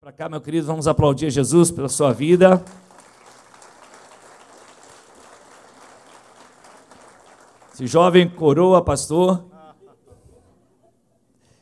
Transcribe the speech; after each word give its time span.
Para 0.00 0.12
cá, 0.12 0.28
meu 0.28 0.40
querido, 0.40 0.64
vamos 0.64 0.86
aplaudir 0.86 1.28
Jesus 1.28 1.72
pela 1.72 1.88
sua 1.88 2.12
vida. 2.12 2.64
Esse 7.74 7.84
jovem 7.88 8.30
coroa, 8.30 8.80
pastor. 8.80 9.44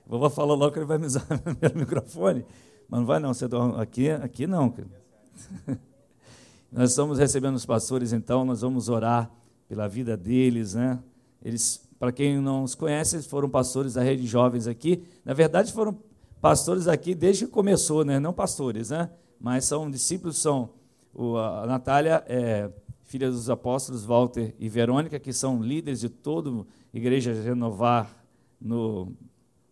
Vou 0.06 0.28
falar 0.28 0.54
logo 0.54 0.70
que 0.70 0.78
ele 0.78 0.84
vai 0.84 0.98
me 0.98 1.06
usar 1.06 1.24
o 1.74 1.78
microfone. 1.78 2.44
Mas 2.90 3.00
não 3.00 3.06
vai 3.06 3.18
não, 3.18 3.32
você 3.32 3.46
aqui, 3.78 4.10
aqui 4.10 4.46
não. 4.46 4.74
Nós 6.70 6.90
estamos 6.90 7.18
recebendo 7.18 7.54
os 7.54 7.64
pastores, 7.64 8.12
então 8.12 8.44
nós 8.44 8.60
vamos 8.60 8.90
orar 8.90 9.30
pela 9.66 9.88
vida 9.88 10.14
deles, 10.14 10.74
né? 10.74 10.98
Eles, 11.42 11.88
para 11.98 12.12
quem 12.12 12.38
não 12.38 12.64
os 12.64 12.74
conhece, 12.74 13.22
foram 13.22 13.48
pastores 13.48 13.94
da 13.94 14.02
rede 14.02 14.22
de 14.22 14.28
jovens 14.28 14.66
aqui. 14.66 15.02
Na 15.24 15.32
verdade, 15.32 15.72
foram 15.72 15.96
pastores 16.40 16.88
aqui 16.88 17.14
desde 17.14 17.46
que 17.46 17.50
começou, 17.50 18.04
né? 18.04 18.18
Não 18.18 18.32
pastores, 18.32 18.90
né? 18.90 19.10
Mas 19.40 19.64
são 19.64 19.90
discípulos, 19.90 20.38
são 20.38 20.70
o, 21.14 21.36
a 21.36 21.66
Natália 21.66 22.22
é 22.26 22.70
filha 23.06 23.30
dos 23.30 23.48
apóstolos 23.48 24.04
Walter 24.04 24.54
e 24.58 24.68
Verônica, 24.68 25.18
que 25.18 25.32
são 25.32 25.62
líderes 25.62 26.00
de 26.00 26.08
toda 26.08 26.66
Igreja 26.92 27.32
Renovar 27.32 28.10
no, 28.60 29.12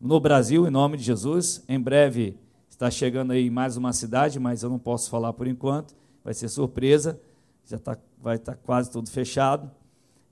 no 0.00 0.20
Brasil, 0.20 0.66
em 0.66 0.70
nome 0.70 0.96
de 0.96 1.02
Jesus. 1.02 1.62
Em 1.68 1.80
breve 1.80 2.38
está 2.70 2.90
chegando 2.90 3.32
aí 3.32 3.50
mais 3.50 3.76
uma 3.76 3.92
cidade, 3.92 4.38
mas 4.38 4.62
eu 4.62 4.70
não 4.70 4.78
posso 4.78 5.10
falar 5.10 5.32
por 5.32 5.46
enquanto, 5.46 5.94
vai 6.22 6.32
ser 6.32 6.48
surpresa, 6.48 7.20
já 7.66 7.78
tá, 7.78 7.96
vai 8.20 8.36
estar 8.36 8.52
tá 8.54 8.58
quase 8.64 8.90
tudo 8.90 9.10
fechado. 9.10 9.70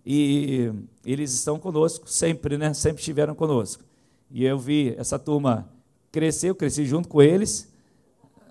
E 0.05 0.73
eles 1.05 1.33
estão 1.33 1.59
conosco 1.59 2.11
sempre, 2.11 2.59
né? 2.59 2.75
Sempre 2.75 3.01
estiveram 3.01 3.35
conosco. 3.35 3.85
E 4.31 4.45
eu 4.45 4.59
vi 4.59 4.95
essa 4.97 5.19
turma 5.19 5.69
crescer, 6.13 6.51
eu 6.51 6.55
cresci 6.55 6.85
junto 6.85 7.09
com 7.09 7.23
eles, 7.23 7.73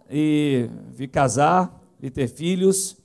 e 0.09 0.67
vi 0.89 1.07
casar, 1.07 1.79
vi 1.99 2.09
ter 2.09 2.27
filhos, 2.27 2.97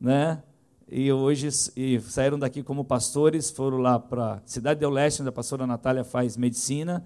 né? 0.00 0.42
E 0.88 1.10
hoje 1.12 1.48
e 1.76 2.00
saíram 2.00 2.38
daqui 2.38 2.62
como 2.62 2.84
pastores, 2.84 3.50
foram 3.50 3.78
lá 3.78 3.98
para 3.98 4.40
Cidade 4.46 4.80
do 4.80 4.88
Leste, 4.88 5.20
onde 5.20 5.28
a 5.28 5.32
pastora 5.32 5.66
Natália 5.66 6.04
faz 6.04 6.36
medicina, 6.36 7.04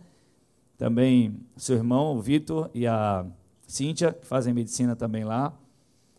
também 0.76 1.40
seu 1.56 1.76
irmão, 1.76 2.14
o 2.16 2.20
Vitor, 2.20 2.70
e 2.74 2.86
a 2.86 3.24
Cíntia, 3.66 4.12
que 4.12 4.26
fazem 4.26 4.52
medicina 4.52 4.94
também 4.94 5.24
lá. 5.24 5.54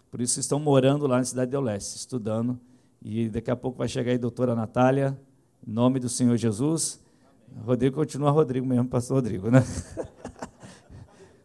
Por 0.09 0.19
isso 0.19 0.39
estão 0.39 0.59
morando 0.59 1.06
lá 1.06 1.17
na 1.17 1.23
Cidade 1.23 1.52
do 1.52 1.61
Leste, 1.61 1.97
estudando. 1.97 2.59
E 3.03 3.30
daqui 3.30 3.52
a 3.52 3.56
pouco 3.56 3.78
vai 3.78 3.88
chegar 3.88 4.09
aí 4.11 4.17
a 4.17 4.19
doutora 4.19 4.56
Natália, 4.56 5.17
em 5.66 5.72
nome 5.72 6.00
do 6.00 6.09
Senhor 6.09 6.36
Jesus. 6.38 7.00
Rodrigo 7.63 7.95
continua 7.95 8.31
Rodrigo 8.31 8.66
mesmo, 8.66 8.88
pastor 8.88 9.17
Rodrigo, 9.17 9.52
né? 9.52 9.63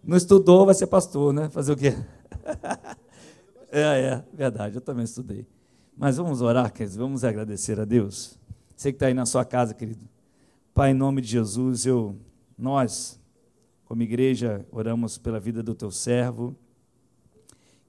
Não 0.07 0.17
estudou, 0.17 0.65
vai 0.65 0.75
ser 0.75 0.87
pastor, 0.87 1.33
né? 1.33 1.51
Fazer 1.51 1.73
o 1.73 1.77
quê? 1.77 1.93
É, 3.69 3.81
é, 3.81 4.25
verdade, 4.33 4.77
eu 4.77 4.81
também 4.81 5.05
estudei. 5.05 5.45
Mas 5.95 6.17
vamos 6.17 6.41
orar, 6.41 6.73
queridos, 6.73 6.97
vamos 6.97 7.25
agradecer 7.25 7.79
a 7.79 7.85
Deus. 7.85 8.39
Você 8.75 8.91
que 8.91 8.97
está 8.97 9.07
aí 9.07 9.13
na 9.13 9.27
sua 9.27 9.45
casa, 9.45 9.75
querido. 9.75 10.09
Pai, 10.73 10.93
em 10.93 10.95
nome 10.95 11.21
de 11.21 11.29
Jesus, 11.29 11.85
eu, 11.85 12.17
nós, 12.57 13.21
como 13.85 14.03
igreja, 14.03 14.65
oramos 14.71 15.19
pela 15.19 15.39
vida 15.39 15.65
do 15.65 15.75
teu 15.75 15.91
servo. 15.91 16.57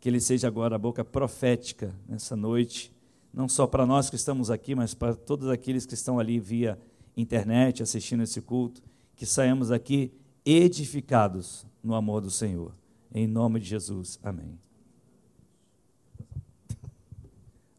Que 0.01 0.09
ele 0.09 0.19
seja 0.19 0.47
agora 0.47 0.75
a 0.75 0.79
boca 0.79 1.05
profética 1.05 1.93
nessa 2.09 2.35
noite, 2.35 2.91
não 3.31 3.47
só 3.47 3.67
para 3.67 3.85
nós 3.85 4.09
que 4.09 4.15
estamos 4.15 4.49
aqui, 4.49 4.75
mas 4.75 4.93
para 4.93 5.13
todos 5.13 5.47
aqueles 5.47 5.85
que 5.85 5.93
estão 5.93 6.19
ali 6.19 6.39
via 6.39 6.77
internet 7.15 7.83
assistindo 7.83 8.23
esse 8.23 8.41
culto. 8.41 8.81
Que 9.15 9.27
saímos 9.27 9.71
aqui 9.71 10.11
edificados 10.43 11.65
no 11.88 11.95
amor 11.95 12.19
do 12.19 12.30
Senhor. 12.30 12.73
Em 13.16 13.25
nome 13.25 13.61
de 13.61 13.67
Jesus. 13.67 14.19
Amém. 14.21 14.59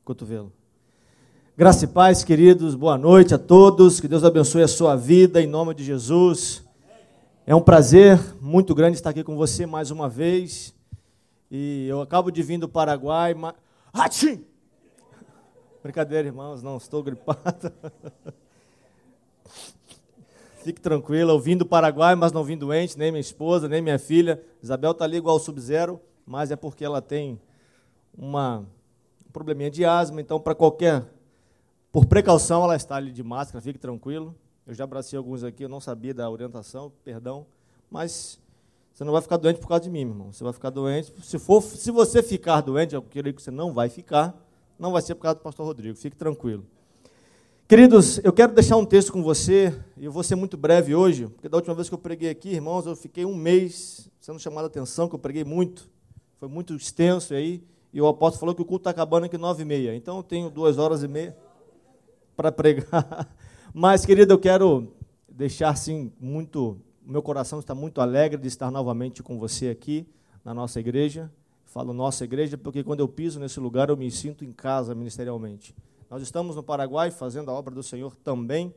Cotovelo. 0.02 0.50
Graça 1.54 1.84
e 1.84 1.88
paz, 1.88 2.24
queridos, 2.24 2.74
boa 2.74 2.96
noite 2.96 3.34
a 3.34 3.38
todos, 3.38 4.00
que 4.00 4.08
Deus 4.08 4.24
abençoe 4.24 4.62
a 4.62 4.68
sua 4.68 4.96
vida, 4.96 5.42
em 5.42 5.46
nome 5.46 5.74
de 5.74 5.84
Jesus. 5.84 6.64
É 7.46 7.54
um 7.54 7.60
prazer 7.60 8.18
muito 8.40 8.74
grande 8.74 8.96
estar 8.96 9.10
aqui 9.10 9.22
com 9.22 9.36
você 9.36 9.66
mais 9.66 9.90
uma 9.90 10.08
vez. 10.08 10.74
E 11.50 11.86
eu 11.86 12.00
acabo 12.00 12.30
de 12.30 12.42
vir 12.42 12.56
do 12.56 12.68
Paraguai. 12.68 13.34
Mas... 13.34 14.24
Brincadeira, 15.82 16.28
irmãos, 16.28 16.62
não 16.62 16.78
estou 16.78 17.02
gripado. 17.02 17.70
Fique 20.68 20.82
tranquila, 20.82 21.32
eu 21.32 21.40
vim 21.40 21.56
do 21.56 21.64
Paraguai, 21.64 22.14
mas 22.14 22.30
não 22.30 22.44
vim 22.44 22.54
doente, 22.54 22.98
nem 22.98 23.10
minha 23.10 23.22
esposa, 23.22 23.66
nem 23.66 23.80
minha 23.80 23.98
filha. 23.98 24.38
Isabel 24.62 24.90
está 24.90 25.06
ali 25.06 25.16
igual 25.16 25.36
ao 25.36 25.40
Sub-Zero, 25.40 25.98
mas 26.26 26.50
é 26.50 26.56
porque 26.56 26.84
ela 26.84 27.00
tem 27.00 27.40
uma, 28.14 28.58
um 29.26 29.32
probleminha 29.32 29.70
de 29.70 29.82
asma, 29.82 30.20
então 30.20 30.38
para 30.38 30.54
qualquer, 30.54 31.06
por 31.90 32.04
precaução, 32.04 32.64
ela 32.64 32.76
está 32.76 32.96
ali 32.96 33.10
de 33.10 33.22
máscara, 33.22 33.62
fique 33.62 33.78
tranquilo. 33.78 34.36
Eu 34.66 34.74
já 34.74 34.84
abracei 34.84 35.16
alguns 35.16 35.42
aqui, 35.42 35.64
eu 35.64 35.70
não 35.70 35.80
sabia 35.80 36.12
da 36.12 36.28
orientação, 36.28 36.92
perdão, 37.02 37.46
mas 37.90 38.38
você 38.92 39.04
não 39.04 39.12
vai 39.14 39.22
ficar 39.22 39.38
doente 39.38 39.60
por 39.60 39.68
causa 39.68 39.84
de 39.84 39.88
mim, 39.88 40.00
irmão. 40.00 40.34
Você 40.34 40.44
vai 40.44 40.52
ficar 40.52 40.68
doente, 40.68 41.14
se, 41.22 41.38
for, 41.38 41.62
se 41.62 41.90
você 41.90 42.22
ficar 42.22 42.60
doente, 42.60 42.94
eu 42.94 43.00
creio 43.00 43.32
que 43.32 43.40
você 43.40 43.50
não 43.50 43.72
vai 43.72 43.88
ficar, 43.88 44.38
não 44.78 44.92
vai 44.92 45.00
ser 45.00 45.14
por 45.14 45.22
causa 45.22 45.36
do 45.36 45.42
pastor 45.42 45.64
Rodrigo, 45.64 45.96
fique 45.96 46.14
tranquilo. 46.14 46.66
Queridos, 47.68 48.18
eu 48.24 48.32
quero 48.32 48.54
deixar 48.54 48.78
um 48.78 48.84
texto 48.86 49.12
com 49.12 49.22
você, 49.22 49.78
e 49.98 50.06
eu 50.06 50.10
vou 50.10 50.22
ser 50.22 50.34
muito 50.36 50.56
breve 50.56 50.94
hoje, 50.94 51.26
porque 51.26 51.50
da 51.50 51.58
última 51.58 51.74
vez 51.74 51.86
que 51.86 51.94
eu 51.94 51.98
preguei 51.98 52.30
aqui, 52.30 52.48
irmãos, 52.48 52.86
eu 52.86 52.96
fiquei 52.96 53.26
um 53.26 53.34
mês 53.34 54.10
sendo 54.18 54.40
chamado 54.40 54.64
a 54.64 54.66
atenção, 54.68 55.06
que 55.06 55.14
eu 55.14 55.18
preguei 55.18 55.44
muito, 55.44 55.86
foi 56.38 56.48
muito 56.48 56.74
extenso 56.74 57.34
aí, 57.34 57.62
e 57.92 58.00
o 58.00 58.06
apóstolo 58.06 58.40
falou 58.40 58.54
que 58.54 58.62
o 58.62 58.64
culto 58.64 58.80
está 58.80 58.90
acabando 58.90 59.24
aqui 59.24 59.36
nove 59.36 59.64
e 59.64 59.66
meia, 59.66 59.94
então 59.94 60.16
eu 60.16 60.22
tenho 60.22 60.48
duas 60.48 60.78
horas 60.78 61.02
e 61.02 61.08
meia 61.08 61.36
para 62.34 62.50
pregar. 62.50 63.28
Mas, 63.74 64.06
querido, 64.06 64.32
eu 64.32 64.38
quero 64.38 64.90
deixar, 65.28 65.68
assim, 65.68 66.10
muito, 66.18 66.78
meu 67.04 67.20
coração 67.20 67.58
está 67.58 67.74
muito 67.74 68.00
alegre 68.00 68.40
de 68.40 68.48
estar 68.48 68.70
novamente 68.70 69.22
com 69.22 69.38
você 69.38 69.68
aqui, 69.68 70.08
na 70.42 70.54
nossa 70.54 70.80
igreja, 70.80 71.30
falo 71.66 71.92
nossa 71.92 72.24
igreja, 72.24 72.56
porque 72.56 72.82
quando 72.82 73.00
eu 73.00 73.08
piso 73.08 73.38
nesse 73.38 73.60
lugar, 73.60 73.90
eu 73.90 73.96
me 73.98 74.10
sinto 74.10 74.42
em 74.42 74.54
casa 74.54 74.94
ministerialmente. 74.94 75.74
Nós 76.10 76.22
estamos 76.22 76.56
no 76.56 76.62
Paraguai 76.62 77.10
fazendo 77.10 77.50
a 77.50 77.54
obra 77.54 77.74
do 77.74 77.82
Senhor 77.82 78.16
também, 78.16 78.74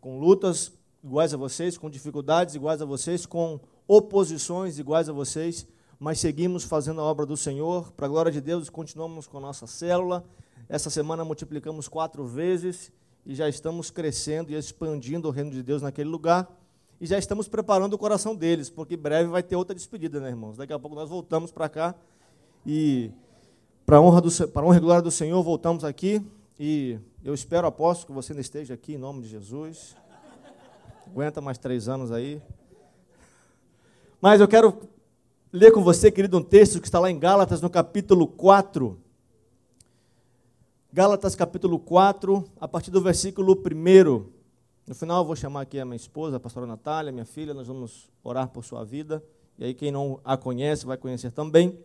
com 0.00 0.18
lutas 0.18 0.72
iguais 1.04 1.34
a 1.34 1.36
vocês, 1.36 1.76
com 1.76 1.90
dificuldades 1.90 2.54
iguais 2.54 2.80
a 2.80 2.86
vocês, 2.86 3.26
com 3.26 3.60
oposições 3.86 4.78
iguais 4.78 5.06
a 5.06 5.12
vocês, 5.12 5.66
mas 5.98 6.18
seguimos 6.18 6.64
fazendo 6.64 7.02
a 7.02 7.04
obra 7.04 7.26
do 7.26 7.36
Senhor, 7.36 7.92
para 7.92 8.06
a 8.06 8.08
glória 8.08 8.32
de 8.32 8.40
Deus, 8.40 8.70
continuamos 8.70 9.26
com 9.26 9.36
a 9.36 9.40
nossa 9.42 9.66
célula. 9.66 10.24
Essa 10.70 10.88
semana 10.88 11.22
multiplicamos 11.22 11.86
quatro 11.86 12.24
vezes 12.24 12.90
e 13.26 13.34
já 13.34 13.46
estamos 13.46 13.90
crescendo 13.90 14.50
e 14.50 14.54
expandindo 14.54 15.28
o 15.28 15.30
reino 15.30 15.50
de 15.50 15.62
Deus 15.62 15.82
naquele 15.82 16.08
lugar. 16.08 16.50
E 16.98 17.04
já 17.06 17.18
estamos 17.18 17.46
preparando 17.46 17.92
o 17.92 17.98
coração 17.98 18.34
deles, 18.34 18.70
porque 18.70 18.96
breve 18.96 19.28
vai 19.28 19.42
ter 19.42 19.54
outra 19.54 19.74
despedida, 19.74 20.18
né, 20.18 20.30
irmãos? 20.30 20.56
Daqui 20.56 20.72
a 20.72 20.78
pouco 20.78 20.96
nós 20.96 21.10
voltamos 21.10 21.52
para 21.52 21.68
cá 21.68 21.94
e, 22.64 23.10
para 23.84 23.98
a 23.98 24.00
honra, 24.00 24.22
para 24.50 24.64
honra 24.64 24.76
e 24.78 24.80
glória 24.80 25.02
do 25.02 25.10
Senhor, 25.10 25.42
voltamos 25.42 25.84
aqui 25.84 26.24
e 26.62 26.98
eu 27.24 27.32
espero, 27.32 27.66
aposto, 27.66 28.04
que 28.04 28.12
você 28.12 28.34
ainda 28.34 28.42
esteja 28.42 28.74
aqui 28.74 28.92
em 28.92 28.98
nome 28.98 29.22
de 29.22 29.28
Jesus. 29.28 29.96
Aguenta 31.06 31.40
mais 31.40 31.56
três 31.56 31.88
anos 31.88 32.12
aí. 32.12 32.42
Mas 34.20 34.42
eu 34.42 34.46
quero 34.46 34.78
ler 35.50 35.72
com 35.72 35.82
você, 35.82 36.10
querido, 36.10 36.36
um 36.36 36.42
texto 36.42 36.78
que 36.78 36.86
está 36.86 37.00
lá 37.00 37.10
em 37.10 37.18
Gálatas, 37.18 37.62
no 37.62 37.70
capítulo 37.70 38.26
4. 38.26 39.00
Gálatas, 40.92 41.34
capítulo 41.34 41.78
4, 41.78 42.44
a 42.60 42.68
partir 42.68 42.90
do 42.90 43.00
versículo 43.00 43.54
1. 43.54 44.26
No 44.86 44.94
final, 44.94 45.22
eu 45.22 45.26
vou 45.26 45.36
chamar 45.36 45.62
aqui 45.62 45.80
a 45.80 45.86
minha 45.86 45.96
esposa, 45.96 46.36
a 46.36 46.40
pastora 46.40 46.66
Natália, 46.66 47.10
minha 47.10 47.24
filha, 47.24 47.54
nós 47.54 47.68
vamos 47.68 48.10
orar 48.22 48.50
por 48.50 48.66
sua 48.66 48.84
vida. 48.84 49.24
E 49.58 49.64
aí, 49.64 49.72
quem 49.72 49.90
não 49.90 50.20
a 50.22 50.36
conhece, 50.36 50.84
vai 50.84 50.98
conhecer 50.98 51.30
também. 51.30 51.78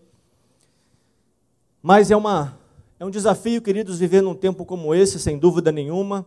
Mas 1.81 2.11
é 2.11 2.17
uma 2.17 2.64
é 2.97 3.05
um 3.05 3.09
desafio, 3.09 3.61
queridos, 3.61 3.99
viver 3.99 4.21
num 4.21 4.33
tempo 4.33 4.65
como 4.65 4.95
esse, 4.95 5.19
sem 5.19 5.37
dúvida 5.37 5.71
nenhuma. 5.71 6.25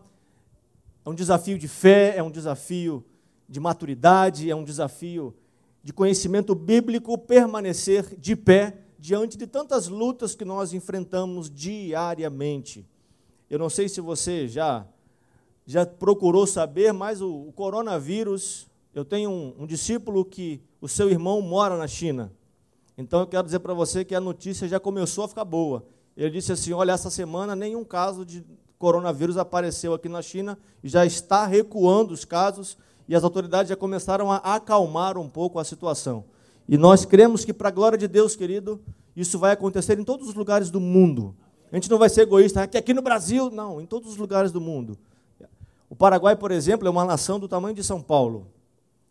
É 1.04 1.08
um 1.08 1.14
desafio 1.14 1.58
de 1.58 1.66
fé, 1.66 2.14
é 2.16 2.22
um 2.22 2.30
desafio 2.30 3.02
de 3.48 3.58
maturidade, 3.58 4.50
é 4.50 4.54
um 4.54 4.64
desafio 4.64 5.34
de 5.82 5.92
conhecimento 5.92 6.54
bíblico 6.54 7.16
permanecer 7.16 8.14
de 8.18 8.36
pé 8.36 8.76
diante 8.98 9.38
de 9.38 9.46
tantas 9.46 9.88
lutas 9.88 10.34
que 10.34 10.44
nós 10.44 10.74
enfrentamos 10.74 11.48
diariamente. 11.48 12.86
Eu 13.48 13.58
não 13.58 13.70
sei 13.70 13.88
se 13.88 14.00
você 14.00 14.46
já 14.46 14.86
já 15.64 15.84
procurou 15.84 16.46
saber, 16.46 16.92
mas 16.94 17.20
o, 17.20 17.30
o 17.30 17.52
coronavírus, 17.52 18.66
eu 18.94 19.04
tenho 19.04 19.30
um, 19.30 19.54
um 19.58 19.66
discípulo 19.66 20.24
que 20.24 20.62
o 20.80 20.88
seu 20.88 21.10
irmão 21.10 21.42
mora 21.42 21.76
na 21.76 21.86
China. 21.86 22.32
Então 22.96 23.20
eu 23.20 23.26
quero 23.26 23.44
dizer 23.44 23.58
para 23.58 23.74
você 23.74 24.02
que 24.02 24.14
a 24.14 24.20
notícia 24.20 24.66
já 24.66 24.80
começou 24.80 25.24
a 25.24 25.28
ficar 25.28 25.44
boa. 25.44 25.86
Ele 26.18 26.30
disse 26.30 26.50
assim: 26.50 26.72
Olha, 26.72 26.90
essa 26.92 27.10
semana 27.10 27.54
nenhum 27.54 27.84
caso 27.84 28.24
de 28.24 28.44
coronavírus 28.76 29.36
apareceu 29.36 29.94
aqui 29.94 30.08
na 30.08 30.20
China 30.20 30.58
e 30.82 30.88
já 30.88 31.06
está 31.06 31.46
recuando 31.46 32.12
os 32.12 32.24
casos 32.24 32.76
e 33.08 33.14
as 33.14 33.22
autoridades 33.22 33.70
já 33.70 33.76
começaram 33.76 34.30
a 34.30 34.36
acalmar 34.36 35.16
um 35.16 35.28
pouco 35.28 35.60
a 35.60 35.64
situação. 35.64 36.24
E 36.68 36.76
nós 36.76 37.04
cremos 37.04 37.44
que, 37.44 37.54
para 37.54 37.68
a 37.68 37.72
glória 37.72 37.96
de 37.96 38.08
Deus, 38.08 38.34
querido, 38.36 38.80
isso 39.16 39.38
vai 39.38 39.52
acontecer 39.52 39.98
em 39.98 40.04
todos 40.04 40.28
os 40.28 40.34
lugares 40.34 40.70
do 40.70 40.80
mundo. 40.80 41.34
A 41.72 41.76
gente 41.76 41.88
não 41.88 41.98
vai 41.98 42.08
ser 42.08 42.22
egoísta, 42.22 42.62
aqui, 42.62 42.76
aqui 42.76 42.92
no 42.92 43.00
Brasil, 43.00 43.50
não, 43.50 43.80
em 43.80 43.86
todos 43.86 44.10
os 44.10 44.16
lugares 44.16 44.52
do 44.52 44.60
mundo. 44.60 44.98
O 45.88 45.96
Paraguai, 45.96 46.36
por 46.36 46.50
exemplo, 46.50 46.86
é 46.86 46.90
uma 46.90 47.04
nação 47.04 47.38
do 47.38 47.48
tamanho 47.48 47.74
de 47.74 47.82
São 47.82 48.02
Paulo. 48.02 48.48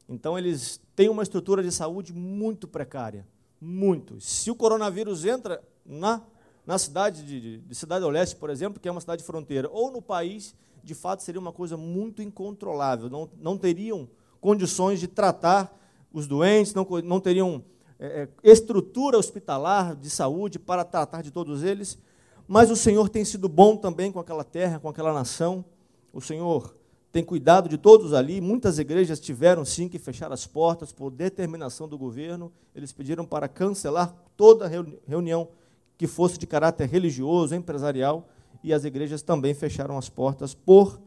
Então, 0.07 0.37
eles 0.37 0.79
têm 0.95 1.09
uma 1.09 1.23
estrutura 1.23 1.63
de 1.63 1.71
saúde 1.71 2.13
muito 2.13 2.67
precária. 2.67 3.25
Muito. 3.59 4.21
Se 4.21 4.51
o 4.51 4.55
coronavírus 4.55 5.25
entra 5.25 5.63
na, 5.83 6.21
na 6.67 6.77
cidade 6.77 7.23
de, 7.23 7.59
de 7.59 7.75
Cidade 7.75 8.01
do 8.01 8.09
Leste, 8.09 8.35
por 8.35 8.49
exemplo, 8.49 8.77
que 8.77 8.89
é 8.89 8.91
uma 8.91 8.99
cidade 8.99 9.23
fronteira, 9.23 9.69
ou 9.71 9.89
no 9.89 10.01
país, 10.01 10.53
de 10.83 10.93
fato 10.93 11.23
seria 11.23 11.39
uma 11.39 11.53
coisa 11.53 11.77
muito 11.77 12.21
incontrolável. 12.21 13.09
Não, 13.09 13.29
não 13.39 13.57
teriam 13.57 14.09
condições 14.41 14.99
de 14.99 15.07
tratar 15.07 15.73
os 16.11 16.27
doentes, 16.27 16.73
não, 16.73 16.85
não 17.05 17.21
teriam 17.21 17.63
é, 17.97 18.27
é, 18.43 18.51
estrutura 18.51 19.17
hospitalar 19.17 19.95
de 19.95 20.09
saúde 20.09 20.59
para 20.59 20.83
tratar 20.83 21.21
de 21.21 21.31
todos 21.31 21.63
eles. 21.63 21.97
Mas 22.45 22.69
o 22.69 22.75
Senhor 22.75 23.07
tem 23.07 23.23
sido 23.23 23.47
bom 23.47 23.77
também 23.77 24.11
com 24.11 24.19
aquela 24.19 24.43
terra, 24.43 24.77
com 24.77 24.89
aquela 24.89 25.13
nação. 25.13 25.63
O 26.11 26.19
Senhor 26.19 26.75
tem 27.13 27.23
cuidado 27.23 27.69
de 27.69 27.77
todos 27.77 28.13
ali. 28.13 28.41
Muitas 28.41 28.77
igrejas 28.77 29.21
tiveram 29.21 29.63
sim 29.63 29.87
que 29.87 29.97
fechar 29.97 30.33
as 30.33 30.45
portas 30.45 30.91
por 30.91 31.11
determinação 31.11 31.87
do 31.87 31.97
governo. 31.97 32.51
Eles 32.75 32.91
pediram 32.91 33.25
para 33.25 33.47
cancelar 33.47 34.13
toda 34.35 34.69
reunião 35.07 35.47
que 35.97 36.07
fosse 36.07 36.37
de 36.37 36.45
caráter 36.45 36.87
religioso, 36.87 37.55
empresarial, 37.55 38.29
e 38.63 38.73
as 38.73 38.85
igrejas 38.85 39.21
também 39.21 39.53
fecharam 39.53 39.97
as 39.97 40.09
portas 40.09 40.53
por 40.53 40.99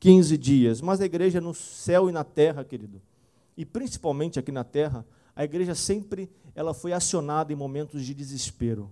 15 0.00 0.36
dias. 0.36 0.80
Mas 0.80 1.00
a 1.00 1.04
igreja 1.04 1.40
no 1.40 1.54
céu 1.54 2.08
e 2.08 2.12
na 2.12 2.24
terra, 2.24 2.64
querido, 2.64 3.00
e 3.56 3.64
principalmente 3.64 4.38
aqui 4.38 4.52
na 4.52 4.64
terra, 4.64 5.04
a 5.34 5.44
igreja 5.44 5.74
sempre 5.74 6.30
ela 6.54 6.74
foi 6.74 6.92
acionada 6.92 7.52
em 7.52 7.56
momentos 7.56 8.04
de 8.04 8.14
desespero 8.14 8.90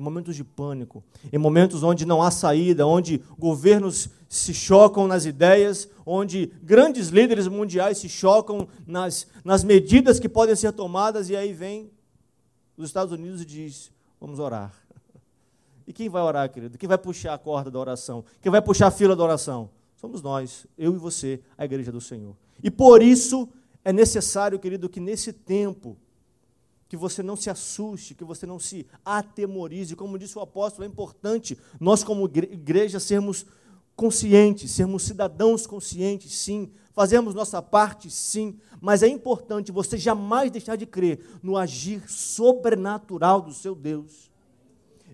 em 0.00 0.02
momentos 0.02 0.34
de 0.34 0.42
pânico, 0.42 1.04
em 1.30 1.36
momentos 1.36 1.82
onde 1.82 2.06
não 2.06 2.22
há 2.22 2.30
saída, 2.30 2.86
onde 2.86 3.22
governos 3.38 4.08
se 4.30 4.54
chocam 4.54 5.06
nas 5.06 5.26
ideias, 5.26 5.86
onde 6.06 6.50
grandes 6.62 7.08
líderes 7.08 7.46
mundiais 7.46 7.98
se 7.98 8.08
chocam 8.08 8.66
nas, 8.86 9.26
nas 9.44 9.62
medidas 9.62 10.18
que 10.18 10.28
podem 10.28 10.56
ser 10.56 10.72
tomadas, 10.72 11.28
e 11.28 11.36
aí 11.36 11.52
vem 11.52 11.90
os 12.78 12.86
Estados 12.86 13.12
Unidos 13.12 13.42
e 13.42 13.44
diz: 13.44 13.92
vamos 14.20 14.38
orar. 14.38 14.74
E 15.86 15.92
quem 15.92 16.08
vai 16.08 16.22
orar, 16.22 16.48
querido? 16.50 16.78
Quem 16.78 16.88
vai 16.88 16.98
puxar 16.98 17.34
a 17.34 17.38
corda 17.38 17.70
da 17.70 17.78
oração? 17.78 18.24
Quem 18.40 18.52
vai 18.52 18.62
puxar 18.62 18.88
a 18.88 18.90
fila 18.90 19.16
da 19.16 19.24
oração? 19.24 19.70
Somos 19.96 20.22
nós, 20.22 20.66
eu 20.78 20.94
e 20.94 20.98
você, 20.98 21.40
a 21.58 21.64
igreja 21.64 21.90
do 21.90 22.00
Senhor. 22.00 22.36
E 22.62 22.70
por 22.70 23.02
isso 23.02 23.48
é 23.84 23.92
necessário, 23.92 24.58
querido, 24.58 24.88
que 24.88 25.00
nesse 25.00 25.32
tempo 25.32 25.96
que 26.90 26.96
você 26.96 27.22
não 27.22 27.36
se 27.36 27.48
assuste, 27.48 28.16
que 28.16 28.24
você 28.24 28.44
não 28.44 28.58
se 28.58 28.84
atemorize. 29.04 29.94
Como 29.94 30.18
disse 30.18 30.36
o 30.36 30.40
apóstolo, 30.40 30.84
é 30.84 30.88
importante 30.88 31.56
nós, 31.78 32.02
como 32.02 32.26
igreja, 32.26 32.98
sermos 32.98 33.46
conscientes, 34.00 34.70
sermos 34.70 35.02
cidadãos 35.02 35.66
conscientes, 35.66 36.32
sim, 36.34 36.70
fazemos 36.90 37.34
nossa 37.34 37.60
parte, 37.60 38.10
sim, 38.10 38.58
mas 38.80 39.02
é 39.02 39.08
importante 39.08 39.70
você 39.70 39.98
jamais 39.98 40.50
deixar 40.50 40.74
de 40.74 40.86
crer 40.86 41.22
no 41.42 41.54
agir 41.54 42.10
sobrenatural 42.10 43.42
do 43.42 43.52
seu 43.52 43.74
Deus. 43.74 44.30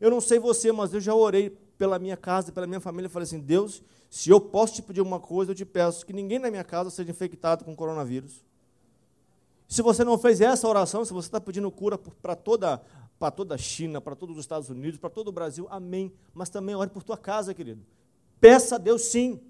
Eu 0.01 0.09
não 0.09 0.21
sei 0.21 0.39
você, 0.39 0.71
mas 0.71 0.95
eu 0.95 1.01
já 1.01 1.13
orei 1.13 1.51
pela 1.77 1.99
minha 1.99 2.17
casa, 2.17 2.53
pela 2.53 2.65
minha 2.65 2.79
família, 2.79 3.11
falei 3.11 3.25
assim: 3.25 3.41
Deus, 3.41 3.83
se 4.09 4.31
eu 4.31 4.41
posso 4.41 4.75
te 4.75 4.83
pedir 4.83 5.01
uma 5.01 5.19
coisa, 5.19 5.51
eu 5.51 5.57
te 5.57 5.65
peço 5.65 6.07
que 6.07 6.13
ninguém 6.13 6.39
na 6.39 6.49
minha 6.49 6.63
casa 6.63 6.89
seja 6.89 7.11
infectado 7.11 7.65
com 7.65 7.75
coronavírus. 7.75 8.45
Se 9.67 9.83
você 9.83 10.05
não 10.05 10.17
fez 10.17 10.41
essa 10.41 10.69
oração, 10.69 11.05
se 11.05 11.13
você 11.13 11.27
está 11.27 11.41
pedindo 11.41 11.69
cura 11.73 11.99
para 11.99 12.37
toda, 12.37 12.81
para 13.19 13.33
toda 13.33 13.57
a 13.57 13.59
China, 13.59 14.01
para 14.01 14.15
todos 14.15 14.37
os 14.37 14.45
Estados 14.45 14.71
Unidos, 14.71 15.01
para 15.01 15.11
todo 15.11 15.27
o 15.27 15.33
Brasil, 15.33 15.67
amém. 15.71 16.13
Mas 16.33 16.49
também 16.49 16.77
ore 16.77 16.89
por 16.89 17.03
tua 17.03 17.17
casa, 17.19 17.53
querido. 17.53 17.85
Peça 18.41 18.77
a 18.77 18.79
Deus 18.79 19.03
sim. 19.03 19.41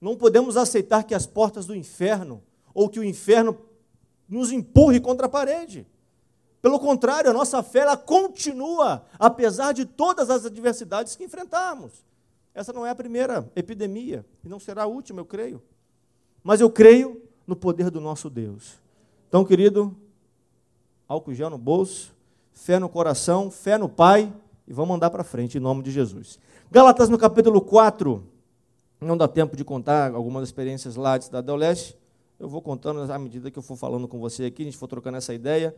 Não 0.00 0.16
podemos 0.16 0.56
aceitar 0.56 1.04
que 1.04 1.14
as 1.14 1.26
portas 1.26 1.66
do 1.66 1.74
inferno, 1.74 2.42
ou 2.72 2.88
que 2.88 3.00
o 3.00 3.04
inferno 3.04 3.58
nos 4.28 4.52
empurre 4.52 5.00
contra 5.00 5.26
a 5.26 5.28
parede. 5.28 5.86
Pelo 6.60 6.78
contrário, 6.78 7.30
a 7.30 7.34
nossa 7.34 7.62
fé 7.62 7.80
ela 7.80 7.96
continua, 7.96 9.04
apesar 9.18 9.72
de 9.72 9.84
todas 9.84 10.30
as 10.30 10.44
adversidades 10.44 11.16
que 11.16 11.24
enfrentamos. 11.24 12.04
Essa 12.54 12.72
não 12.72 12.84
é 12.84 12.90
a 12.90 12.94
primeira 12.94 13.50
epidemia, 13.54 14.24
e 14.44 14.48
não 14.48 14.58
será 14.58 14.82
a 14.82 14.86
última, 14.86 15.20
eu 15.20 15.24
creio. 15.24 15.62
Mas 16.42 16.60
eu 16.60 16.70
creio 16.70 17.22
no 17.46 17.54
poder 17.54 17.90
do 17.90 18.00
nosso 18.00 18.28
Deus. 18.28 18.76
Então, 19.28 19.44
querido, 19.44 19.96
álcool 21.06 21.34
gel 21.34 21.50
no 21.50 21.58
bolso, 21.58 22.14
fé 22.52 22.78
no 22.78 22.88
coração, 22.88 23.50
fé 23.50 23.78
no 23.78 23.88
Pai 23.88 24.32
e 24.66 24.72
vamos 24.72 24.96
andar 24.96 25.10
para 25.10 25.24
frente 25.24 25.56
em 25.56 25.60
nome 25.60 25.82
de 25.82 25.90
Jesus. 25.90 26.38
Galatas 26.70 27.08
no 27.08 27.16
capítulo 27.16 27.62
4, 27.62 28.22
não 29.00 29.16
dá 29.16 29.26
tempo 29.26 29.56
de 29.56 29.64
contar 29.64 30.12
algumas 30.12 30.44
experiências 30.44 30.96
lá 30.96 31.16
de 31.16 31.24
Cidade 31.24 31.46
do 31.46 31.56
Leste, 31.56 31.96
eu 32.38 32.46
vou 32.46 32.60
contando 32.60 33.10
à 33.10 33.18
medida 33.18 33.50
que 33.50 33.58
eu 33.58 33.62
for 33.62 33.74
falando 33.74 34.06
com 34.06 34.18
você 34.18 34.44
aqui, 34.44 34.60
a 34.60 34.64
gente 34.66 34.76
for 34.76 34.86
trocando 34.86 35.16
essa 35.16 35.32
ideia. 35.32 35.74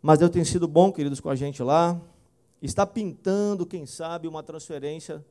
Mas 0.00 0.20
Deus 0.20 0.30
tem 0.30 0.44
sido 0.44 0.68
bom, 0.68 0.92
queridos, 0.92 1.18
com 1.18 1.28
a 1.28 1.34
gente 1.34 1.60
lá. 1.60 2.00
Está 2.62 2.86
pintando, 2.86 3.66
quem 3.66 3.84
sabe, 3.84 4.28
uma 4.28 4.44
transferência 4.44 5.24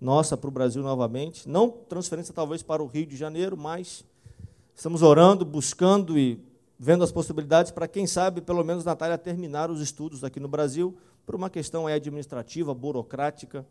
nossa 0.00 0.36
para 0.36 0.46
o 0.46 0.52
Brasil 0.52 0.84
novamente. 0.84 1.48
Não 1.48 1.68
transferência 1.68 2.32
talvez 2.32 2.62
para 2.62 2.80
o 2.80 2.86
Rio 2.86 3.06
de 3.06 3.16
Janeiro, 3.16 3.56
mas 3.56 4.04
estamos 4.72 5.02
orando, 5.02 5.44
buscando 5.44 6.16
e 6.16 6.40
vendo 6.78 7.02
as 7.02 7.10
possibilidades 7.10 7.72
para, 7.72 7.88
quem 7.88 8.06
sabe, 8.06 8.40
pelo 8.40 8.62
menos 8.62 8.84
Natália 8.84 9.18
terminar 9.18 9.68
os 9.68 9.80
estudos 9.80 10.22
aqui 10.22 10.38
no 10.38 10.46
Brasil, 10.46 10.96
por 11.26 11.34
uma 11.34 11.50
questão 11.50 11.88
administrativa, 11.88 12.72
burocrática, 12.72 13.66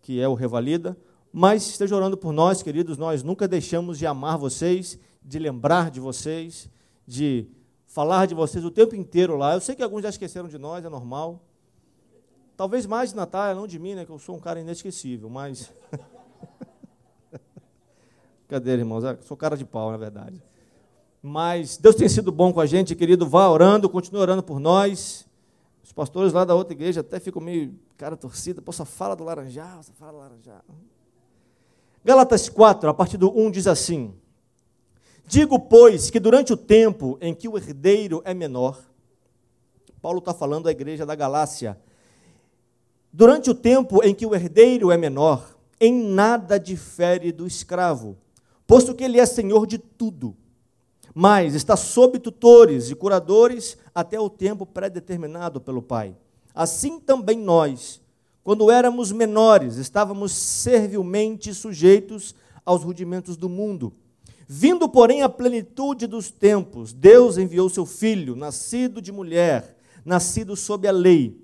que 0.00 0.20
é 0.20 0.28
o 0.28 0.34
Revalida. 0.34 0.96
Mas 1.32 1.68
esteja 1.68 1.94
orando 1.94 2.16
por 2.16 2.32
nós, 2.32 2.62
queridos, 2.62 2.96
nós 2.96 3.22
nunca 3.22 3.46
deixamos 3.46 3.98
de 3.98 4.06
amar 4.06 4.38
vocês, 4.38 4.98
de 5.22 5.38
lembrar 5.38 5.90
de 5.90 6.00
vocês, 6.00 6.70
de 7.06 7.46
falar 7.86 8.26
de 8.26 8.34
vocês 8.34 8.64
o 8.64 8.70
tempo 8.70 8.94
inteiro 8.94 9.36
lá. 9.36 9.54
Eu 9.54 9.60
sei 9.60 9.74
que 9.74 9.82
alguns 9.82 10.02
já 10.02 10.08
esqueceram 10.08 10.48
de 10.48 10.58
nós, 10.58 10.84
é 10.84 10.88
normal. 10.88 11.42
Talvez 12.56 12.86
mais 12.86 13.10
de 13.10 13.16
Natália, 13.16 13.54
não 13.54 13.66
de 13.66 13.78
mim, 13.78 13.94
né, 13.94 14.04
que 14.04 14.10
eu 14.10 14.18
sou 14.18 14.34
um 14.34 14.40
cara 14.40 14.58
inesquecível, 14.58 15.28
mas. 15.28 15.72
Cadê, 18.48 18.72
irmãos? 18.72 19.04
Eu 19.04 19.18
sou 19.22 19.36
cara 19.36 19.56
de 19.56 19.64
pau, 19.64 19.90
na 19.90 19.96
verdade. 19.96 20.42
Mas 21.22 21.76
Deus 21.76 21.94
tem 21.94 22.08
sido 22.08 22.32
bom 22.32 22.52
com 22.52 22.60
a 22.60 22.66
gente, 22.66 22.96
querido. 22.96 23.26
Vá 23.26 23.48
orando, 23.48 23.88
continue 23.88 24.20
orando 24.20 24.42
por 24.42 24.58
nós. 24.58 25.27
Os 25.88 25.92
pastores 25.94 26.34
lá 26.34 26.44
da 26.44 26.54
outra 26.54 26.74
igreja 26.74 27.00
até 27.00 27.18
ficam 27.18 27.40
meio 27.40 27.74
cara 27.96 28.14
torcida. 28.14 28.60
Pô, 28.60 28.70
só 28.72 28.84
fala 28.84 29.16
do 29.16 29.24
laranjal, 29.24 29.82
só 29.82 29.90
fala 29.94 30.12
do 30.12 30.18
laranjal. 30.18 30.62
Galatas 32.04 32.46
4, 32.46 32.90
a 32.90 32.92
partir 32.92 33.16
do 33.16 33.34
1 33.34 33.50
diz 33.50 33.66
assim: 33.66 34.12
Digo, 35.26 35.58
pois, 35.58 36.10
que 36.10 36.20
durante 36.20 36.52
o 36.52 36.58
tempo 36.58 37.16
em 37.22 37.34
que 37.34 37.48
o 37.48 37.56
herdeiro 37.56 38.20
é 38.26 38.34
menor, 38.34 38.78
Paulo 40.02 40.18
está 40.18 40.34
falando 40.34 40.68
à 40.68 40.72
igreja 40.72 41.06
da 41.06 41.14
Galácia, 41.14 41.80
durante 43.10 43.48
o 43.48 43.54
tempo 43.54 44.04
em 44.04 44.14
que 44.14 44.26
o 44.26 44.34
herdeiro 44.34 44.90
é 44.92 44.96
menor, 44.98 45.56
em 45.80 45.90
nada 45.90 46.60
difere 46.60 47.32
do 47.32 47.46
escravo, 47.46 48.14
posto 48.66 48.94
que 48.94 49.04
ele 49.04 49.18
é 49.18 49.24
senhor 49.24 49.66
de 49.66 49.78
tudo 49.78 50.36
mas 51.20 51.56
está 51.56 51.76
sob 51.76 52.20
tutores 52.20 52.92
e 52.92 52.94
curadores 52.94 53.76
até 53.92 54.20
o 54.20 54.30
tempo 54.30 54.64
pré-determinado 54.64 55.60
pelo 55.60 55.82
Pai. 55.82 56.14
Assim 56.54 57.00
também 57.00 57.36
nós, 57.36 58.00
quando 58.44 58.70
éramos 58.70 59.10
menores, 59.10 59.78
estávamos 59.78 60.30
servilmente 60.30 61.52
sujeitos 61.52 62.36
aos 62.64 62.84
rudimentos 62.84 63.36
do 63.36 63.48
mundo. 63.48 63.92
Vindo, 64.46 64.88
porém, 64.88 65.22
à 65.22 65.28
plenitude 65.28 66.06
dos 66.06 66.30
tempos, 66.30 66.92
Deus 66.92 67.36
enviou 67.36 67.68
seu 67.68 67.84
filho, 67.84 68.36
nascido 68.36 69.02
de 69.02 69.10
mulher, 69.10 69.76
nascido 70.04 70.54
sob 70.54 70.86
a 70.86 70.92
lei, 70.92 71.36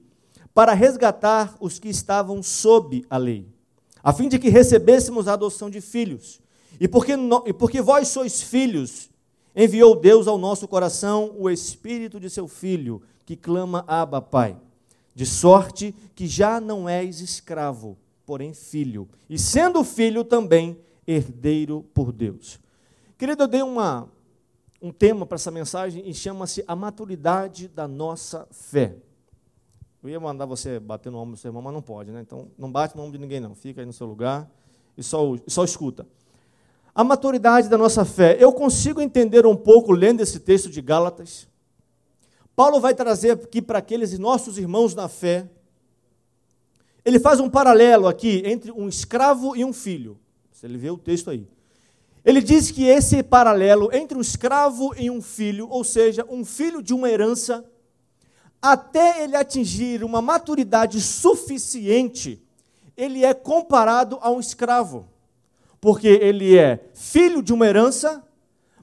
para 0.54 0.72
resgatar 0.72 1.56
os 1.58 1.80
que 1.80 1.88
estavam 1.88 2.44
sob 2.44 3.04
a 3.10 3.16
lei, 3.16 3.48
a 4.04 4.12
fim 4.12 4.28
de 4.28 4.38
que 4.38 4.50
recebêssemos 4.50 5.26
a 5.26 5.32
adoção 5.32 5.68
de 5.68 5.80
filhos. 5.80 6.40
E 6.78 6.86
porque, 6.86 7.16
no, 7.16 7.42
e 7.44 7.52
porque 7.52 7.82
vós 7.82 8.06
sois 8.06 8.40
filhos, 8.40 9.12
enviou 9.54 9.98
Deus 9.98 10.26
ao 10.26 10.38
nosso 10.38 10.66
coração 10.66 11.34
o 11.38 11.48
Espírito 11.48 12.18
de 12.18 12.28
seu 12.28 12.48
Filho, 12.48 13.02
que 13.24 13.36
clama 13.36 13.84
Abba, 13.86 14.20
Pai. 14.20 14.56
De 15.14 15.24
sorte 15.24 15.94
que 16.14 16.26
já 16.26 16.60
não 16.60 16.88
és 16.88 17.20
escravo, 17.20 17.96
porém 18.26 18.52
filho, 18.52 19.08
e 19.30 19.38
sendo 19.38 19.84
filho 19.84 20.24
também 20.24 20.76
herdeiro 21.06 21.84
por 21.94 22.10
Deus. 22.10 22.58
Querido, 23.16 23.44
eu 23.44 23.48
dei 23.48 23.62
uma, 23.62 24.08
um 24.82 24.90
tema 24.90 25.24
para 25.24 25.36
essa 25.36 25.50
mensagem 25.50 26.02
e 26.08 26.12
chama-se 26.12 26.64
a 26.66 26.74
maturidade 26.74 27.68
da 27.68 27.86
nossa 27.86 28.48
fé. 28.50 28.96
Eu 30.02 30.10
ia 30.10 30.20
mandar 30.20 30.46
você 30.46 30.78
bater 30.80 31.10
no 31.10 31.18
ombro 31.18 31.34
do 31.34 31.38
seu 31.38 31.48
irmão, 31.48 31.62
mas 31.62 31.72
não 31.72 31.80
pode, 31.80 32.10
né? 32.10 32.20
Então 32.20 32.48
não 32.58 32.70
bate 32.70 32.96
no 32.96 33.02
ombro 33.02 33.12
de 33.12 33.18
ninguém, 33.18 33.40
não. 33.40 33.54
Fica 33.54 33.80
aí 33.80 33.86
no 33.86 33.92
seu 33.92 34.06
lugar 34.06 34.50
e 34.98 35.02
só, 35.02 35.20
só 35.46 35.64
escuta. 35.64 36.06
A 36.94 37.02
maturidade 37.02 37.68
da 37.68 37.76
nossa 37.76 38.04
fé. 38.04 38.36
Eu 38.38 38.52
consigo 38.52 39.00
entender 39.00 39.44
um 39.46 39.56
pouco, 39.56 39.92
lendo 39.92 40.20
esse 40.20 40.38
texto 40.38 40.70
de 40.70 40.80
Gálatas, 40.80 41.48
Paulo 42.54 42.80
vai 42.80 42.94
trazer 42.94 43.32
aqui 43.32 43.60
para 43.60 43.80
aqueles 43.80 44.16
nossos 44.18 44.58
irmãos 44.58 44.94
na 44.94 45.08
fé. 45.08 45.48
Ele 47.04 47.18
faz 47.18 47.40
um 47.40 47.50
paralelo 47.50 48.06
aqui 48.06 48.42
entre 48.46 48.70
um 48.70 48.88
escravo 48.88 49.56
e 49.56 49.64
um 49.64 49.72
filho. 49.72 50.18
Ele 50.62 50.78
vê 50.78 50.88
o 50.88 50.96
texto 50.96 51.30
aí. 51.30 51.46
Ele 52.24 52.40
diz 52.40 52.70
que 52.70 52.84
esse 52.84 53.22
paralelo 53.22 53.90
entre 53.92 54.16
um 54.16 54.20
escravo 54.20 54.94
e 54.96 55.10
um 55.10 55.20
filho, 55.20 55.68
ou 55.68 55.84
seja, 55.84 56.24
um 56.30 56.42
filho 56.42 56.80
de 56.80 56.94
uma 56.94 57.10
herança, 57.10 57.62
até 58.62 59.22
ele 59.22 59.36
atingir 59.36 60.02
uma 60.02 60.22
maturidade 60.22 61.00
suficiente, 61.02 62.42
ele 62.96 63.24
é 63.24 63.34
comparado 63.34 64.18
a 64.22 64.30
um 64.30 64.40
escravo. 64.40 65.06
Porque 65.84 66.08
ele 66.08 66.56
é 66.56 66.82
filho 66.94 67.42
de 67.42 67.52
uma 67.52 67.66
herança, 67.66 68.24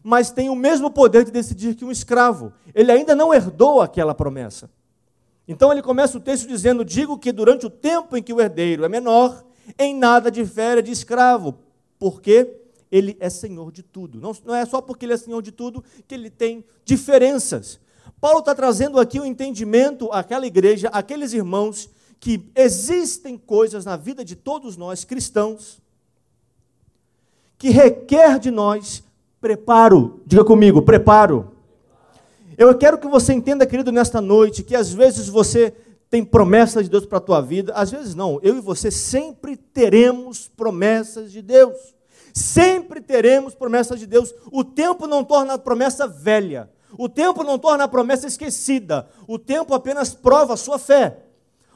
mas 0.03 0.29
tem 0.29 0.51
o 0.51 0.55
mesmo 0.55 0.91
poder 0.91 1.25
de 1.25 1.31
decidir 1.31 1.73
que 1.73 1.83
um 1.83 1.89
escravo. 1.89 2.53
Ele 2.75 2.91
ainda 2.91 3.15
não 3.15 3.33
herdou 3.33 3.81
aquela 3.81 4.13
promessa. 4.13 4.69
Então 5.47 5.71
ele 5.71 5.81
começa 5.81 6.15
o 6.15 6.21
texto 6.21 6.47
dizendo: 6.47 6.85
Digo 6.85 7.17
que 7.17 7.31
durante 7.31 7.65
o 7.65 7.71
tempo 7.71 8.15
em 8.15 8.21
que 8.21 8.31
o 8.31 8.39
herdeiro 8.39 8.85
é 8.85 8.87
menor, 8.87 9.43
em 9.79 9.95
nada 9.95 10.29
difere 10.29 10.83
de 10.83 10.91
escravo, 10.91 11.55
porque 11.97 12.55
ele 12.91 13.17
é 13.19 13.31
senhor 13.31 13.71
de 13.71 13.81
tudo. 13.81 14.21
Não, 14.21 14.31
não 14.45 14.53
é 14.53 14.63
só 14.63 14.79
porque 14.79 15.03
ele 15.03 15.13
é 15.13 15.17
senhor 15.17 15.41
de 15.41 15.51
tudo 15.51 15.83
que 16.07 16.13
ele 16.13 16.29
tem 16.29 16.63
diferenças. 16.85 17.79
Paulo 18.19 18.41
está 18.41 18.53
trazendo 18.53 18.99
aqui 18.99 19.19
o 19.19 19.23
um 19.23 19.25
entendimento 19.25 20.07
àquela 20.11 20.45
igreja, 20.45 20.87
àqueles 20.89 21.33
irmãos, 21.33 21.89
que 22.19 22.47
existem 22.53 23.39
coisas 23.39 23.85
na 23.85 23.97
vida 23.97 24.23
de 24.23 24.35
todos 24.35 24.77
nós 24.77 25.03
cristãos 25.03 25.80
que 27.61 27.69
requer 27.69 28.39
de 28.39 28.49
nós 28.49 29.03
preparo. 29.39 30.19
Diga 30.25 30.43
comigo, 30.43 30.81
preparo. 30.81 31.51
Eu 32.57 32.75
quero 32.75 32.97
que 32.97 33.07
você 33.07 33.33
entenda, 33.33 33.67
querido, 33.67 33.91
nesta 33.91 34.19
noite, 34.19 34.63
que 34.63 34.75
às 34.75 34.91
vezes 34.91 35.29
você 35.29 35.71
tem 36.09 36.25
promessas 36.25 36.85
de 36.85 36.89
Deus 36.89 37.05
para 37.05 37.19
a 37.19 37.21
tua 37.21 37.39
vida, 37.39 37.71
às 37.75 37.91
vezes 37.91 38.15
não. 38.15 38.39
Eu 38.41 38.57
e 38.57 38.61
você 38.61 38.89
sempre 38.89 39.55
teremos 39.55 40.47
promessas 40.47 41.31
de 41.31 41.39
Deus. 41.39 41.77
Sempre 42.33 42.99
teremos 42.99 43.53
promessas 43.53 43.99
de 43.99 44.07
Deus. 44.07 44.33
O 44.51 44.63
tempo 44.63 45.05
não 45.05 45.23
torna 45.23 45.53
a 45.53 45.59
promessa 45.59 46.07
velha. 46.07 46.67
O 46.97 47.07
tempo 47.07 47.43
não 47.43 47.59
torna 47.59 47.83
a 47.83 47.87
promessa 47.87 48.25
esquecida. 48.25 49.07
O 49.27 49.37
tempo 49.37 49.75
apenas 49.75 50.15
prova 50.15 50.55
a 50.55 50.57
sua 50.57 50.79
fé. 50.79 51.19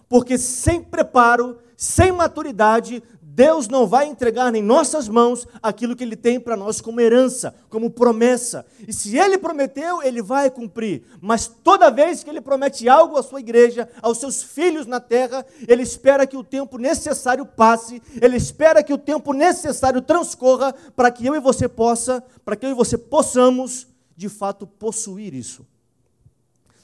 Porque 0.10 0.36
sem 0.36 0.82
preparo, 0.82 1.60
sem 1.78 2.12
maturidade, 2.12 3.04
Deus 3.36 3.68
não 3.68 3.86
vai 3.86 4.08
entregar 4.08 4.56
em 4.56 4.62
nossas 4.62 5.10
mãos 5.10 5.46
aquilo 5.62 5.94
que 5.94 6.06
Ele 6.06 6.16
tem 6.16 6.40
para 6.40 6.56
nós 6.56 6.80
como 6.80 7.02
herança, 7.02 7.54
como 7.70 7.90
promessa. 7.90 8.66
E 8.88 8.94
se 8.94 9.18
Ele 9.18 9.38
prometeu, 9.38 10.02
Ele 10.02 10.22
vai 10.22 10.50
cumprir. 10.50 11.04
Mas 11.20 11.46
toda 11.46 11.92
vez 11.92 12.24
que 12.24 12.30
Ele 12.30 12.40
promete 12.40 12.88
algo 12.88 13.18
à 13.18 13.24
sua 13.24 13.42
igreja, 13.42 13.90
aos 14.02 14.20
seus 14.20 14.42
filhos 14.42 14.88
na 14.88 15.02
terra, 15.02 15.46
Ele 15.68 15.84
espera 15.84 16.26
que 16.26 16.38
o 16.38 16.46
tempo 16.46 16.78
necessário 16.78 17.46
passe, 17.46 18.02
Ele 18.22 18.38
espera 18.38 18.82
que 18.82 18.94
o 18.94 18.98
tempo 18.98 19.34
necessário 19.34 20.02
transcorra 20.02 20.74
para 20.96 21.12
que 21.12 21.26
eu 21.26 21.36
e 21.36 21.40
você 21.42 21.68
possa, 21.68 22.24
para 22.46 22.56
que 22.56 22.66
eu 22.66 22.70
e 22.70 22.74
você 22.74 22.98
possamos, 22.98 23.86
de 24.16 24.30
fato, 24.30 24.66
possuir 24.66 25.34
isso. 25.34 25.68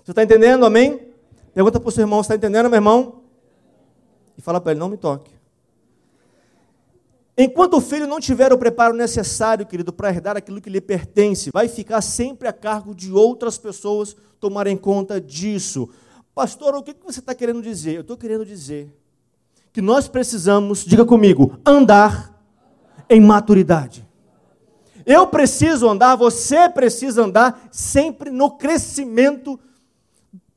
Você 0.03 0.11
está 0.11 0.21
entendendo? 0.21 0.65
Amém? 0.65 0.99
Pergunta 1.53 1.79
para 1.79 1.87
o 1.87 1.91
seu 1.93 2.01
irmão, 2.01 2.19
está 2.19 2.35
entendendo, 2.35 2.69
meu 2.69 2.75
irmão? 2.75 3.21
E 4.37 4.41
fala 4.41 4.59
para 4.59 4.73
ele, 4.73 4.81
não 4.81 4.89
me 4.89 4.97
toque. 4.97 5.40
Enquanto 7.43 7.77
o 7.77 7.81
filho 7.81 8.05
não 8.05 8.19
tiver 8.19 8.53
o 8.53 8.57
preparo 8.57 8.93
necessário, 8.93 9.65
querido, 9.65 9.91
para 9.91 10.09
herdar 10.09 10.37
aquilo 10.37 10.61
que 10.61 10.69
lhe 10.69 10.79
pertence, 10.79 11.49
vai 11.51 11.67
ficar 11.67 11.99
sempre 11.99 12.47
a 12.47 12.53
cargo 12.53 12.93
de 12.93 13.11
outras 13.11 13.57
pessoas 13.57 14.15
tomarem 14.39 14.77
conta 14.77 15.19
disso. 15.19 15.89
Pastor, 16.35 16.75
o 16.75 16.83
que 16.83 16.95
você 17.03 17.19
está 17.19 17.33
querendo 17.33 17.59
dizer? 17.59 17.95
Eu 17.95 18.01
estou 18.01 18.15
querendo 18.15 18.45
dizer 18.45 18.95
que 19.73 19.81
nós 19.81 20.07
precisamos, 20.07 20.85
diga 20.85 21.03
comigo, 21.03 21.57
andar 21.65 22.39
em 23.09 23.19
maturidade. 23.19 24.07
Eu 25.03 25.25
preciso 25.25 25.89
andar, 25.89 26.15
você 26.15 26.69
precisa 26.69 27.23
andar 27.23 27.69
sempre 27.71 28.29
no 28.29 28.51
crescimento, 28.51 29.59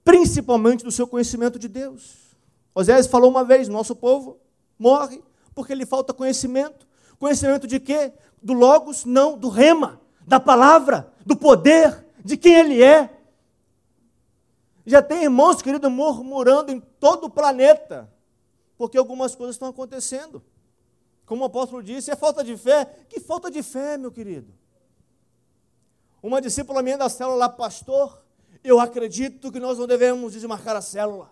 principalmente 0.04 0.84
do 0.84 0.92
seu 0.92 1.06
conhecimento 1.06 1.58
de 1.58 1.66
Deus. 1.66 2.14
Osés 2.74 3.06
falou 3.06 3.30
uma 3.30 3.42
vez: 3.42 3.68
nosso 3.68 3.96
povo 3.96 4.36
morre 4.78 5.22
porque 5.54 5.74
lhe 5.74 5.86
falta 5.86 6.12
conhecimento. 6.12 6.86
Conhecimento 7.18 7.66
de 7.66 7.78
quê? 7.78 8.12
Do 8.42 8.52
Logos? 8.52 9.04
Não, 9.04 9.38
do 9.38 9.48
Rema, 9.48 10.00
da 10.26 10.40
palavra, 10.40 11.12
do 11.24 11.36
poder, 11.36 12.04
de 12.24 12.36
quem 12.36 12.54
ele 12.54 12.82
é. 12.82 13.10
Já 14.84 15.00
tem 15.00 15.22
irmãos, 15.22 15.62
querido, 15.62 15.88
murmurando 15.88 16.70
em 16.70 16.80
todo 16.80 17.24
o 17.24 17.30
planeta, 17.30 18.12
porque 18.76 18.98
algumas 18.98 19.34
coisas 19.34 19.54
estão 19.54 19.68
acontecendo. 19.68 20.42
Como 21.24 21.42
o 21.42 21.46
apóstolo 21.46 21.82
disse, 21.82 22.10
é 22.10 22.16
falta 22.16 22.44
de 22.44 22.56
fé. 22.56 22.84
Que 23.08 23.18
falta 23.20 23.50
de 23.50 23.62
fé, 23.62 23.96
meu 23.96 24.12
querido? 24.12 24.52
Uma 26.22 26.40
discípula 26.40 26.82
minha 26.82 26.98
da 26.98 27.08
célula, 27.08 27.48
pastor, 27.48 28.22
eu 28.62 28.80
acredito 28.80 29.52
que 29.52 29.60
nós 29.60 29.78
não 29.78 29.86
devemos 29.86 30.32
desmarcar 30.32 30.74
a 30.74 30.80
célula, 30.80 31.30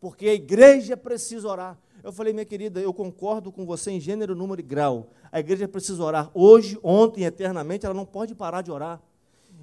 porque 0.00 0.28
a 0.28 0.34
igreja 0.34 0.96
precisa 0.96 1.46
orar. 1.46 1.78
Eu 2.02 2.12
falei, 2.12 2.32
minha 2.32 2.44
querida, 2.44 2.80
eu 2.80 2.92
concordo 2.92 3.52
com 3.52 3.64
você 3.64 3.92
em 3.92 4.00
gênero, 4.00 4.34
número 4.34 4.60
e 4.60 4.64
grau. 4.64 5.10
A 5.30 5.38
igreja 5.38 5.68
precisa 5.68 6.02
orar 6.02 6.30
hoje, 6.34 6.78
ontem, 6.82 7.24
eternamente, 7.24 7.86
ela 7.86 7.94
não 7.94 8.04
pode 8.04 8.34
parar 8.34 8.62
de 8.62 8.70
orar. 8.70 9.00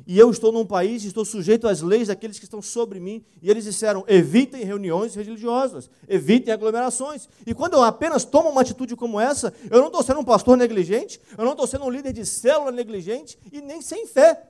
E 0.07 0.17
eu 0.17 0.31
estou 0.31 0.51
num 0.51 0.65
país, 0.65 1.03
estou 1.03 1.25
sujeito 1.25 1.67
às 1.67 1.81
leis 1.81 2.07
daqueles 2.07 2.39
que 2.39 2.45
estão 2.45 2.61
sobre 2.61 2.99
mim, 2.99 3.23
e 3.41 3.49
eles 3.49 3.65
disseram: 3.65 4.03
evitem 4.07 4.63
reuniões 4.63 5.13
religiosas, 5.15 5.89
evitem 6.07 6.53
aglomerações. 6.53 7.27
E 7.45 7.53
quando 7.53 7.73
eu 7.73 7.83
apenas 7.83 8.23
tomo 8.23 8.49
uma 8.49 8.61
atitude 8.61 8.95
como 8.95 9.19
essa, 9.19 9.53
eu 9.69 9.79
não 9.79 9.87
estou 9.87 10.01
sendo 10.01 10.21
um 10.21 10.23
pastor 10.23 10.57
negligente, 10.57 11.19
eu 11.37 11.43
não 11.43 11.51
estou 11.51 11.67
sendo 11.67 11.85
um 11.85 11.89
líder 11.89 12.13
de 12.13 12.25
célula 12.25 12.71
negligente, 12.71 13.37
e 13.51 13.61
nem 13.61 13.81
sem 13.81 14.07
fé. 14.07 14.49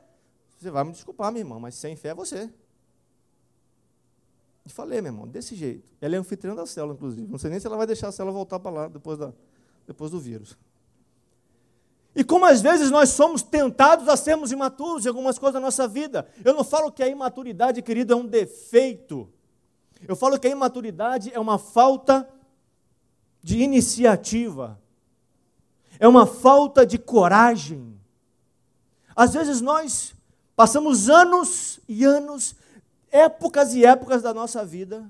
Você 0.58 0.70
vai 0.70 0.84
me 0.84 0.92
desculpar, 0.92 1.32
minha 1.32 1.42
irmã, 1.42 1.58
mas 1.60 1.76
sem 1.76 1.96
fé 1.96 2.10
é 2.10 2.14
você. 2.14 2.50
E 4.70 4.72
falei, 4.72 5.02
meu 5.02 5.12
irmão, 5.12 5.28
desse 5.28 5.56
jeito. 5.56 5.84
Ela 6.00 6.16
é 6.16 6.20
anfitriã 6.20 6.54
da 6.54 6.64
célula, 6.64 6.94
inclusive. 6.94 7.28
Não 7.28 7.40
sei 7.40 7.50
nem 7.50 7.60
se 7.60 7.66
ela 7.66 7.76
vai 7.76 7.88
deixar 7.88 8.10
a 8.10 8.12
célula 8.12 8.32
voltar 8.32 8.60
para 8.60 8.70
lá 8.70 8.88
depois, 8.88 9.18
da, 9.18 9.34
depois 9.88 10.12
do 10.12 10.20
vírus. 10.20 10.56
E 12.16 12.24
como 12.24 12.46
às 12.46 12.62
vezes 12.62 12.92
nós 12.92 13.10
somos 13.10 13.42
tentados 13.42 14.08
a 14.08 14.16
sermos 14.16 14.52
imaturos 14.52 15.04
em 15.04 15.10
algumas 15.10 15.40
coisas 15.40 15.56
da 15.56 15.60
nossa 15.60 15.88
vida. 15.88 16.30
Eu 16.46 16.54
não 16.54 16.64
falo 16.64 16.92
que 16.92 17.02
a 17.02 17.08
imaturidade, 17.08 17.82
querido, 17.82 18.14
é 18.14 18.16
um 18.16 18.28
defeito. 18.28 19.28
Eu 20.08 20.16
falo 20.16 20.40
que 20.40 20.46
a 20.46 20.52
imaturidade 20.52 21.32
é 21.34 21.40
uma 21.40 21.58
falta 21.58 22.30
de 23.42 23.64
iniciativa. 23.64 24.80
É 26.00 26.08
uma 26.08 26.28
falta 26.28 26.86
de 26.86 27.00
coragem. 27.00 28.00
Às 29.16 29.34
vezes 29.34 29.62
nós 29.62 30.14
passamos 30.56 31.10
anos 31.10 31.80
e 31.88 32.06
anos 32.06 32.54
épocas 33.12 33.74
e 33.74 33.86
épocas 33.86 34.22
da 34.22 34.34
nossa 34.34 34.66
vida 34.66 35.10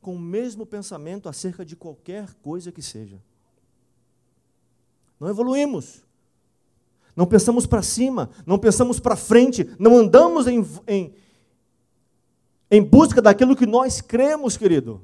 com 0.00 0.14
o 0.14 0.18
mesmo 0.18 0.64
pensamento 0.64 1.28
acerca 1.28 1.64
de 1.64 1.76
qualquer 1.76 2.32
coisa 2.42 2.72
que 2.72 2.82
seja. 2.82 3.20
Não 5.18 5.28
evoluímos. 5.28 6.04
Não 7.14 7.26
pensamos 7.26 7.66
para 7.66 7.82
cima, 7.82 8.30
não 8.46 8.58
pensamos 8.58 9.00
para 9.00 9.16
frente, 9.16 9.68
não 9.76 9.96
andamos 9.96 10.46
em, 10.46 10.64
em, 10.86 11.14
em 12.70 12.80
busca 12.80 13.20
daquilo 13.20 13.56
que 13.56 13.66
nós 13.66 14.00
cremos, 14.00 14.56
querido. 14.56 15.02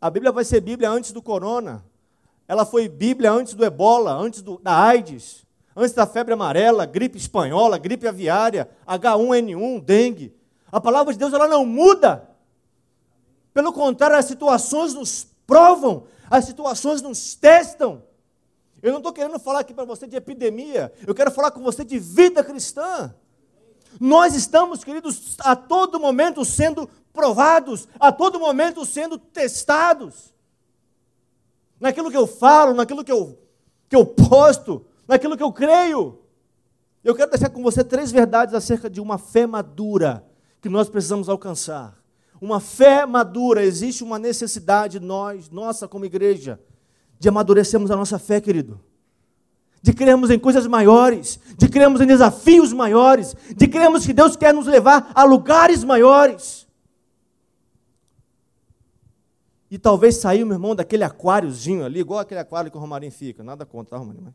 A 0.00 0.10
Bíblia 0.10 0.32
vai 0.32 0.44
ser 0.44 0.60
Bíblia 0.60 0.90
antes 0.90 1.12
do 1.12 1.22
corona. 1.22 1.84
Ela 2.48 2.66
foi 2.66 2.88
Bíblia 2.88 3.30
antes 3.30 3.54
do 3.54 3.64
ebola, 3.64 4.12
antes 4.12 4.42
do, 4.42 4.58
da 4.58 4.76
AIDS 4.76 5.46
antes 5.78 5.94
da 5.94 6.06
febre 6.06 6.34
amarela, 6.34 6.84
gripe 6.84 7.16
espanhola, 7.16 7.78
gripe 7.78 8.06
aviária, 8.06 8.68
H1N1, 8.86 9.80
dengue. 9.84 10.34
A 10.72 10.80
palavra 10.80 11.12
de 11.12 11.18
Deus 11.18 11.32
ela 11.32 11.46
não 11.46 11.64
muda. 11.64 12.28
Pelo 13.54 13.72
contrário, 13.72 14.16
as 14.16 14.24
situações 14.24 14.92
nos 14.92 15.26
provam, 15.46 16.04
as 16.28 16.44
situações 16.44 17.00
nos 17.00 17.34
testam. 17.36 18.02
Eu 18.82 18.90
não 18.90 18.98
estou 18.98 19.12
querendo 19.12 19.38
falar 19.38 19.60
aqui 19.60 19.72
para 19.72 19.84
você 19.84 20.06
de 20.06 20.16
epidemia, 20.16 20.92
eu 21.06 21.14
quero 21.14 21.30
falar 21.30 21.52
com 21.52 21.62
você 21.62 21.84
de 21.84 21.98
vida 21.98 22.42
cristã. 22.42 23.14
Nós 24.00 24.34
estamos, 24.34 24.84
queridos, 24.84 25.36
a 25.40 25.56
todo 25.56 25.98
momento 25.98 26.44
sendo 26.44 26.88
provados, 27.12 27.88
a 27.98 28.12
todo 28.12 28.38
momento 28.38 28.84
sendo 28.84 29.16
testados. 29.16 30.34
Naquilo 31.80 32.10
que 32.10 32.16
eu 32.16 32.26
falo, 32.26 32.74
naquilo 32.74 33.04
que 33.04 33.12
eu, 33.12 33.38
que 33.88 33.96
eu 33.96 34.04
posto, 34.04 34.84
naquilo 35.08 35.36
que 35.36 35.42
eu 35.42 35.52
creio. 35.52 36.20
Eu 37.02 37.14
quero 37.14 37.30
deixar 37.30 37.48
com 37.48 37.62
você 37.62 37.82
três 37.82 38.12
verdades 38.12 38.54
acerca 38.54 38.90
de 38.90 39.00
uma 39.00 39.16
fé 39.16 39.46
madura 39.46 40.24
que 40.60 40.68
nós 40.68 40.88
precisamos 40.90 41.28
alcançar. 41.28 41.96
Uma 42.40 42.60
fé 42.60 43.06
madura, 43.06 43.64
existe 43.64 44.04
uma 44.04 44.18
necessidade 44.18 45.00
nós, 45.00 45.50
nossa 45.50 45.88
como 45.88 46.04
igreja, 46.04 46.60
de 47.18 47.28
amadurecermos 47.28 47.90
a 47.90 47.96
nossa 47.96 48.18
fé, 48.18 48.40
querido. 48.40 48.80
de 49.80 49.92
crermos 49.92 50.30
em 50.30 50.38
coisas 50.38 50.66
maiores, 50.66 51.38
de 51.56 51.68
crermos 51.68 52.00
em 52.00 52.06
desafios 52.06 52.72
maiores, 52.72 53.34
de 53.56 53.68
crermos 53.68 54.04
que 54.04 54.12
Deus 54.12 54.36
quer 54.36 54.52
nos 54.52 54.66
levar 54.66 55.12
a 55.14 55.24
lugares 55.24 55.84
maiores. 55.84 56.66
E 59.70 59.78
talvez 59.78 60.16
sair, 60.16 60.44
meu 60.44 60.54
irmão, 60.54 60.74
daquele 60.74 61.04
aquáriozinho 61.04 61.84
ali, 61.84 62.00
igual 62.00 62.18
aquele 62.20 62.40
aquário 62.40 62.70
que 62.70 62.76
o 62.76 62.80
Romarinho 62.80 63.12
fica. 63.12 63.44
Nada 63.44 63.66
contra, 63.66 63.90
tá, 63.90 63.98
Romarinho? 63.98 64.34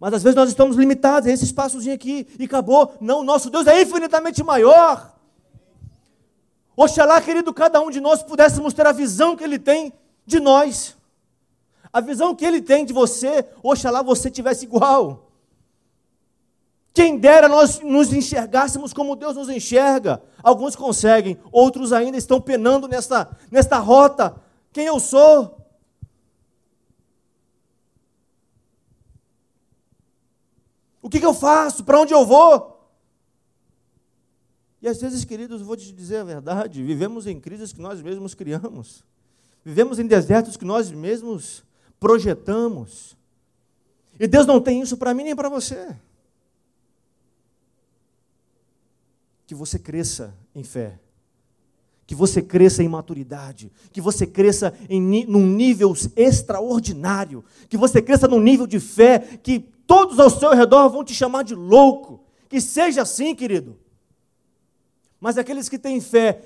Mas 0.00 0.14
às 0.14 0.22
vezes 0.22 0.34
nós 0.34 0.48
estamos 0.48 0.76
limitados 0.76 1.28
a 1.28 1.32
esse 1.32 1.44
espaçozinho 1.44 1.94
aqui 1.94 2.26
e 2.38 2.44
acabou. 2.44 2.96
Não, 2.98 3.22
nosso 3.22 3.50
Deus 3.50 3.66
é 3.66 3.82
infinitamente 3.82 4.42
maior. 4.42 5.14
Oxalá, 6.74 7.20
querido, 7.20 7.52
cada 7.52 7.82
um 7.82 7.90
de 7.90 8.00
nós 8.00 8.22
pudéssemos 8.22 8.72
ter 8.72 8.86
a 8.86 8.92
visão 8.92 9.36
que 9.36 9.44
Ele 9.44 9.58
tem 9.58 9.92
de 10.24 10.40
nós. 10.40 10.96
A 11.92 12.00
visão 12.00 12.34
que 12.34 12.46
Ele 12.46 12.62
tem 12.62 12.86
de 12.86 12.94
você, 12.94 13.44
oxalá 13.62 14.00
você 14.00 14.30
tivesse 14.30 14.64
igual. 14.64 15.30
Quem 16.94 17.18
dera 17.18 17.46
nós 17.46 17.80
nos 17.80 18.10
enxergássemos 18.10 18.94
como 18.94 19.14
Deus 19.14 19.36
nos 19.36 19.50
enxerga. 19.50 20.22
Alguns 20.42 20.74
conseguem, 20.74 21.38
outros 21.52 21.92
ainda 21.92 22.16
estão 22.16 22.40
penando 22.40 22.88
nesta, 22.88 23.28
nesta 23.50 23.76
rota 23.76 24.34
quem 24.72 24.86
eu 24.86 24.98
sou. 24.98 25.59
O 31.02 31.08
que, 31.08 31.18
que 31.18 31.26
eu 31.26 31.34
faço? 31.34 31.84
Para 31.84 32.00
onde 32.00 32.12
eu 32.12 32.24
vou? 32.26 32.78
E 34.82 34.88
às 34.88 35.00
vezes, 35.00 35.24
queridos, 35.24 35.62
vou 35.62 35.76
te 35.76 35.92
dizer 35.92 36.18
a 36.18 36.24
verdade: 36.24 36.82
vivemos 36.82 37.26
em 37.26 37.38
crises 37.38 37.72
que 37.72 37.80
nós 37.80 38.00
mesmos 38.02 38.34
criamos, 38.34 39.04
vivemos 39.64 39.98
em 39.98 40.06
desertos 40.06 40.56
que 40.56 40.64
nós 40.64 40.90
mesmos 40.90 41.64
projetamos. 41.98 43.16
E 44.18 44.26
Deus 44.26 44.46
não 44.46 44.60
tem 44.60 44.82
isso 44.82 44.96
para 44.96 45.14
mim 45.14 45.24
nem 45.24 45.36
para 45.36 45.48
você. 45.48 45.96
Que 49.46 49.54
você 49.54 49.78
cresça 49.78 50.34
em 50.54 50.62
fé 50.62 50.98
que 52.10 52.14
você 52.16 52.42
cresça 52.42 52.82
em 52.82 52.88
maturidade, 52.88 53.70
que 53.92 54.00
você 54.00 54.26
cresça 54.26 54.74
em 54.88 55.00
num 55.28 55.46
nível 55.46 55.94
extraordinário, 56.16 57.44
que 57.68 57.76
você 57.76 58.02
cresça 58.02 58.26
num 58.26 58.40
nível 58.40 58.66
de 58.66 58.80
fé 58.80 59.20
que 59.40 59.60
todos 59.90 60.20
ao 60.20 60.30
seu 60.30 60.54
redor 60.54 60.88
vão 60.88 61.02
te 61.02 61.12
chamar 61.12 61.42
de 61.42 61.52
louco. 61.52 62.24
Que 62.48 62.60
seja 62.60 63.02
assim, 63.02 63.34
querido. 63.34 63.76
Mas 65.18 65.36
aqueles 65.36 65.68
que 65.68 65.80
têm 65.80 66.00
fé, 66.00 66.44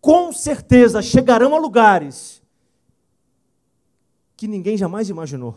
com 0.00 0.32
certeza 0.32 1.02
chegarão 1.02 1.54
a 1.54 1.58
lugares 1.58 2.40
que 4.34 4.48
ninguém 4.48 4.74
jamais 4.78 5.10
imaginou. 5.10 5.54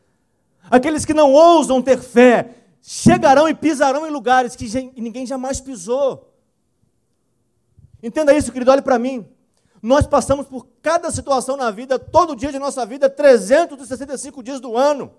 Aqueles 0.70 1.04
que 1.04 1.12
não 1.12 1.32
ousam 1.32 1.82
ter 1.82 1.98
fé, 1.98 2.54
chegarão 2.80 3.46
e 3.46 3.54
pisarão 3.54 4.06
em 4.06 4.10
lugares 4.10 4.56
que 4.56 4.66
ninguém 4.96 5.26
jamais 5.26 5.60
pisou. 5.60 6.32
Entenda 8.02 8.34
isso, 8.34 8.50
querido, 8.50 8.70
olhe 8.70 8.80
para 8.80 8.98
mim. 8.98 9.28
Nós 9.82 10.06
passamos 10.06 10.46
por 10.46 10.66
cada 10.80 11.10
situação 11.10 11.58
na 11.58 11.70
vida, 11.70 11.98
todo 11.98 12.34
dia 12.34 12.50
de 12.50 12.58
nossa 12.58 12.86
vida, 12.86 13.10
365 13.10 14.42
dias 14.42 14.60
do 14.60 14.74
ano. 14.78 15.12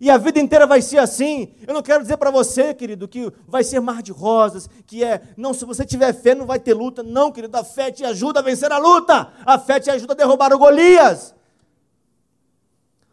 E 0.00 0.10
a 0.10 0.18
vida 0.18 0.40
inteira 0.40 0.66
vai 0.66 0.82
ser 0.82 0.98
assim. 0.98 1.54
Eu 1.66 1.72
não 1.72 1.82
quero 1.82 2.02
dizer 2.02 2.16
para 2.16 2.30
você, 2.30 2.74
querido, 2.74 3.06
que 3.06 3.32
vai 3.46 3.62
ser 3.62 3.80
mar 3.80 4.02
de 4.02 4.12
rosas, 4.12 4.68
que 4.86 5.04
é, 5.04 5.22
não, 5.36 5.54
se 5.54 5.64
você 5.64 5.84
tiver 5.84 6.12
fé, 6.12 6.34
não 6.34 6.46
vai 6.46 6.58
ter 6.58 6.74
luta. 6.74 7.02
Não, 7.02 7.30
querido, 7.30 7.56
a 7.56 7.64
fé 7.64 7.90
te 7.90 8.04
ajuda 8.04 8.40
a 8.40 8.42
vencer 8.42 8.72
a 8.72 8.78
luta. 8.78 9.32
A 9.46 9.58
fé 9.58 9.78
te 9.78 9.90
ajuda 9.90 10.12
a 10.12 10.16
derrubar 10.16 10.52
o 10.52 10.58
Golias. 10.58 11.34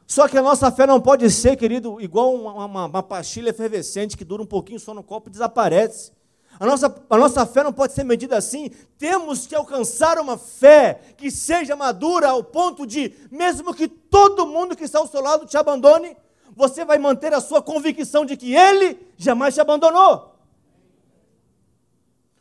Só 0.08 0.28
que 0.28 0.38
a 0.38 0.42
nossa 0.42 0.70
fé 0.72 0.86
não 0.86 1.00
pode 1.00 1.30
ser, 1.32 1.56
querido, 1.56 2.02
igual 2.02 2.34
uma, 2.34 2.66
uma, 2.66 2.86
uma 2.86 3.04
pastilha 3.04 3.52
efervescente 3.52 4.18
que 4.18 4.26
dura 4.26 4.44
um 4.44 4.46
pouquinho 4.46 4.80
só 4.80 4.94
no 4.94 5.04
copo 5.04 5.30
e 5.30 5.32
desaparece. 5.32 6.12
A 6.60 6.66
nossa, 6.66 6.94
a 7.10 7.18
nossa 7.18 7.46
fé 7.46 7.64
não 7.64 7.72
pode 7.72 7.94
ser 7.94 8.04
medida 8.04 8.38
assim. 8.38 8.70
Temos 8.98 9.48
que 9.48 9.56
alcançar 9.56 10.20
uma 10.20 10.38
fé 10.38 11.00
que 11.16 11.32
seja 11.32 11.76
madura 11.76 12.30
ao 12.30 12.44
ponto 12.44 12.86
de, 12.86 13.14
mesmo 13.32 13.74
que 13.74 13.88
todo 13.88 14.46
mundo 14.46 14.76
que 14.76 14.84
está 14.84 15.00
ao 15.00 15.08
seu 15.08 15.22
lado 15.22 15.46
te 15.46 15.56
abandone, 15.56 16.16
você 16.56 16.84
vai 16.84 16.98
manter 16.98 17.34
a 17.34 17.42
sua 17.42 17.62
convicção 17.62 18.26
de 18.26 18.36
que 18.36 18.54
Ele 18.54 19.00
jamais 19.18 19.54
te 19.54 19.62
abandonou. 19.62 20.36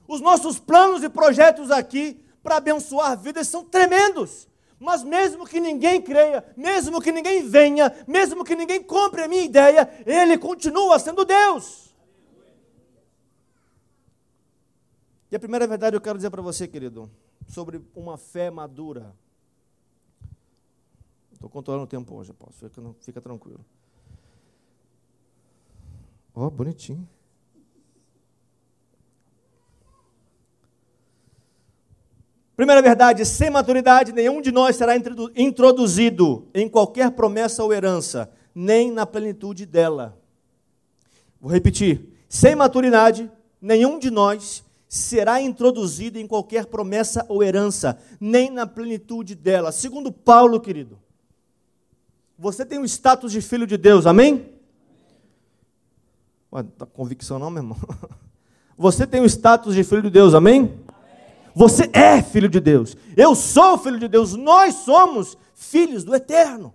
Os 0.06 0.20
nossos 0.20 0.58
planos 0.58 1.02
e 1.02 1.08
projetos 1.08 1.70
aqui 1.70 2.20
para 2.42 2.56
abençoar 2.56 3.18
vidas 3.18 3.48
são 3.48 3.64
tremendos. 3.64 4.48
Mas 4.78 5.04
mesmo 5.04 5.46
que 5.46 5.60
ninguém 5.60 6.00
creia, 6.00 6.44
mesmo 6.56 7.00
que 7.00 7.12
ninguém 7.12 7.46
venha, 7.46 7.94
mesmo 8.08 8.42
que 8.42 8.56
ninguém 8.56 8.82
compre 8.82 9.22
a 9.22 9.28
minha 9.28 9.42
ideia, 9.42 9.88
Ele 10.06 10.38
continua 10.38 10.98
sendo 10.98 11.24
Deus. 11.24 11.94
E 15.30 15.36
a 15.36 15.38
primeira 15.38 15.66
verdade 15.66 15.96
eu 15.96 16.00
quero 16.00 16.18
dizer 16.18 16.30
para 16.30 16.42
você, 16.42 16.66
querido, 16.66 17.10
sobre 17.46 17.80
uma 17.94 18.16
fé 18.16 18.50
madura. 18.50 19.14
Estou 21.30 21.48
controlando 21.48 21.84
o 21.84 21.86
tempo 21.86 22.14
hoje, 22.16 22.32
posso. 22.32 22.68
Fica, 22.68 22.94
fica 23.00 23.20
tranquilo. 23.20 23.64
Ó, 26.40 26.46
oh, 26.46 26.50
bonitinho. 26.50 27.06
Primeira 32.56 32.80
verdade, 32.80 33.26
sem 33.26 33.50
maturidade, 33.50 34.10
nenhum 34.10 34.40
de 34.40 34.50
nós 34.50 34.76
será 34.76 34.96
introduzido 34.96 36.48
em 36.54 36.66
qualquer 36.66 37.10
promessa 37.10 37.62
ou 37.62 37.74
herança, 37.74 38.32
nem 38.54 38.90
na 38.90 39.04
plenitude 39.04 39.66
dela. 39.66 40.18
Vou 41.38 41.52
repetir: 41.52 42.08
sem 42.26 42.56
maturidade, 42.56 43.30
nenhum 43.60 43.98
de 43.98 44.10
nós 44.10 44.64
será 44.88 45.42
introduzido 45.42 46.18
em 46.18 46.26
qualquer 46.26 46.64
promessa 46.64 47.22
ou 47.28 47.42
herança, 47.42 47.98
nem 48.18 48.48
na 48.48 48.66
plenitude 48.66 49.34
dela. 49.34 49.72
Segundo 49.72 50.10
Paulo, 50.10 50.58
querido, 50.58 50.98
você 52.38 52.64
tem 52.64 52.78
o 52.78 52.86
status 52.86 53.30
de 53.30 53.42
filho 53.42 53.66
de 53.66 53.76
Deus, 53.76 54.06
amém? 54.06 54.58
Ué, 56.52 56.62
tá 56.62 56.86
convicção 56.86 57.38
não, 57.38 57.50
meu 57.50 57.62
irmão? 57.62 57.78
Você 58.76 59.06
tem 59.06 59.20
o 59.20 59.26
status 59.26 59.74
de 59.74 59.84
filho 59.84 60.02
de 60.02 60.10
Deus, 60.10 60.34
amém? 60.34 60.80
Você 61.54 61.90
é 61.92 62.22
filho 62.22 62.48
de 62.48 62.60
Deus. 62.60 62.96
Eu 63.16 63.34
sou 63.34 63.76
filho 63.78 63.98
de 63.98 64.08
Deus. 64.08 64.34
Nós 64.34 64.74
somos 64.76 65.36
filhos 65.54 66.04
do 66.04 66.14
eterno. 66.14 66.74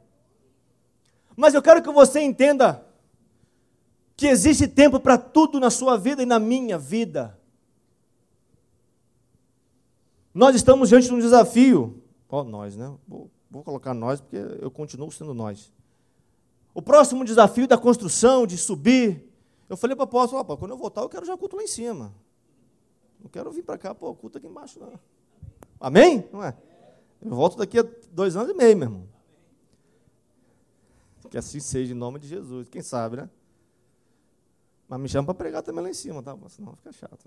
Mas 1.36 1.54
eu 1.54 1.62
quero 1.62 1.82
que 1.82 1.92
você 1.92 2.22
entenda 2.22 2.86
que 4.16 4.28
existe 4.28 4.68
tempo 4.68 5.00
para 5.00 5.18
tudo 5.18 5.60
na 5.60 5.70
sua 5.70 5.98
vida 5.98 6.24
e 6.24 6.26
na 6.26 6.40
minha 6.40 6.78
vida. 6.78 7.38
Nós 10.34 10.56
estamos 10.56 10.90
diante 10.90 11.08
de 11.08 11.14
um 11.14 11.20
desafio. 11.20 12.02
Oh, 12.30 12.44
nós, 12.44 12.76
né? 12.76 12.94
Vou, 13.08 13.30
vou 13.50 13.64
colocar 13.64 13.94
nós 13.94 14.22
porque 14.22 14.38
eu 14.38 14.70
continuo 14.70 15.12
sendo 15.12 15.34
nós. 15.34 15.72
O 16.74 16.82
próximo 16.82 17.24
desafio 17.24 17.68
da 17.68 17.78
construção, 17.78 18.46
de 18.46 18.58
subir. 18.58 19.35
Eu 19.68 19.76
falei 19.76 19.96
para 19.96 20.04
o 20.04 20.08
apóstolo, 20.08 20.42
opa, 20.42 20.56
quando 20.58 20.72
eu 20.72 20.78
voltar, 20.78 21.02
eu 21.02 21.10
quero 21.10 21.26
já 21.26 21.36
culto 21.38 21.56
lá 21.56 21.64
em 21.64 21.68
cima. 21.68 22.14
Não 23.20 23.30
quero 23.30 23.52
vir 23.52 23.64
para 23.64 23.78
cá, 23.78 23.96
pô, 23.96 24.14
culto 24.14 24.38
aqui 24.38 24.48
embaixo, 24.48 24.80
não. 24.80 25.00
Amém? 25.80 26.28
Não 26.32 26.44
é? 26.44 26.56
Eu 27.22 27.32
volto 27.32 27.58
daqui 27.58 27.80
a 27.80 27.86
dois 28.12 28.36
anos 28.36 28.52
e 28.52 28.54
meio, 28.54 28.78
meu 28.78 28.88
irmão. 28.88 29.08
Que 31.30 31.38
assim 31.38 31.60
seja 31.60 31.94
em 31.94 31.98
nome 31.98 32.20
de 32.20 32.28
Jesus. 32.28 32.70
Quem 32.70 32.82
sabe, 32.82 33.18
né? 33.18 33.30
Mas 34.88 35.00
me 35.00 35.10
chama 35.10 35.26
para 35.26 35.34
pregar 35.34 35.64
também 35.64 35.84
lá 35.84 35.90
em 35.90 35.94
cima, 35.94 36.22
tá? 36.22 36.38
Senão 36.50 36.76
fica 36.76 36.92
chato. 36.92 37.26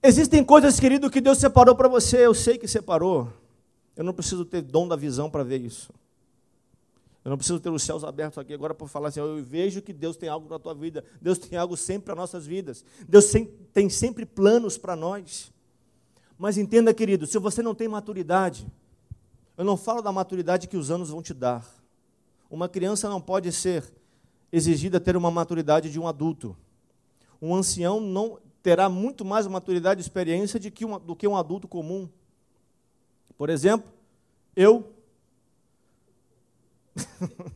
Existem 0.00 0.44
coisas, 0.44 0.78
querido, 0.78 1.10
que 1.10 1.20
Deus 1.20 1.38
separou 1.38 1.74
para 1.74 1.88
você, 1.88 2.26
eu 2.26 2.34
sei 2.34 2.58
que 2.58 2.68
separou. 2.68 3.32
Eu 3.96 4.04
não 4.04 4.12
preciso 4.12 4.44
ter 4.44 4.62
dom 4.62 4.86
da 4.88 4.96
visão 4.96 5.30
para 5.30 5.42
ver 5.42 5.60
isso. 5.60 5.92
Eu 7.24 7.30
não 7.30 7.36
preciso 7.36 7.60
ter 7.60 7.70
os 7.70 7.82
céus 7.82 8.02
abertos 8.02 8.38
aqui 8.38 8.52
agora 8.52 8.74
para 8.74 8.86
falar 8.88 9.08
assim, 9.08 9.20
eu 9.20 9.42
vejo 9.44 9.80
que 9.80 9.92
Deus 9.92 10.16
tem 10.16 10.28
algo 10.28 10.46
para 10.48 10.56
a 10.56 10.60
tua 10.60 10.74
vida. 10.74 11.04
Deus 11.20 11.38
tem 11.38 11.56
algo 11.56 11.76
sempre 11.76 12.06
para 12.06 12.16
nossas 12.16 12.46
vidas. 12.46 12.84
Deus 13.08 13.30
tem 13.72 13.88
sempre 13.88 14.26
planos 14.26 14.76
para 14.76 14.96
nós. 14.96 15.52
Mas 16.36 16.58
entenda, 16.58 16.92
querido, 16.92 17.26
se 17.26 17.38
você 17.38 17.62
não 17.62 17.74
tem 17.74 17.86
maturidade, 17.86 18.66
eu 19.56 19.64
não 19.64 19.76
falo 19.76 20.02
da 20.02 20.10
maturidade 20.10 20.66
que 20.66 20.76
os 20.76 20.90
anos 20.90 21.10
vão 21.10 21.22
te 21.22 21.32
dar. 21.32 21.64
Uma 22.50 22.68
criança 22.68 23.08
não 23.08 23.20
pode 23.20 23.52
ser 23.52 23.84
exigida 24.50 24.98
ter 24.98 25.16
uma 25.16 25.30
maturidade 25.30 25.90
de 25.90 26.00
um 26.00 26.08
adulto. 26.08 26.56
Um 27.40 27.54
ancião 27.54 28.00
não 28.00 28.38
terá 28.62 28.88
muito 28.88 29.24
mais 29.24 29.46
maturidade 29.46 30.00
e 30.00 30.02
experiência 30.02 30.60
de 30.60 30.70
que 30.70 30.84
um, 30.84 30.98
do 30.98 31.16
que 31.16 31.26
um 31.26 31.36
adulto 31.36 31.66
comum. 31.68 32.08
Por 33.36 33.48
exemplo, 33.48 33.90
eu. 34.54 34.92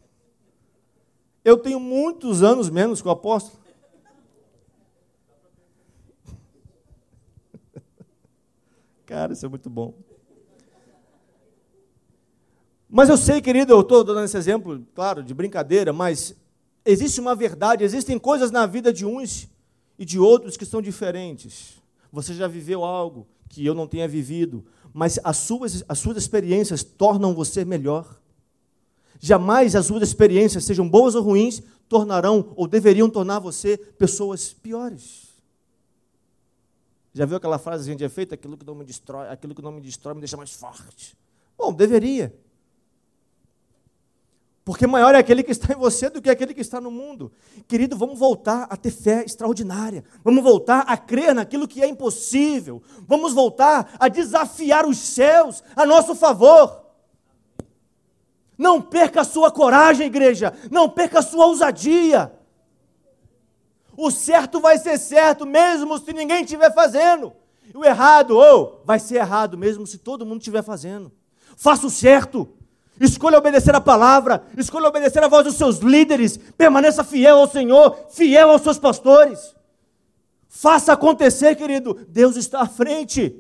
eu 1.45 1.57
tenho 1.59 1.79
muitos 1.81 2.43
anos 2.43 2.71
menos 2.71 3.03
que 3.03 3.09
o 3.09 3.11
apóstolo. 3.11 3.63
Cara, 9.07 9.33
isso 9.33 9.47
é 9.47 9.49
muito 9.49 9.71
bom. 9.71 9.95
Mas 12.89 13.09
eu 13.09 13.17
sei, 13.17 13.41
querido, 13.41 13.73
eu 13.73 13.81
estou 13.81 14.05
dando 14.05 14.23
esse 14.23 14.37
exemplo, 14.37 14.87
claro, 14.95 15.23
de 15.23 15.35
brincadeira, 15.35 15.93
mas 15.93 16.35
existe 16.85 17.21
uma 17.21 17.35
verdade, 17.35 17.83
existem 17.83 18.19
coisas 18.19 18.51
na 18.51 18.65
vida 18.65 18.93
de 18.93 19.05
uns 19.05 19.49
e 19.99 20.05
de 20.05 20.19
outros 20.19 20.57
que 20.57 20.65
são 20.65 20.81
diferentes. 20.81 21.83
Você 22.13 22.33
já 22.33 22.47
viveu 22.47 22.85
algo 22.85 23.27
que 23.49 23.67
eu 23.67 23.75
não 23.75 23.87
tenha 23.87 24.07
vivido, 24.07 24.65
mas 24.93 25.19
as 25.25 25.37
suas, 25.39 25.85
as 25.89 25.99
suas 25.99 26.17
experiências 26.17 26.83
tornam 26.83 27.35
você 27.35 27.65
melhor. 27.65 28.19
Jamais 29.21 29.75
as 29.75 29.87
suas 29.87 30.03
experiências, 30.03 30.65
sejam 30.65 30.89
boas 30.89 31.15
ou 31.15 31.23
ruins, 31.23 31.63
tornarão 31.89 32.53
ou 32.57 32.67
deveriam 32.67 33.09
tornar 33.09 33.39
você 33.39 33.77
pessoas 33.77 34.53
piores. 34.53 35.27
Já 37.15 37.25
viu 37.25 37.39
aquela 37.39 37.59
frase 37.59 37.95
de 37.95 38.05
efeito? 38.05 38.35
Aquilo 38.35 38.57
que 38.59 38.67
não 38.67 38.75
me 38.75 38.85
destrói, 38.85 39.29
aquilo 39.29 39.55
que 39.55 39.63
não 39.63 39.73
me 39.73 39.81
destrói 39.81 40.15
me 40.15 40.21
deixa 40.21 40.37
mais 40.37 40.53
forte. 40.53 41.17
Bom, 41.57 41.73
deveria. 41.73 42.35
Porque 44.67 44.87
maior 44.87 45.15
é 45.15 45.19
aquele 45.19 45.45
que 45.45 45.53
está 45.53 45.73
em 45.73 45.77
você 45.77 46.11
do 46.11 46.21
que 46.21 46.29
aquele 46.29 46.53
que 46.53 46.61
está 46.61 46.81
no 46.81 46.91
mundo. 46.91 47.33
Querido, 47.69 47.97
vamos 47.97 48.19
voltar 48.19 48.67
a 48.69 48.77
ter 48.77 48.91
fé 48.91 49.23
extraordinária. 49.25 50.05
Vamos 50.25 50.43
voltar 50.43 50.81
a 50.81 50.97
crer 50.97 51.33
naquilo 51.35 51.69
que 51.69 51.83
é 51.83 51.87
impossível. 51.87 52.83
Vamos 53.07 53.33
voltar 53.33 53.97
a 53.99 54.09
desafiar 54.09 54.85
os 54.85 54.99
céus 54.99 55.63
a 55.77 55.87
nosso 55.87 56.17
favor. 56.17 56.86
Não 58.57 58.81
perca 58.81 59.21
a 59.21 59.25
sua 59.25 59.51
coragem, 59.51 60.07
igreja. 60.07 60.53
Não 60.71 60.89
perca 60.89 61.19
a 61.19 61.23
sua 61.23 61.47
ousadia. 61.47 62.33
O 63.97 64.11
certo 64.11 64.61
vai 64.61 64.79
ser 64.79 64.99
certo, 64.99 65.47
mesmo 65.47 65.99
se 65.99 66.13
ninguém 66.13 66.43
estiver 66.43 66.73
fazendo. 66.73 67.33
E 67.73 67.77
o 67.77 67.85
errado, 67.85 68.37
ou 68.37 68.81
oh, 68.83 68.87
vai 68.87 68.99
ser 68.99 69.17
errado, 69.17 69.57
mesmo 69.57 69.87
se 69.87 69.99
todo 69.99 70.27
mundo 70.27 70.39
estiver 70.39 70.63
fazendo. 70.63 71.11
Faça 71.57 71.87
o 71.87 71.91
certo. 71.91 72.49
Escolha 73.01 73.39
obedecer 73.39 73.75
a 73.75 73.81
palavra, 73.81 74.43
escolha 74.57 74.89
obedecer 74.89 75.23
a 75.23 75.29
voz 75.29 75.45
dos 75.45 75.57
seus 75.57 75.79
líderes, 75.79 76.39
permaneça 76.57 77.05
fiel 77.05 77.39
ao 77.39 77.49
Senhor, 77.49 78.07
fiel 78.09 78.51
aos 78.51 78.63
seus 78.63 78.79
pastores. 78.79 79.55
Faça 80.49 80.95
acontecer, 80.95 81.55
querido, 81.57 81.95
Deus 82.09 82.37
está 82.37 82.63
à 82.63 82.67
frente. 82.67 83.39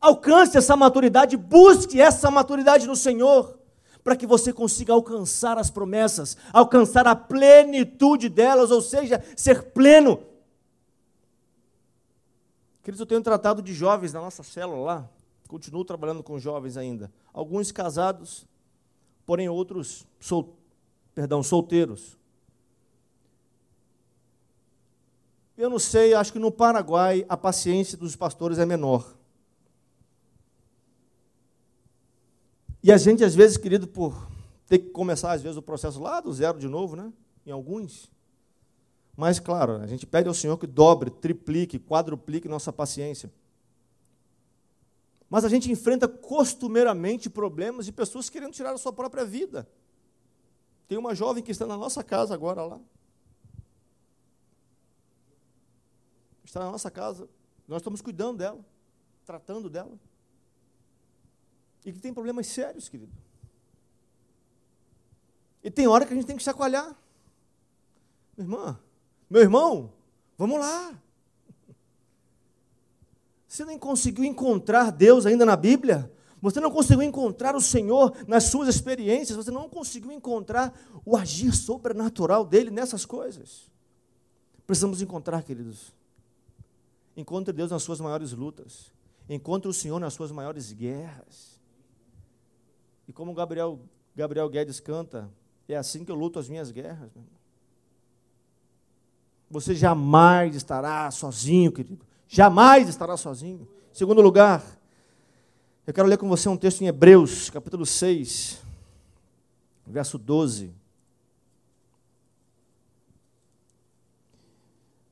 Alcance 0.00 0.56
essa 0.56 0.74
maturidade, 0.74 1.36
busque 1.36 2.00
essa 2.00 2.30
maturidade 2.30 2.86
no 2.86 2.96
Senhor, 2.96 3.57
para 4.08 4.16
que 4.16 4.26
você 4.26 4.54
consiga 4.54 4.94
alcançar 4.94 5.58
as 5.58 5.70
promessas, 5.70 6.34
alcançar 6.50 7.06
a 7.06 7.14
plenitude 7.14 8.30
delas, 8.30 8.70
ou 8.70 8.80
seja, 8.80 9.22
ser 9.36 9.64
pleno. 9.64 10.22
Queridos, 12.82 13.00
eu 13.00 13.04
tenho 13.04 13.20
tratado 13.20 13.60
de 13.60 13.74
jovens 13.74 14.14
na 14.14 14.20
nossa 14.22 14.42
célula 14.42 14.82
lá, 14.82 15.10
continuo 15.46 15.84
trabalhando 15.84 16.22
com 16.22 16.38
jovens 16.38 16.78
ainda. 16.78 17.12
Alguns 17.34 17.70
casados, 17.70 18.46
porém 19.26 19.46
outros 19.46 20.06
sol, 20.18 20.56
perdão, 21.14 21.42
solteiros. 21.42 22.16
Eu 25.54 25.68
não 25.68 25.78
sei, 25.78 26.14
acho 26.14 26.32
que 26.32 26.38
no 26.38 26.50
Paraguai 26.50 27.26
a 27.28 27.36
paciência 27.36 27.98
dos 27.98 28.16
pastores 28.16 28.58
é 28.58 28.64
menor. 28.64 29.17
E 32.88 32.90
a 32.90 32.96
gente, 32.96 33.22
às 33.22 33.34
vezes, 33.34 33.58
querido, 33.58 33.86
por 33.86 34.30
ter 34.66 34.78
que 34.78 34.88
começar, 34.88 35.32
às 35.32 35.42
vezes, 35.42 35.58
o 35.58 35.62
processo 35.62 36.00
lá 36.00 36.22
do 36.22 36.32
zero 36.32 36.58
de 36.58 36.66
novo, 36.66 36.96
né? 36.96 37.12
Em 37.44 37.50
alguns. 37.50 38.10
Mas, 39.14 39.38
claro, 39.38 39.72
a 39.72 39.86
gente 39.86 40.06
pede 40.06 40.26
ao 40.26 40.32
Senhor 40.32 40.56
que 40.56 40.66
dobre, 40.66 41.10
triplique, 41.10 41.78
quadruplique 41.78 42.48
nossa 42.48 42.72
paciência. 42.72 43.30
Mas 45.28 45.44
a 45.44 45.50
gente 45.50 45.70
enfrenta 45.70 46.08
costumeiramente 46.08 47.28
problemas 47.28 47.84
de 47.84 47.92
pessoas 47.92 48.30
querendo 48.30 48.54
tirar 48.54 48.72
a 48.72 48.78
sua 48.78 48.90
própria 48.90 49.22
vida. 49.22 49.68
Tem 50.88 50.96
uma 50.96 51.14
jovem 51.14 51.42
que 51.42 51.50
está 51.50 51.66
na 51.66 51.76
nossa 51.76 52.02
casa 52.02 52.32
agora 52.32 52.62
lá. 52.62 52.80
Está 56.42 56.60
na 56.60 56.72
nossa 56.72 56.90
casa. 56.90 57.28
Nós 57.68 57.82
estamos 57.82 58.00
cuidando 58.00 58.38
dela, 58.38 58.64
tratando 59.26 59.68
dela. 59.68 59.92
E 61.84 61.92
que 61.92 62.00
tem 62.00 62.12
problemas 62.12 62.46
sérios, 62.46 62.88
querido. 62.88 63.12
E 65.62 65.70
tem 65.70 65.86
hora 65.86 66.06
que 66.06 66.12
a 66.12 66.16
gente 66.16 66.26
tem 66.26 66.36
que 66.36 66.42
chacoalhar. 66.42 66.96
Minha 68.36 68.46
irmã, 68.46 68.80
meu 69.28 69.42
irmão, 69.42 69.92
vamos 70.36 70.58
lá. 70.60 70.96
Você 73.46 73.64
nem 73.64 73.78
conseguiu 73.78 74.24
encontrar 74.24 74.92
Deus 74.92 75.26
ainda 75.26 75.44
na 75.44 75.56
Bíblia? 75.56 76.12
Você 76.40 76.60
não 76.60 76.70
conseguiu 76.70 77.02
encontrar 77.02 77.56
o 77.56 77.60
Senhor 77.60 78.14
nas 78.26 78.44
suas 78.44 78.68
experiências? 78.68 79.36
Você 79.36 79.50
não 79.50 79.68
conseguiu 79.68 80.12
encontrar 80.12 80.72
o 81.04 81.16
agir 81.16 81.52
sobrenatural 81.52 82.44
dele 82.44 82.70
nessas 82.70 83.04
coisas? 83.04 83.68
Precisamos 84.66 85.02
encontrar, 85.02 85.42
queridos. 85.42 85.92
Encontre 87.16 87.52
Deus 87.52 87.70
nas 87.72 87.82
suas 87.82 88.00
maiores 88.00 88.32
lutas. 88.32 88.92
Encontre 89.28 89.68
o 89.68 89.72
Senhor 89.72 89.98
nas 89.98 90.14
suas 90.14 90.30
maiores 90.30 90.72
guerras. 90.72 91.57
E 93.08 93.12
como 93.12 93.34
Gabriel, 93.34 93.80
Gabriel 94.14 94.48
Guedes 94.48 94.78
canta, 94.78 95.28
é 95.66 95.74
assim 95.74 96.04
que 96.04 96.12
eu 96.12 96.16
luto 96.16 96.38
as 96.38 96.48
minhas 96.48 96.70
guerras. 96.70 97.10
Você 99.50 99.74
jamais 99.74 100.54
estará 100.54 101.10
sozinho, 101.10 101.72
querido 101.72 102.06
jamais 102.28 102.88
estará 102.88 103.16
sozinho. 103.16 103.66
Segundo 103.92 104.20
lugar, 104.20 104.62
eu 105.86 105.94
quero 105.94 106.06
ler 106.06 106.18
com 106.18 106.28
você 106.28 106.48
um 106.48 106.56
texto 106.56 106.82
em 106.82 106.86
Hebreus, 106.86 107.48
capítulo 107.48 107.86
6, 107.86 108.60
verso 109.86 110.18
12. 110.18 110.70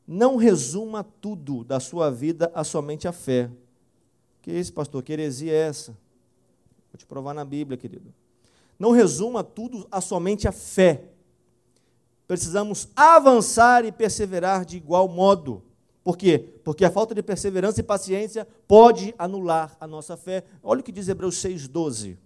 Não 0.07 0.37
resuma 0.37 1.03
tudo 1.03 1.65
da 1.65 1.81
sua 1.81 2.11
vida 2.11 2.53
a 2.55 2.63
somente 2.63 3.09
a 3.09 3.13
fé. 3.13 3.51
Que 4.41 4.53
é 4.53 4.61
isso, 4.61 4.73
pastor? 4.73 5.03
Que 5.03 5.15
heresia 5.15 5.53
é 5.53 5.69
essa? 5.69 5.97
Vou 6.97 7.01
te 7.01 7.05
provar 7.05 7.35
na 7.35 7.45
Bíblia, 7.45 7.77
querido. 7.77 8.11
Não 8.79 8.91
resuma 8.91 9.45
tudo 9.45 9.87
a 9.91 10.01
somente 10.01 10.49
a 10.49 10.53
fé. 10.53 11.05
Precisamos 12.27 12.89
avançar 12.97 13.85
e 13.85 13.93
perseverar 13.93 14.65
de 14.65 14.79
igual 14.79 15.07
modo. 15.07 15.63
Por 16.03 16.17
quê? 16.17 16.55
Porque 16.65 16.87
a 16.87 16.91
falta 16.91 17.15
de 17.15 17.23
perseverança 17.23 17.81
e 17.81 17.83
paciência 17.83 18.49
pode 18.67 19.15
anular 19.19 19.77
a 19.79 19.87
nossa 19.87 20.17
fé. 20.17 20.43
Olha 20.63 20.81
o 20.81 20.83
que 20.83 20.91
diz 20.91 21.07
Hebreus 21.07 21.35
6,12. 21.37 22.17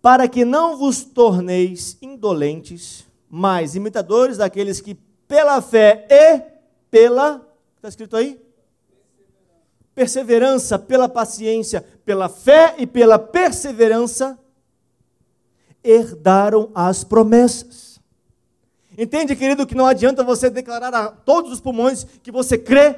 Para 0.00 0.28
que 0.28 0.44
não 0.44 0.76
vos 0.76 1.02
torneis 1.02 1.98
indolentes, 2.00 3.08
mas 3.28 3.74
imitadores 3.74 4.36
daqueles 4.36 4.80
que 4.80 4.94
pela 5.26 5.60
fé 5.60 6.06
e 6.08 6.42
pela. 6.92 7.44
Está 7.74 7.88
escrito 7.88 8.16
aí? 8.16 8.47
Perseverança, 9.98 10.78
pela 10.78 11.08
paciência, 11.08 11.84
pela 12.04 12.28
fé 12.28 12.76
e 12.78 12.86
pela 12.86 13.18
perseverança, 13.18 14.38
herdaram 15.82 16.70
as 16.72 17.02
promessas. 17.02 18.00
Entende, 18.96 19.34
querido, 19.34 19.66
que 19.66 19.74
não 19.74 19.86
adianta 19.86 20.22
você 20.22 20.48
declarar 20.48 20.94
a 20.94 21.08
todos 21.08 21.50
os 21.50 21.60
pulmões 21.60 22.04
que 22.22 22.30
você 22.30 22.56
crê. 22.56 22.94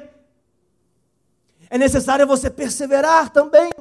É 1.71 1.77
necessário 1.79 2.27
você 2.27 2.51
perseverar 2.51 3.31
também. 3.31 3.71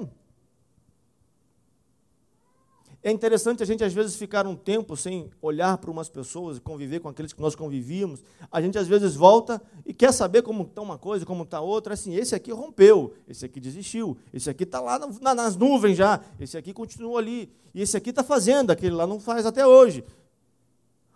É 3.03 3.11
interessante 3.11 3.63
a 3.63 3.67
gente 3.67 3.83
às 3.83 3.95
vezes 3.95 4.15
ficar 4.17 4.47
um 4.47 4.55
tempo 4.55 4.95
sem 4.95 5.31
olhar 5.41 5.79
para 5.79 5.91
umas 5.91 6.11
pessoas 6.11 6.59
e 6.59 6.61
conviver 6.61 7.01
com 7.01 7.09
aqueles 7.09 7.33
que 7.33 7.41
nós 7.41 7.55
convivíamos. 7.55 8.23
A 8.53 8.61
gente 8.61 8.77
às 8.77 8.87
vezes 8.87 9.15
volta 9.15 9.61
e 9.87 9.95
quer 9.95 10.13
saber 10.13 10.43
como 10.43 10.65
está 10.65 10.83
uma 10.83 10.99
coisa, 10.99 11.25
como 11.25 11.45
está 11.45 11.63
outra. 11.63 11.95
Assim, 11.95 12.15
esse 12.15 12.35
aqui 12.35 12.53
rompeu, 12.53 13.15
esse 13.27 13.47
aqui 13.47 13.59
desistiu, 13.59 14.19
esse 14.35 14.51
aqui 14.51 14.65
está 14.65 14.81
lá 14.81 14.99
nas 15.35 15.57
nuvens 15.57 15.97
já, 15.97 16.21
esse 16.39 16.59
aqui 16.59 16.75
continua 16.75 17.19
ali, 17.19 17.51
e 17.75 17.81
esse 17.81 17.97
aqui 17.97 18.11
está 18.11 18.23
fazendo, 18.23 18.71
aquele 18.71 18.95
lá 18.95 19.07
não 19.07 19.19
faz 19.19 19.47
até 19.47 19.67
hoje. 19.67 20.05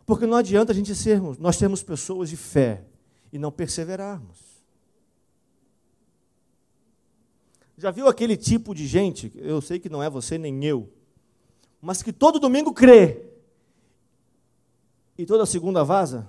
Porque 0.07 0.25
não 0.25 0.39
adianta 0.39 0.73
a 0.73 0.75
gente 0.75 0.95
sermos, 0.95 1.37
nós 1.37 1.59
termos 1.59 1.83
pessoas 1.83 2.31
de 2.31 2.37
fé 2.37 2.83
e 3.31 3.39
não 3.39 3.53
perseverarmos. 3.53 4.39
Já 7.77 7.91
viu 7.91 8.09
aquele 8.09 8.39
tipo 8.39 8.75
de 8.75 8.87
gente, 8.87 9.31
eu 9.37 9.61
sei 9.61 9.79
que 9.79 9.91
não 9.91 10.03
é 10.03 10.09
você 10.09 10.39
nem 10.39 10.65
eu, 10.65 10.89
mas 11.85 12.03
que 12.03 12.13
todo 12.13 12.41
domingo 12.41 12.73
crê 12.73 13.23
e 15.17 15.25
toda 15.25 15.47
segunda 15.47 15.85
vaza? 15.85 16.27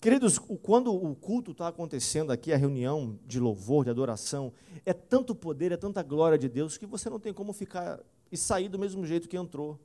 Queridos, 0.00 0.38
quando 0.38 0.94
o 0.94 1.14
culto 1.16 1.52
está 1.52 1.68
acontecendo 1.68 2.30
aqui, 2.30 2.52
a 2.52 2.56
reunião 2.56 3.18
de 3.26 3.40
louvor, 3.40 3.84
de 3.84 3.90
adoração, 3.90 4.52
é 4.86 4.92
tanto 4.92 5.34
poder, 5.34 5.72
é 5.72 5.76
tanta 5.76 6.02
glória 6.02 6.38
de 6.38 6.48
Deus 6.48 6.76
que 6.76 6.86
você 6.86 7.10
não 7.10 7.18
tem 7.18 7.32
como 7.32 7.52
ficar 7.52 7.98
e 8.30 8.36
sair 8.36 8.68
do 8.68 8.78
mesmo 8.78 9.04
jeito 9.06 9.28
que 9.28 9.36
entrou 9.36 9.78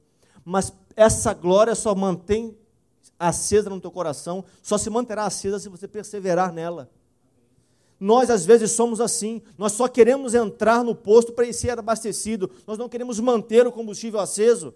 mas 0.45 0.73
essa 0.95 1.33
glória 1.33 1.75
só 1.75 1.95
mantém 1.95 2.57
acesa 3.17 3.69
no 3.69 3.79
teu 3.79 3.91
coração, 3.91 4.43
só 4.61 4.77
se 4.77 4.89
manterá 4.89 5.25
acesa 5.25 5.59
se 5.59 5.69
você 5.69 5.87
perseverar 5.87 6.51
nela. 6.51 6.89
Nós, 7.99 8.29
às 8.29 8.45
vezes, 8.45 8.71
somos 8.71 8.99
assim. 8.99 9.41
Nós 9.57 9.71
só 9.73 9.87
queremos 9.87 10.33
entrar 10.33 10.83
no 10.83 10.93
posto 10.93 11.31
para 11.31 11.51
ser 11.53 11.77
abastecido. 11.77 12.49
Nós 12.67 12.77
não 12.77 12.89
queremos 12.89 13.19
manter 13.19 13.65
o 13.65 13.71
combustível 13.71 14.19
aceso. 14.19 14.73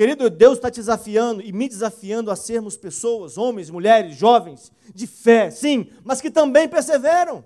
Querido, 0.00 0.30
Deus 0.30 0.54
está 0.54 0.70
te 0.70 0.76
desafiando 0.76 1.42
e 1.42 1.52
me 1.52 1.68
desafiando 1.68 2.30
a 2.30 2.36
sermos 2.36 2.76
pessoas, 2.76 3.36
homens, 3.36 3.68
mulheres, 3.68 4.16
jovens, 4.16 4.72
de 4.94 5.06
fé, 5.06 5.50
sim, 5.50 5.90
mas 6.02 6.22
que 6.22 6.30
também 6.30 6.66
perseveram. 6.66 7.44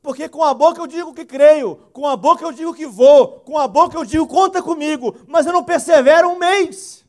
Porque 0.00 0.28
com 0.28 0.44
a 0.44 0.54
boca 0.54 0.80
eu 0.80 0.86
digo 0.86 1.12
que 1.12 1.24
creio, 1.24 1.76
com 1.92 2.06
a 2.06 2.16
boca 2.16 2.44
eu 2.44 2.52
digo 2.52 2.72
que 2.72 2.86
vou, 2.86 3.40
com 3.40 3.58
a 3.58 3.66
boca 3.66 3.98
eu 3.98 4.04
digo 4.04 4.28
conta 4.28 4.62
comigo, 4.62 5.16
mas 5.26 5.44
eu 5.44 5.52
não 5.52 5.64
persevero 5.64 6.28
um 6.28 6.38
mês. 6.38 7.04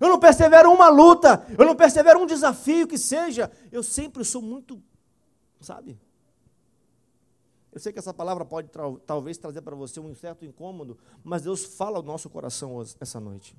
Eu 0.00 0.08
não 0.08 0.18
persevero 0.18 0.72
uma 0.72 0.88
luta, 0.88 1.46
eu 1.58 1.64
não 1.64 1.74
persevero 1.74 2.20
um 2.20 2.26
desafio 2.26 2.86
que 2.86 2.98
seja. 2.98 3.50
Eu 3.72 3.82
sempre 3.82 4.24
sou 4.24 4.40
muito, 4.40 4.82
sabe? 5.60 5.98
Eu 7.72 7.80
sei 7.80 7.92
que 7.92 7.98
essa 7.98 8.14
palavra 8.14 8.44
pode 8.44 8.70
talvez 9.06 9.38
trazer 9.38 9.62
para 9.62 9.76
você 9.76 10.00
um 10.00 10.14
certo 10.14 10.44
incômodo, 10.44 10.98
mas 11.22 11.42
Deus 11.42 11.64
fala 11.64 11.98
ao 11.98 12.02
nosso 12.02 12.28
coração 12.30 12.74
hoje, 12.74 12.96
essa 13.00 13.20
noite. 13.20 13.56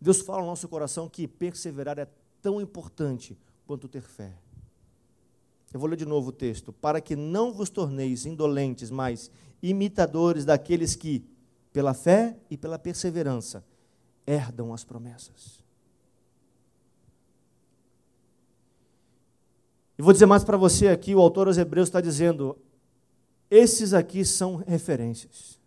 Deus 0.00 0.20
fala 0.20 0.40
ao 0.40 0.46
nosso 0.46 0.68
coração 0.68 1.08
que 1.08 1.28
perseverar 1.28 1.98
é 1.98 2.08
tão 2.42 2.60
importante 2.60 3.38
quanto 3.66 3.86
ter 3.86 4.02
fé. 4.02 4.34
Eu 5.72 5.80
vou 5.80 5.88
ler 5.88 5.96
de 5.96 6.04
novo 6.04 6.28
o 6.30 6.32
texto. 6.32 6.72
Para 6.72 7.00
que 7.00 7.16
não 7.16 7.52
vos 7.52 7.70
torneis 7.70 8.26
indolentes, 8.26 8.90
mas 8.90 9.30
imitadores 9.62 10.44
daqueles 10.44 10.94
que, 10.94 11.24
pela 11.72 11.94
fé 11.94 12.36
e 12.50 12.56
pela 12.56 12.78
perseverança, 12.78 13.64
herdam 14.26 14.72
as 14.72 14.84
promessas. 14.84 15.62
E 19.98 20.02
vou 20.02 20.12
dizer 20.12 20.26
mais 20.26 20.44
para 20.44 20.56
você 20.56 20.88
aqui: 20.88 21.14
o 21.14 21.20
autor 21.20 21.46
aos 21.46 21.58
Hebreus 21.58 21.88
está 21.88 22.00
dizendo, 22.00 22.58
esses 23.50 23.94
aqui 23.94 24.24
são 24.24 24.56
referências. 24.56 25.60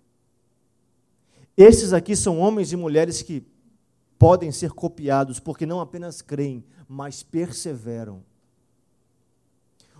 Esses 1.57 1.93
aqui 1.93 2.15
são 2.15 2.39
homens 2.39 2.71
e 2.71 2.75
mulheres 2.75 3.21
que 3.21 3.45
podem 4.19 4.51
ser 4.51 4.71
copiados, 4.71 5.39
porque 5.39 5.65
não 5.65 5.79
apenas 5.79 6.21
creem, 6.21 6.65
mas 6.87 7.23
perseveram. 7.23 8.23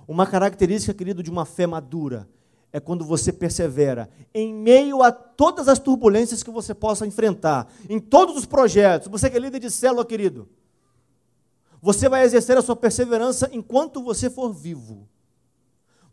Uma 0.08 0.28
característica, 0.28 0.94
querido, 0.94 1.24
de 1.24 1.32
uma 1.32 1.46
fé 1.46 1.66
madura 1.66 2.28
é 2.76 2.80
quando 2.82 3.06
você 3.06 3.32
persevera 3.32 4.10
em 4.34 4.54
meio 4.54 5.02
a 5.02 5.10
todas 5.10 5.70
as 5.70 5.80
turbulências 5.80 6.44
que 6.44 6.52
você 6.52 6.74
possa 6.74 7.08
enfrentar, 7.08 7.72
em 7.90 8.02
todos 8.02 8.36
os 8.36 8.46
projetos. 8.46 9.08
Você 9.08 9.30
que 9.30 9.38
é 9.38 9.40
líder 9.40 9.60
de 9.60 9.72
célula, 9.72 10.06
querido, 10.06 10.50
você 11.82 12.10
vai 12.10 12.24
exercer 12.26 12.58
a 12.58 12.62
sua 12.62 12.76
perseverança 12.76 13.50
enquanto 13.54 14.04
você 14.04 14.30
for 14.30 14.52
vivo. 14.52 15.08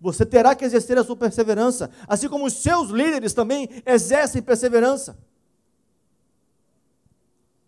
Você 0.00 0.24
terá 0.24 0.54
que 0.54 0.64
exercer 0.64 0.96
a 0.96 1.02
sua 1.02 1.16
perseverança, 1.16 1.90
assim 2.06 2.28
como 2.28 2.46
os 2.46 2.52
seus 2.52 2.90
líderes 2.90 3.34
também 3.34 3.68
exercem 3.84 4.40
perseverança. 4.40 5.18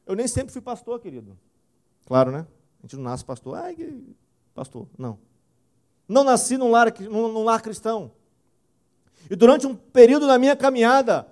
Eu 0.07 0.15
nem 0.15 0.29
sempre 0.29 0.53
fui 0.53 0.63
pastor, 0.63 1.01
querido. 1.01 1.37
Claro, 2.07 2.31
né? 2.31 2.47
A 2.79 2.83
gente 2.87 2.95
não 2.95 3.03
nasce 3.03 3.25
pastor. 3.25 3.57
Ai, 3.57 3.77
pastor. 4.55 4.87
Não. 4.97 5.19
Não 6.07 6.23
nasci 6.23 6.57
num 6.57 6.71
lar, 6.71 6.95
num 7.01 7.43
lar 7.43 7.61
cristão. 7.61 8.13
E 9.31 9.37
durante 9.37 9.67
um 9.67 9.75
período 9.75 10.27
da 10.27 10.39
minha 10.39 10.55
caminhada, 10.55 11.27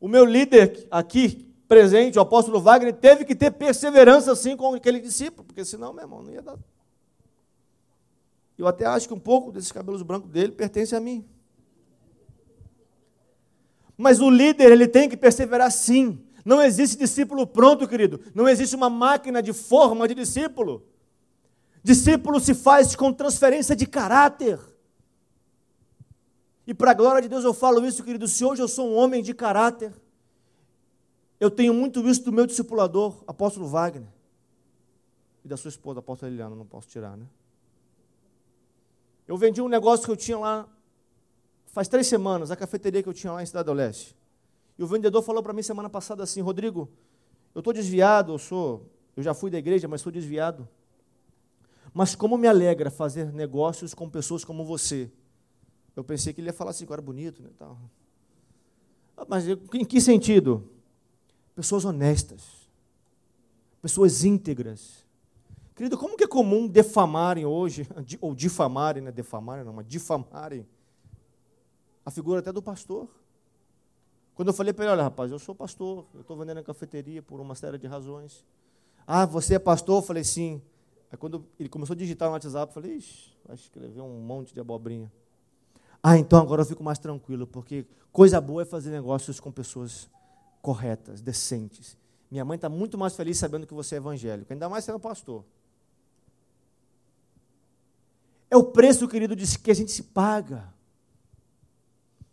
o 0.00 0.08
meu 0.08 0.24
líder 0.24 0.86
aqui 0.90 1.46
presente, 1.68 2.18
o 2.18 2.22
apóstolo 2.22 2.60
Wagner, 2.60 2.94
teve 2.94 3.24
que 3.24 3.34
ter 3.34 3.50
perseverança 3.50 4.32
assim 4.32 4.56
com 4.56 4.74
aquele 4.74 5.00
discípulo, 5.00 5.44
porque 5.44 5.64
senão, 5.64 5.92
meu 5.92 6.02
irmão, 6.02 6.22
não 6.22 6.32
ia 6.32 6.40
dar. 6.40 6.58
Eu 8.56 8.66
até 8.66 8.86
acho 8.86 9.06
que 9.06 9.14
um 9.14 9.20
pouco 9.20 9.52
desses 9.52 9.70
cabelos 9.70 10.02
brancos 10.02 10.30
dele 10.30 10.52
pertence 10.52 10.96
a 10.96 11.00
mim. 11.00 11.24
Mas 13.96 14.20
o 14.20 14.30
líder, 14.30 14.72
ele 14.72 14.88
tem 14.88 15.08
que 15.08 15.16
perseverar 15.16 15.70
sim. 15.70 16.24
Não 16.44 16.62
existe 16.62 16.96
discípulo 16.96 17.46
pronto, 17.46 17.86
querido. 17.86 18.20
Não 18.34 18.48
existe 18.48 18.74
uma 18.74 18.88
máquina 18.88 19.42
de 19.42 19.52
forma 19.52 20.08
de 20.08 20.14
discípulo. 20.14 20.84
Discípulo 21.82 22.40
se 22.40 22.54
faz 22.54 22.96
com 22.96 23.12
transferência 23.12 23.76
de 23.76 23.86
caráter. 23.86 24.58
E 26.68 26.74
para 26.74 26.90
a 26.90 26.94
glória 26.94 27.22
de 27.22 27.30
Deus 27.30 27.44
eu 27.44 27.54
falo 27.54 27.82
isso, 27.86 28.04
querido. 28.04 28.28
Se 28.28 28.44
hoje 28.44 28.60
eu 28.60 28.68
sou 28.68 28.90
um 28.90 28.94
homem 28.94 29.22
de 29.22 29.32
caráter, 29.32 29.90
eu 31.40 31.50
tenho 31.50 31.72
muito 31.72 32.06
isso 32.06 32.22
do 32.22 32.30
meu 32.30 32.46
discipulador, 32.46 33.24
apóstolo 33.26 33.66
Wagner. 33.66 34.06
E 35.42 35.48
da 35.48 35.56
sua 35.56 35.70
esposa, 35.70 36.00
apóstola 36.00 36.28
Liliana, 36.28 36.54
não 36.54 36.66
posso 36.66 36.86
tirar, 36.86 37.16
né? 37.16 37.24
Eu 39.26 39.38
vendi 39.38 39.62
um 39.62 39.68
negócio 39.68 40.04
que 40.04 40.10
eu 40.10 40.16
tinha 40.16 40.38
lá 40.38 40.68
faz 41.68 41.88
três 41.88 42.06
semanas, 42.06 42.50
a 42.50 42.56
cafeteria 42.56 43.02
que 43.02 43.08
eu 43.08 43.14
tinha 43.14 43.32
lá 43.32 43.42
em 43.42 43.46
Cidade 43.46 43.64
do 43.64 43.72
Leste. 43.72 44.14
E 44.78 44.82
o 44.82 44.86
vendedor 44.86 45.22
falou 45.22 45.42
para 45.42 45.54
mim 45.54 45.62
semana 45.62 45.88
passada 45.88 46.22
assim, 46.22 46.42
Rodrigo, 46.42 46.86
eu 47.54 47.60
estou 47.60 47.72
desviado, 47.72 48.34
eu 48.34 48.38
sou, 48.38 48.84
eu 49.16 49.22
já 49.22 49.32
fui 49.32 49.50
da 49.50 49.56
igreja, 49.56 49.88
mas 49.88 50.02
sou 50.02 50.12
desviado. 50.12 50.68
Mas 51.94 52.14
como 52.14 52.36
me 52.36 52.46
alegra 52.46 52.90
fazer 52.90 53.32
negócios 53.32 53.94
com 53.94 54.06
pessoas 54.10 54.44
como 54.44 54.66
você. 54.66 55.10
Eu 55.98 56.04
pensei 56.04 56.32
que 56.32 56.40
ele 56.40 56.48
ia 56.48 56.52
falar 56.52 56.70
assim, 56.70 56.86
era 56.88 57.02
bonito, 57.02 57.42
né, 57.42 57.50
tal. 57.58 57.76
Ah, 59.16 59.26
mas 59.28 59.48
em 59.48 59.84
que 59.84 60.00
sentido? 60.00 60.70
Pessoas 61.56 61.84
honestas, 61.84 62.68
pessoas 63.82 64.22
íntegras. 64.22 65.04
Querido, 65.74 65.98
como 65.98 66.16
que 66.16 66.22
é 66.22 66.28
comum 66.28 66.68
defamarem 66.68 67.44
hoje, 67.44 67.84
ou 68.20 68.32
difamarem, 68.32 69.02
né? 69.02 69.10
Defamarem 69.10 69.64
não, 69.64 69.72
mas 69.72 69.88
difamarem 69.88 70.64
a 72.06 72.12
figura 72.12 72.38
até 72.38 72.52
do 72.52 72.62
pastor. 72.62 73.08
Quando 74.36 74.48
eu 74.50 74.54
falei 74.54 74.72
para 74.72 74.84
ele, 74.84 74.92
olha 74.92 75.02
rapaz, 75.02 75.32
eu 75.32 75.38
sou 75.40 75.52
pastor, 75.52 76.06
eu 76.14 76.20
estou 76.20 76.36
vendendo 76.36 76.58
a 76.58 76.62
cafeteria 76.62 77.20
por 77.20 77.40
uma 77.40 77.56
série 77.56 77.76
de 77.76 77.88
razões. 77.88 78.44
Ah, 79.04 79.26
você 79.26 79.56
é 79.56 79.58
pastor? 79.58 79.96
Eu 79.96 80.06
falei, 80.06 80.22
sim. 80.22 80.62
Aí 81.10 81.18
quando 81.18 81.44
ele 81.58 81.68
começou 81.68 81.94
a 81.94 81.96
digitar 81.96 82.28
no 82.28 82.34
WhatsApp, 82.34 82.70
eu 82.70 82.74
falei, 82.74 82.98
ixi, 82.98 83.36
vai 83.44 83.56
escrever 83.56 84.00
um 84.00 84.20
monte 84.20 84.54
de 84.54 84.60
abobrinha. 84.60 85.10
Ah, 86.02 86.16
então 86.16 86.40
agora 86.40 86.62
eu 86.62 86.66
fico 86.66 86.82
mais 86.82 86.98
tranquilo, 86.98 87.46
porque 87.46 87.86
coisa 88.12 88.40
boa 88.40 88.62
é 88.62 88.64
fazer 88.64 88.90
negócios 88.90 89.40
com 89.40 89.50
pessoas 89.50 90.08
corretas, 90.62 91.20
decentes. 91.20 91.96
Minha 92.30 92.44
mãe 92.44 92.56
está 92.56 92.68
muito 92.68 92.96
mais 92.96 93.16
feliz 93.16 93.38
sabendo 93.38 93.66
que 93.66 93.74
você 93.74 93.96
é 93.96 93.98
evangélico, 93.98 94.52
ainda 94.52 94.68
mais 94.68 94.84
sendo 94.84 95.00
pastor. 95.00 95.44
É 98.50 98.56
o 98.56 98.64
preço, 98.64 99.08
querido, 99.08 99.36
de 99.36 99.58
que 99.58 99.70
a 99.70 99.74
gente 99.74 99.90
se 99.90 100.02
paga 100.02 100.72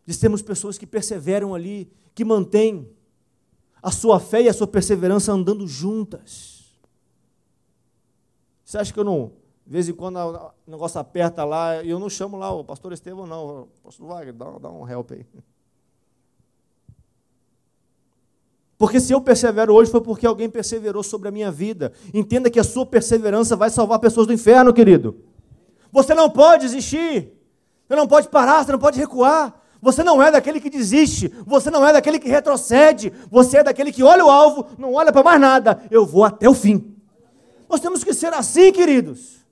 de 0.06 0.14
sermos 0.14 0.42
pessoas 0.42 0.78
que 0.78 0.86
perseveram 0.86 1.54
ali, 1.56 1.92
que 2.14 2.24
mantêm 2.24 2.90
a 3.82 3.92
sua 3.92 4.20
fé 4.20 4.44
e 4.44 4.50
a 4.50 4.54
sua 4.54 4.68
perseverança 4.68 5.32
andando 5.32 5.68
juntas. 5.68 6.74
Você 8.64 8.78
acha 8.78 8.94
que 8.94 9.00
eu 9.00 9.04
não, 9.04 9.34
de 9.66 9.72
vez 9.72 9.90
em 9.90 9.94
quando 9.94 10.18
o 10.18 10.52
negócio 10.68 11.00
aperta 11.00 11.44
lá, 11.44 11.82
e 11.82 11.90
eu 11.90 12.00
não 12.00 12.10
chamo 12.10 12.38
lá 12.38 12.52
o 12.52 12.64
pastor 12.64 12.94
Estevão, 12.94 13.26
não, 13.26 13.62
o 13.64 13.68
pastor 13.84 14.08
Wagner, 14.08 14.34
dá, 14.34 14.46
dá 14.62 14.70
um 14.70 14.88
help 14.88 15.12
aí. 15.12 15.26
Porque 18.78 19.00
se 19.00 19.14
eu 19.14 19.22
persevero 19.22 19.74
hoje 19.74 19.90
foi 19.90 20.02
porque 20.02 20.28
alguém 20.28 20.50
perseverou 20.50 21.02
sobre 21.02 21.30
a 21.30 21.32
minha 21.32 21.50
vida. 21.50 21.94
Entenda 22.14 22.50
que 22.50 22.60
a 22.60 22.64
sua 22.64 22.86
perseverança 22.86 23.56
vai 23.56 23.70
salvar 23.70 24.00
pessoas 24.00 24.28
do 24.28 24.34
inferno, 24.34 24.74
querido. 24.74 25.18
Você 25.92 26.14
não 26.14 26.30
pode 26.30 26.64
desistir. 26.64 27.32
Você 27.88 27.96
não 27.96 28.06
pode 28.06 28.28
parar, 28.28 28.64
você 28.64 28.74
não 28.74 28.80
pode 28.80 29.00
recuar. 29.00 29.62
Você 29.82 30.04
não 30.04 30.22
é 30.22 30.32
daquele 30.32 30.60
que 30.60 30.70
desiste, 30.70 31.32
você 31.46 31.70
não 31.70 31.88
é 31.88 31.94
daquele 31.94 32.18
que 32.18 32.28
retrocede, 32.28 33.14
você 33.30 33.58
é 33.58 33.64
daquele 33.64 33.92
que 33.92 34.02
olha 34.02 34.26
o 34.26 34.32
alvo, 34.32 34.66
não 34.80 34.94
olha 34.94 35.12
para 35.12 35.22
mais 35.22 35.40
nada, 35.40 35.80
eu 35.92 36.04
vou 36.04 36.24
até 36.24 36.50
o 36.50 36.56
fim. 36.56 36.96
Nós 37.70 37.80
temos 37.82 38.04
que 38.04 38.12
ser 38.12 38.34
assim, 38.34 38.72
queridos. 38.72 39.45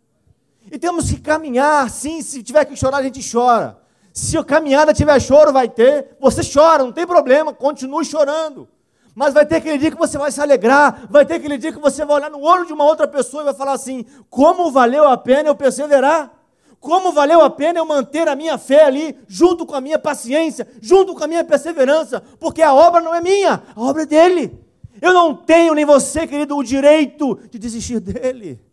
E 0.74 0.80
temos 0.80 1.12
que 1.12 1.20
caminhar, 1.20 1.88
sim, 1.88 2.20
se 2.24 2.42
tiver 2.42 2.66
que 2.66 2.76
chorar, 2.76 2.98
a 2.98 3.04
gente 3.04 3.22
chora. 3.32 3.78
Se 4.12 4.36
a 4.36 4.44
caminhada 4.44 4.92
tiver 4.92 5.20
choro, 5.20 5.54
vai 5.54 5.70
ter, 5.70 6.18
você 6.20 6.42
chora, 6.44 6.84
não 6.84 6.92
tem 6.92 7.06
problema, 7.06 7.54
continue 7.54 8.04
chorando. 8.04 8.68
Mas 9.14 9.36
vai 9.36 9.46
ter 9.46 9.58
aquele 9.58 9.78
dia 9.78 9.92
que 9.92 9.98
você 9.98 10.18
vai 10.18 10.32
se 10.32 10.42
alegrar, 10.42 11.06
vai 11.12 11.28
ter 11.28 11.36
aquele 11.36 11.60
dia 11.60 11.72
que 11.72 11.78
você 11.78 12.04
vai 12.04 12.16
olhar 12.16 12.32
no 12.32 12.42
olho 12.42 12.66
de 12.66 12.74
uma 12.74 12.86
outra 12.86 13.08
pessoa 13.08 13.44
e 13.44 13.46
vai 13.46 13.54
falar 13.54 13.74
assim: 13.74 14.04
como 14.32 14.72
valeu 14.72 15.08
a 15.08 15.16
pena 15.16 15.48
eu 15.48 15.54
perseverar? 15.54 16.34
Como 16.80 17.12
valeu 17.12 17.42
a 17.42 17.52
pena 17.52 17.78
eu 17.78 17.86
manter 17.86 18.28
a 18.28 18.36
minha 18.36 18.58
fé 18.58 18.86
ali, 18.86 19.16
junto 19.28 19.68
com 19.68 19.76
a 19.76 19.82
minha 19.82 20.00
paciência, 20.00 20.68
junto 20.82 21.14
com 21.14 21.24
a 21.24 21.28
minha 21.28 21.44
perseverança, 21.44 22.20
porque 22.40 22.64
a 22.64 22.74
obra 22.74 23.00
não 23.00 23.14
é 23.14 23.22
minha, 23.22 23.62
a 23.76 23.80
obra 23.80 24.02
é 24.02 24.06
dele. 24.08 24.60
Eu 25.00 25.14
não 25.14 25.36
tenho, 25.36 25.76
nem 25.76 25.86
você, 25.86 26.26
querido, 26.26 26.58
o 26.58 26.64
direito 26.64 27.40
de 27.52 27.60
desistir 27.60 28.00
dele. 28.00 28.73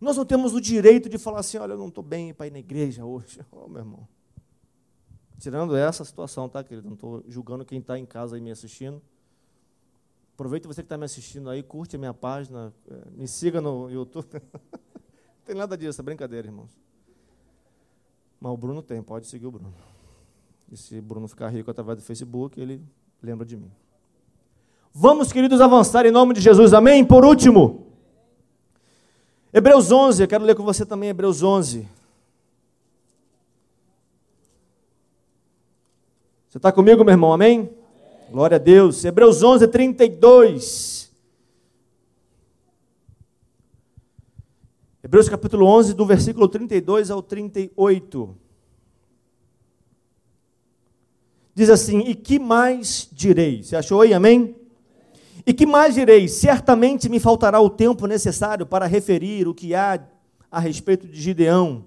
Nós 0.00 0.16
não 0.16 0.24
temos 0.24 0.54
o 0.54 0.60
direito 0.60 1.08
de 1.08 1.18
falar 1.18 1.40
assim: 1.40 1.58
olha, 1.58 1.72
eu 1.72 1.78
não 1.78 1.88
estou 1.88 2.04
bem 2.04 2.34
para 2.34 2.46
ir 2.46 2.50
na 2.50 2.58
igreja 2.58 3.04
hoje. 3.04 3.40
Oh, 3.50 3.68
meu 3.68 3.80
irmão. 3.80 4.08
Tirando 5.38 5.76
essa 5.76 6.04
situação, 6.04 6.48
tá, 6.48 6.64
querido? 6.64 6.86
Não 6.86 6.94
estou 6.94 7.22
julgando 7.28 7.64
quem 7.64 7.78
está 7.78 7.98
em 7.98 8.06
casa 8.06 8.36
aí 8.36 8.40
me 8.40 8.50
assistindo. 8.50 9.02
Aproveita 10.34 10.68
você 10.68 10.82
que 10.82 10.86
está 10.86 10.98
me 10.98 11.04
assistindo 11.04 11.48
aí, 11.48 11.62
curte 11.62 11.96
a 11.96 11.98
minha 11.98 12.12
página, 12.12 12.72
eh, 12.90 13.04
me 13.16 13.26
siga 13.26 13.60
no 13.60 13.90
YouTube. 13.90 14.26
não 14.32 14.40
tem 15.44 15.54
nada 15.54 15.76
disso, 15.76 16.00
é 16.00 16.04
brincadeira, 16.04 16.46
irmãos. 16.46 16.70
Mas 18.38 18.52
o 18.52 18.56
Bruno 18.56 18.82
tem, 18.82 19.02
pode 19.02 19.26
seguir 19.26 19.46
o 19.46 19.50
Bruno. 19.50 19.74
E 20.70 20.76
se 20.76 20.98
o 20.98 21.02
Bruno 21.02 21.26
ficar 21.26 21.48
rico 21.48 21.70
através 21.70 21.98
do 21.98 22.04
Facebook, 22.04 22.60
ele 22.60 22.82
lembra 23.22 23.46
de 23.46 23.56
mim. 23.56 23.70
Vamos, 24.92 25.32
queridos, 25.32 25.60
avançar 25.60 26.06
em 26.06 26.10
nome 26.10 26.34
de 26.34 26.40
Jesus, 26.40 26.74
amém? 26.74 27.04
Por 27.04 27.24
último, 27.24 27.85
Hebreus 29.56 29.90
11, 29.90 30.22
eu 30.22 30.28
quero 30.28 30.44
ler 30.44 30.54
com 30.54 30.62
você 30.62 30.84
também 30.84 31.08
Hebreus 31.08 31.42
11. 31.42 31.88
Você 36.46 36.58
está 36.58 36.70
comigo, 36.70 37.02
meu 37.02 37.14
irmão, 37.14 37.32
amém? 37.32 37.70
Glória 38.30 38.56
a 38.56 38.58
Deus. 38.58 39.02
Hebreus 39.02 39.42
11, 39.42 39.66
32. 39.68 41.10
Hebreus 45.02 45.26
capítulo 45.26 45.64
11, 45.64 45.94
do 45.94 46.04
versículo 46.04 46.48
32 46.48 47.10
ao 47.10 47.22
38. 47.22 48.36
Diz 51.54 51.70
assim: 51.70 52.00
E 52.00 52.14
que 52.14 52.38
mais 52.38 53.08
direi? 53.10 53.62
Você 53.62 53.74
achou 53.74 54.02
aí, 54.02 54.12
amém? 54.12 54.54
E 55.46 55.54
que 55.54 55.64
mais 55.64 55.94
direi? 55.94 56.26
Certamente 56.26 57.08
me 57.08 57.20
faltará 57.20 57.60
o 57.60 57.70
tempo 57.70 58.06
necessário 58.06 58.66
para 58.66 58.86
referir 58.86 59.46
o 59.46 59.54
que 59.54 59.74
há 59.74 60.00
a 60.50 60.58
respeito 60.58 61.06
de 61.06 61.20
Gideão, 61.20 61.84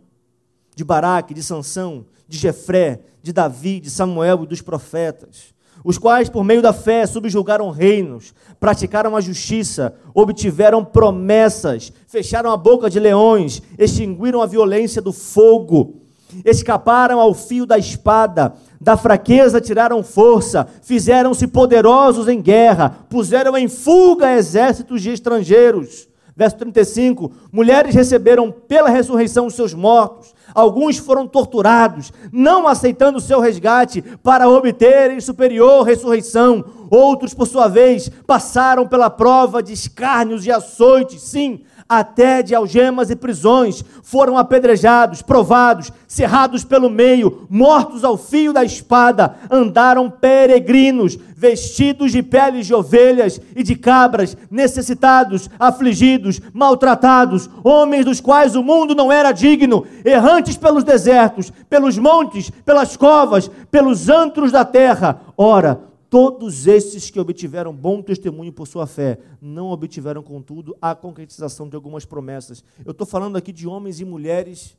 de 0.75 0.83
Baraque, 0.83 1.33
de 1.33 1.43
Sansão, 1.43 2.05
de 2.27 2.37
Jefré, 2.37 3.01
de 3.21 3.33
Davi, 3.33 3.79
de 3.79 3.89
Samuel 3.89 4.43
e 4.43 4.47
dos 4.47 4.61
profetas 4.61 5.53
os 5.83 5.97
quais, 5.97 6.29
por 6.29 6.43
meio 6.43 6.61
da 6.61 6.73
fé, 6.73 7.05
subjugaram 7.05 7.69
reinos, 7.69 8.33
praticaram 8.59 9.15
a 9.15 9.21
justiça, 9.21 9.93
obtiveram 10.13 10.83
promessas, 10.83 11.91
fecharam 12.07 12.51
a 12.51 12.57
boca 12.57 12.89
de 12.89 12.99
leões, 12.99 13.61
extinguiram 13.77 14.41
a 14.41 14.45
violência 14.45 15.01
do 15.01 15.13
fogo, 15.13 16.01
escaparam 16.43 17.19
ao 17.19 17.33
fio 17.33 17.65
da 17.65 17.77
espada, 17.77 18.53
da 18.79 18.95
fraqueza 18.95 19.59
tiraram 19.59 20.03
força, 20.03 20.67
fizeram-se 20.81 21.47
poderosos 21.47 22.27
em 22.27 22.41
guerra, 22.41 23.05
puseram 23.09 23.57
em 23.57 23.67
fuga 23.67 24.33
exércitos 24.33 25.01
de 25.01 25.11
estrangeiros. 25.11 26.07
Verso 26.35 26.57
35: 26.57 27.31
Mulheres 27.51 27.93
receberam 27.93 28.51
pela 28.51 28.89
ressurreição 28.89 29.45
os 29.45 29.55
seus 29.55 29.73
mortos, 29.73 30.33
Alguns 30.53 30.97
foram 30.97 31.27
torturados, 31.27 32.11
não 32.31 32.67
aceitando 32.67 33.17
o 33.17 33.21
seu 33.21 33.39
resgate 33.39 34.01
para 34.23 34.49
obterem 34.49 35.19
superior 35.19 35.83
ressurreição. 35.83 36.65
Outros, 36.89 37.33
por 37.33 37.47
sua 37.47 37.67
vez, 37.67 38.09
passaram 38.25 38.87
pela 38.87 39.09
prova 39.09 39.61
de 39.61 39.73
escárnios 39.73 40.45
e 40.45 40.51
açoites, 40.51 41.21
sim, 41.21 41.61
até 41.89 42.43
de 42.43 42.54
algemas 42.54 43.10
e 43.10 43.15
prisões, 43.15 43.84
foram 44.04 44.38
apedrejados, 44.38 45.23
provados, 45.23 45.91
cerrados 46.08 46.63
pelo 46.63 46.88
meio, 46.88 47.47
mortos 47.49 48.04
ao 48.04 48.15
fio 48.15 48.54
da 48.54 48.63
espada, 48.63 49.36
andaram 49.49 50.08
peregrinos, 50.08 51.17
vestidos 51.36 52.12
de 52.12 52.21
peles 52.21 52.67
de 52.67 52.75
ovelhas 52.75 53.41
e 53.56 53.63
de 53.63 53.75
cabras, 53.75 54.38
necessitados, 54.52 55.49
afligidos, 55.58 56.39
maltratados, 56.54 57.49
homens 57.63 58.06
dos 58.06 58.21
quais 58.21 58.56
o 58.56 58.62
mundo 58.62 58.93
não 58.93 59.12
era 59.12 59.32
digno, 59.32 59.84
errantes 60.06 60.58
pelos 60.58 60.84
desertos, 60.84 61.52
pelos 61.67 61.97
montes, 61.97 62.52
pelas 62.63 62.95
covas, 62.95 63.49
pelos 63.71 64.10
antros 64.10 64.52
da 64.52 64.63
terra. 64.63 65.21
Ora, 65.36 65.88
Todos 66.09 66.65
esses 66.65 67.11
que 67.11 67.19
obtiveram 67.19 67.75
bom 67.75 68.01
testemunho 68.01 68.51
por 68.51 68.67
sua 68.67 68.87
fé, 68.87 69.19
não 69.39 69.69
obtiveram, 69.69 70.23
contudo, 70.23 70.75
a 70.81 70.95
concretização 70.95 71.69
de 71.69 71.75
algumas 71.75 72.03
promessas. 72.03 72.63
Eu 72.83 72.91
estou 72.91 73.05
falando 73.05 73.35
aqui 73.35 73.53
de 73.53 73.67
homens 73.67 73.99
e 73.99 74.05
mulheres 74.05 74.75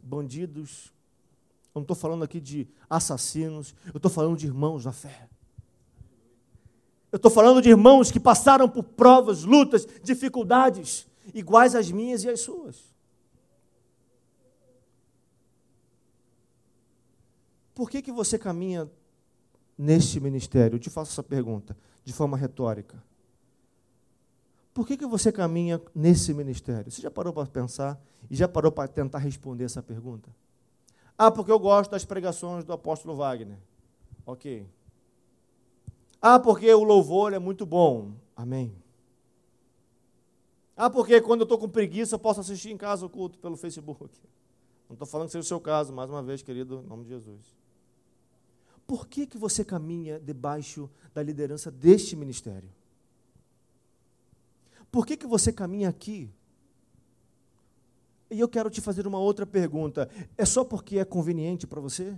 bandidos, 0.00 0.92
eu 1.74 1.80
não 1.80 1.82
estou 1.82 1.96
falando 1.96 2.22
aqui 2.22 2.40
de 2.40 2.68
assassinos, 2.88 3.74
eu 3.86 3.96
estou 3.96 4.10
falando 4.10 4.36
de 4.36 4.46
irmãos 4.46 4.84
na 4.84 4.92
fé. 4.92 5.28
Eu 7.10 7.16
estou 7.16 7.30
falando 7.30 7.60
de 7.60 7.70
irmãos 7.70 8.12
que 8.12 8.20
passaram 8.20 8.68
por 8.68 8.84
provas, 8.84 9.42
lutas, 9.42 9.86
dificuldades, 10.04 11.06
iguais 11.32 11.74
às 11.74 11.90
minhas 11.90 12.22
e 12.22 12.28
às 12.28 12.40
suas. 12.40 12.94
Por 17.74 17.90
que, 17.90 18.00
que 18.00 18.12
você 18.12 18.38
caminha 18.38 18.88
neste 19.76 20.20
ministério? 20.20 20.76
Eu 20.76 20.80
te 20.80 20.90
faço 20.90 21.12
essa 21.12 21.22
pergunta 21.22 21.76
de 22.04 22.12
forma 22.12 22.36
retórica. 22.36 23.02
Por 24.72 24.86
que, 24.86 24.96
que 24.96 25.06
você 25.06 25.30
caminha 25.30 25.80
nesse 25.94 26.34
ministério? 26.34 26.90
Você 26.90 27.00
já 27.00 27.10
parou 27.10 27.32
para 27.32 27.46
pensar 27.46 28.00
e 28.28 28.34
já 28.34 28.48
parou 28.48 28.72
para 28.72 28.88
tentar 28.88 29.18
responder 29.18 29.64
essa 29.64 29.82
pergunta? 29.82 30.28
Ah, 31.16 31.30
porque 31.30 31.52
eu 31.52 31.58
gosto 31.60 31.92
das 31.92 32.04
pregações 32.04 32.64
do 32.64 32.72
apóstolo 32.72 33.14
Wagner. 33.16 33.58
Ok. 34.26 34.66
Ah, 36.20 36.40
porque 36.40 36.72
o 36.74 36.82
louvor 36.82 37.32
é 37.32 37.38
muito 37.38 37.64
bom. 37.64 38.12
Amém. 38.34 38.74
Ah, 40.76 40.90
porque 40.90 41.20
quando 41.20 41.42
eu 41.42 41.44
estou 41.44 41.58
com 41.58 41.68
preguiça 41.68 42.16
eu 42.16 42.18
posso 42.18 42.40
assistir 42.40 42.72
em 42.72 42.76
casa 42.76 43.06
o 43.06 43.08
culto 43.08 43.38
pelo 43.38 43.56
Facebook. 43.56 44.10
Não 44.88 44.94
estou 44.94 45.06
falando 45.06 45.26
que 45.28 45.32
seja 45.32 45.44
o 45.44 45.48
seu 45.48 45.60
caso, 45.60 45.92
mais 45.92 46.10
uma 46.10 46.22
vez, 46.22 46.42
querido, 46.42 46.82
em 46.84 46.88
nome 46.88 47.04
de 47.04 47.10
Jesus. 47.10 47.54
Por 48.86 49.06
que, 49.06 49.26
que 49.26 49.38
você 49.38 49.64
caminha 49.64 50.20
debaixo 50.20 50.90
da 51.14 51.22
liderança 51.22 51.70
deste 51.70 52.14
ministério? 52.14 52.70
Por 54.90 55.06
que, 55.06 55.16
que 55.16 55.26
você 55.26 55.52
caminha 55.52 55.88
aqui? 55.88 56.30
E 58.30 58.38
eu 58.38 58.48
quero 58.48 58.70
te 58.70 58.80
fazer 58.80 59.06
uma 59.06 59.18
outra 59.18 59.46
pergunta. 59.46 60.08
É 60.36 60.44
só 60.44 60.64
porque 60.64 60.98
é 60.98 61.04
conveniente 61.04 61.66
para 61.66 61.80
você? 61.80 62.16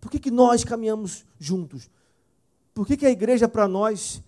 Por 0.00 0.10
que, 0.10 0.18
que 0.18 0.30
nós 0.30 0.64
caminhamos 0.64 1.24
juntos? 1.38 1.90
Por 2.72 2.86
que, 2.86 2.96
que 2.96 3.06
a 3.06 3.10
igreja 3.10 3.48
para 3.48 3.68
nós 3.68 4.22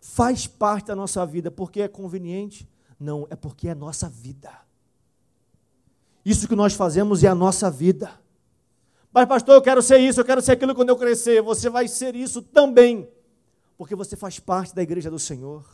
faz 0.00 0.46
parte 0.46 0.86
da 0.86 0.96
nossa 0.96 1.24
vida? 1.26 1.50
Porque 1.50 1.80
é 1.80 1.88
conveniente? 1.88 2.68
Não, 2.98 3.26
é 3.30 3.36
porque 3.36 3.68
é 3.68 3.74
nossa 3.74 4.08
vida. 4.08 4.50
Isso 6.24 6.48
que 6.48 6.56
nós 6.56 6.74
fazemos 6.74 7.22
é 7.22 7.28
a 7.28 7.34
nossa 7.34 7.70
vida. 7.70 8.10
Mas, 9.12 9.26
pastor, 9.26 9.54
eu 9.54 9.62
quero 9.62 9.82
ser 9.82 9.98
isso, 9.98 10.20
eu 10.20 10.24
quero 10.24 10.40
ser 10.40 10.52
aquilo 10.52 10.74
quando 10.74 10.90
eu 10.90 10.96
crescer. 10.96 11.42
Você 11.42 11.70
vai 11.70 11.88
ser 11.88 12.14
isso 12.14 12.42
também, 12.42 13.08
porque 13.76 13.94
você 13.94 14.16
faz 14.16 14.38
parte 14.38 14.74
da 14.74 14.82
igreja 14.82 15.10
do 15.10 15.18
Senhor. 15.18 15.64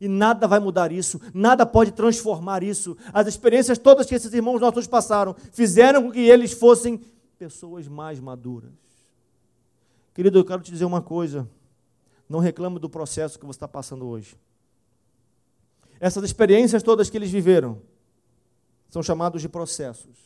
E 0.00 0.08
nada 0.08 0.46
vai 0.46 0.60
mudar 0.60 0.92
isso, 0.92 1.20
nada 1.32 1.64
pode 1.64 1.92
transformar 1.92 2.62
isso. 2.62 2.96
As 3.12 3.26
experiências 3.26 3.78
todas 3.78 4.06
que 4.06 4.14
esses 4.14 4.32
irmãos 4.32 4.60
nossos 4.60 4.86
passaram 4.86 5.34
fizeram 5.52 6.02
com 6.02 6.12
que 6.12 6.20
eles 6.20 6.52
fossem 6.52 7.00
pessoas 7.38 7.88
mais 7.88 8.20
maduras. 8.20 8.72
Querido, 10.14 10.38
eu 10.38 10.44
quero 10.44 10.62
te 10.62 10.70
dizer 10.70 10.84
uma 10.84 11.00
coisa. 11.00 11.48
Não 12.28 12.40
reclame 12.40 12.78
do 12.78 12.90
processo 12.90 13.38
que 13.38 13.46
você 13.46 13.56
está 13.56 13.68
passando 13.68 14.06
hoje. 14.06 14.36
Essas 16.00 16.24
experiências 16.24 16.82
todas 16.82 17.08
que 17.08 17.16
eles 17.16 17.30
viveram 17.30 17.80
são 18.88 19.02
chamados 19.02 19.40
de 19.40 19.48
processos. 19.48 20.25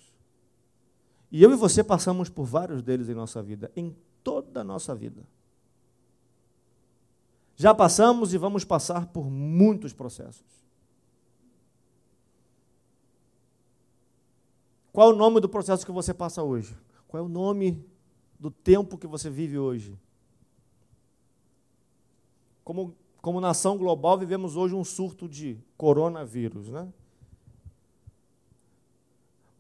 E 1.31 1.43
eu 1.43 1.53
e 1.53 1.57
você 1.57 1.85
passamos 1.85 2.29
por 2.29 2.45
vários 2.45 2.83
deles 2.83 3.09
em 3.09 3.14
nossa 3.14 3.43
vida, 3.43 3.71
em 3.77 3.95
toda 4.25 4.62
a 4.62 4.64
nossa 4.64 4.95
vida. 4.95 5.23
Já 7.55 7.75
passamos 7.75 8.33
e 8.33 8.38
vamos 8.38 8.64
passar 8.64 9.07
por 9.07 9.31
muitos 9.31 9.93
processos. 9.93 10.61
Qual 14.93 15.11
é 15.11 15.14
o 15.14 15.16
nome 15.16 15.40
do 15.40 15.49
processo 15.49 15.87
que 15.87 15.93
você 15.93 16.12
passa 16.12 16.43
hoje? 16.43 16.77
Qual 17.07 17.23
é 17.23 17.27
o 17.27 17.29
nome 17.29 17.85
do 18.38 18.51
tempo 18.51 18.99
que 18.99 19.07
você 19.07 19.31
vive 19.31 19.59
hoje? 19.59 19.97
Como, 22.64 22.97
como 23.21 23.40
nação 23.40 23.77
global, 23.77 24.19
vivemos 24.19 24.57
hoje 24.57 24.75
um 24.75 24.85
surto 24.85 25.29
de 25.29 25.59
coronavírus, 25.77 26.69
né? 26.69 26.93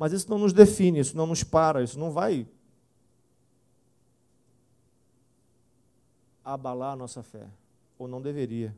Mas 0.00 0.14
isso 0.14 0.30
não 0.30 0.38
nos 0.38 0.54
define, 0.54 0.98
isso 0.98 1.14
não 1.14 1.26
nos 1.26 1.44
para, 1.44 1.82
isso 1.82 1.98
não 1.98 2.10
vai 2.10 2.48
abalar 6.42 6.94
a 6.94 6.96
nossa 6.96 7.22
fé, 7.22 7.46
ou 7.98 8.08
não 8.08 8.22
deveria. 8.22 8.74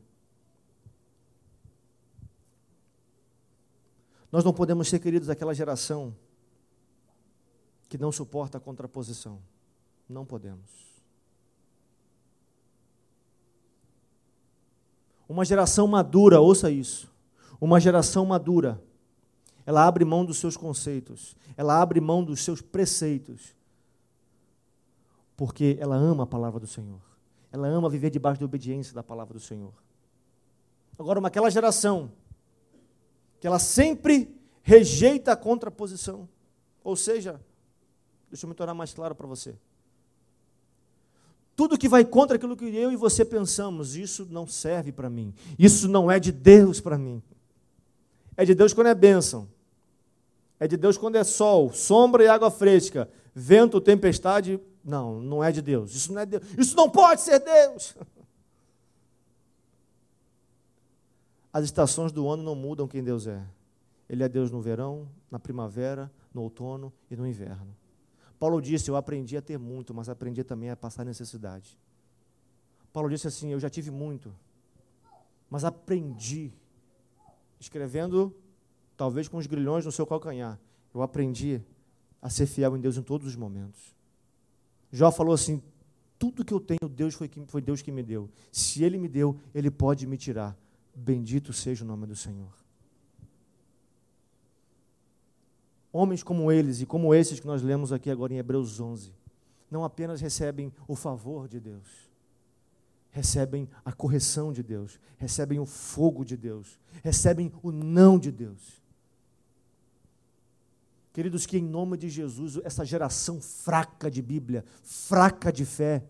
Nós 4.29 4.43
não 4.43 4.51
podemos 4.51 4.89
ser, 4.89 4.99
queridos, 4.99 5.29
aquela 5.29 5.53
geração 5.53 6.13
que 7.87 7.97
não 7.97 8.11
suporta 8.11 8.57
a 8.57 8.61
contraposição. 8.61 9.39
Não 10.09 10.25
podemos. 10.25 11.01
Uma 15.29 15.45
geração 15.45 15.87
madura, 15.87 16.41
ouça 16.41 16.69
isso. 16.69 17.09
Uma 17.61 17.79
geração 17.79 18.25
madura 18.25 18.83
ela 19.65 19.85
abre 19.85 20.03
mão 20.03 20.25
dos 20.25 20.37
seus 20.37 20.57
conceitos, 20.57 21.35
ela 21.55 21.81
abre 21.81 22.01
mão 22.01 22.23
dos 22.23 22.43
seus 22.43 22.61
preceitos, 22.61 23.55
porque 25.35 25.77
ela 25.79 25.95
ama 25.95 26.23
a 26.23 26.27
palavra 26.27 26.59
do 26.59 26.67
Senhor. 26.67 27.01
ela 27.51 27.67
ama 27.67 27.89
viver 27.89 28.09
debaixo 28.09 28.39
da 28.39 28.45
obediência 28.45 28.93
da 28.93 29.03
palavra 29.03 29.35
do 29.35 29.39
Senhor. 29.39 29.73
Agora, 30.97 31.19
uma, 31.19 31.27
aquela 31.27 31.49
geração 31.49 32.11
que 33.39 33.47
ela 33.47 33.59
sempre 33.59 34.33
rejeita 34.61 35.33
a 35.33 35.35
contraposição. 35.35 36.27
Ou 36.83 36.95
seja, 36.95 37.39
deixa 38.29 38.45
eu 38.45 38.49
me 38.49 38.55
tornar 38.55 38.73
mais 38.73 38.93
claro 38.93 39.13
para 39.13 39.27
você. 39.27 39.55
Tudo 41.55 41.77
que 41.77 41.87
vai 41.87 42.03
contra 42.03 42.37
aquilo 42.37 42.57
que 42.57 42.65
eu 42.65 42.91
e 42.91 42.95
você 42.95 43.23
pensamos, 43.23 43.95
isso 43.95 44.27
não 44.29 44.47
serve 44.47 44.91
para 44.91 45.09
mim. 45.09 45.33
Isso 45.59 45.87
não 45.87 46.09
é 46.09 46.19
de 46.19 46.31
Deus 46.31 46.79
para 46.79 46.97
mim. 46.97 47.21
É 48.35 48.43
de 48.43 48.55
Deus 48.55 48.73
quando 48.73 48.87
é 48.87 48.95
bênção. 48.95 49.47
É 50.63 50.67
de 50.67 50.77
Deus 50.77 50.97
quando 50.97 51.17
é 51.17 51.25
sol, 51.25 51.73
sombra 51.73 52.23
e 52.23 52.27
água 52.29 52.49
fresca, 52.49 53.09
vento, 53.35 53.81
tempestade. 53.81 54.57
Não, 54.81 55.19
não 55.19 55.43
é 55.43 55.51
de 55.51 55.61
Deus. 55.61 55.93
Isso 55.93 56.13
não 56.13 56.21
é 56.21 56.25
Deus. 56.25 56.41
Isso 56.57 56.73
não 56.73 56.89
pode 56.89 57.19
ser 57.19 57.39
Deus. 57.39 57.97
As 61.51 61.65
estações 61.65 62.13
do 62.13 62.29
ano 62.29 62.43
não 62.43 62.55
mudam 62.55 62.87
quem 62.87 63.03
Deus 63.03 63.27
é. 63.27 63.45
Ele 64.07 64.23
é 64.23 64.29
Deus 64.29 64.51
no 64.51 64.61
verão, 64.61 65.09
na 65.29 65.37
primavera, 65.37 66.09
no 66.33 66.43
outono 66.43 66.93
e 67.11 67.17
no 67.17 67.27
inverno. 67.27 67.75
Paulo 68.39 68.61
disse: 68.61 68.89
Eu 68.89 68.95
aprendi 68.95 69.35
a 69.35 69.41
ter 69.41 69.59
muito, 69.59 69.93
mas 69.93 70.07
aprendi 70.07 70.45
também 70.45 70.69
a 70.69 70.77
passar 70.77 71.03
necessidade. 71.03 71.77
Paulo 72.93 73.09
disse 73.09 73.27
assim: 73.27 73.51
Eu 73.51 73.59
já 73.59 73.69
tive 73.69 73.91
muito, 73.91 74.33
mas 75.49 75.65
aprendi, 75.65 76.53
escrevendo, 77.59 78.33
talvez 79.03 79.27
com 79.27 79.35
os 79.35 79.45
grilhões 79.45 79.83
no 79.83 79.91
seu 79.91 80.07
calcanhar, 80.07 80.57
eu 80.93 81.01
aprendi 81.01 81.61
a 82.21 82.29
ser 82.29 82.45
fiel 82.45 82.77
em 82.77 82.79
Deus 82.79 82.95
em 82.95 83.01
todos 83.01 83.27
os 83.27 83.35
momentos. 83.35 83.93
Jó 84.93 85.11
falou 85.11 85.33
assim: 85.33 85.61
Tudo 86.17 86.45
que 86.45 86.53
eu 86.53 86.59
tenho, 86.61 86.87
Deus 86.87 87.13
foi, 87.13 87.29
foi 87.47 87.61
Deus 87.61 87.81
que 87.81 87.91
me 87.91 88.01
deu. 88.01 88.29
Se 88.49 88.81
Ele 88.81 88.97
me 88.97 89.09
deu, 89.09 89.37
Ele 89.53 89.69
pode 89.69 90.07
me 90.07 90.15
tirar. 90.15 90.57
Bendito 90.95 91.51
seja 91.51 91.83
o 91.83 91.87
nome 91.87 92.07
do 92.07 92.15
Senhor. 92.15 92.53
Homens 95.91 96.23
como 96.23 96.49
eles 96.49 96.79
e 96.79 96.85
como 96.85 97.13
esses 97.13 97.41
que 97.41 97.45
nós 97.45 97.61
lemos 97.61 97.91
aqui 97.91 98.09
agora 98.09 98.33
em 98.33 98.37
Hebreus 98.37 98.79
11, 98.79 99.11
não 99.69 99.83
apenas 99.83 100.21
recebem 100.21 100.71
o 100.87 100.95
favor 100.95 101.49
de 101.49 101.59
Deus, 101.59 102.09
recebem 103.11 103.67
a 103.83 103.91
correção 103.91 104.53
de 104.53 104.63
Deus, 104.63 104.97
recebem 105.17 105.59
o 105.59 105.65
fogo 105.65 106.23
de 106.23 106.37
Deus, 106.37 106.79
recebem 107.03 107.51
o 107.61 107.69
não 107.69 108.17
de 108.17 108.31
Deus. 108.31 108.81
Queridos, 111.13 111.45
que 111.45 111.59
em 111.59 111.63
nome 111.63 111.95
de 111.95 112.09
Jesus, 112.09 112.59
essa 112.63 112.83
geração 112.83 113.39
fraca 113.39 114.09
de 114.09 114.19
Bíblia, 114.19 114.65
fraca 114.81 115.53
de 115.53 115.63
fé, 115.63 116.03